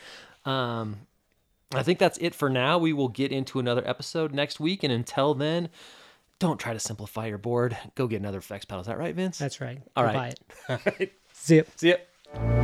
Um, 0.44 0.96
I 1.72 1.82
think 1.82 1.98
that's 1.98 2.18
it 2.18 2.34
for 2.34 2.50
now. 2.50 2.78
We 2.78 2.92
will 2.92 3.08
get 3.08 3.30
into 3.32 3.58
another 3.58 3.82
episode 3.86 4.32
next 4.32 4.58
week, 4.58 4.82
and 4.82 4.92
until 4.92 5.34
then, 5.34 5.68
don't 6.38 6.58
try 6.58 6.72
to 6.72 6.80
simplify 6.80 7.26
your 7.26 7.38
board. 7.38 7.76
Go 7.94 8.06
get 8.06 8.20
another 8.20 8.38
Effects 8.38 8.64
Pedal. 8.64 8.80
Is 8.80 8.86
that 8.88 8.98
right, 8.98 9.14
Vince? 9.14 9.38
That's 9.38 9.60
right. 9.60 9.80
All 9.96 10.04
right. 10.04 10.38
Buy 10.68 10.78
it. 10.98 11.12
Zip. 11.36 11.70
See 11.76 11.90
ya. 11.90 12.59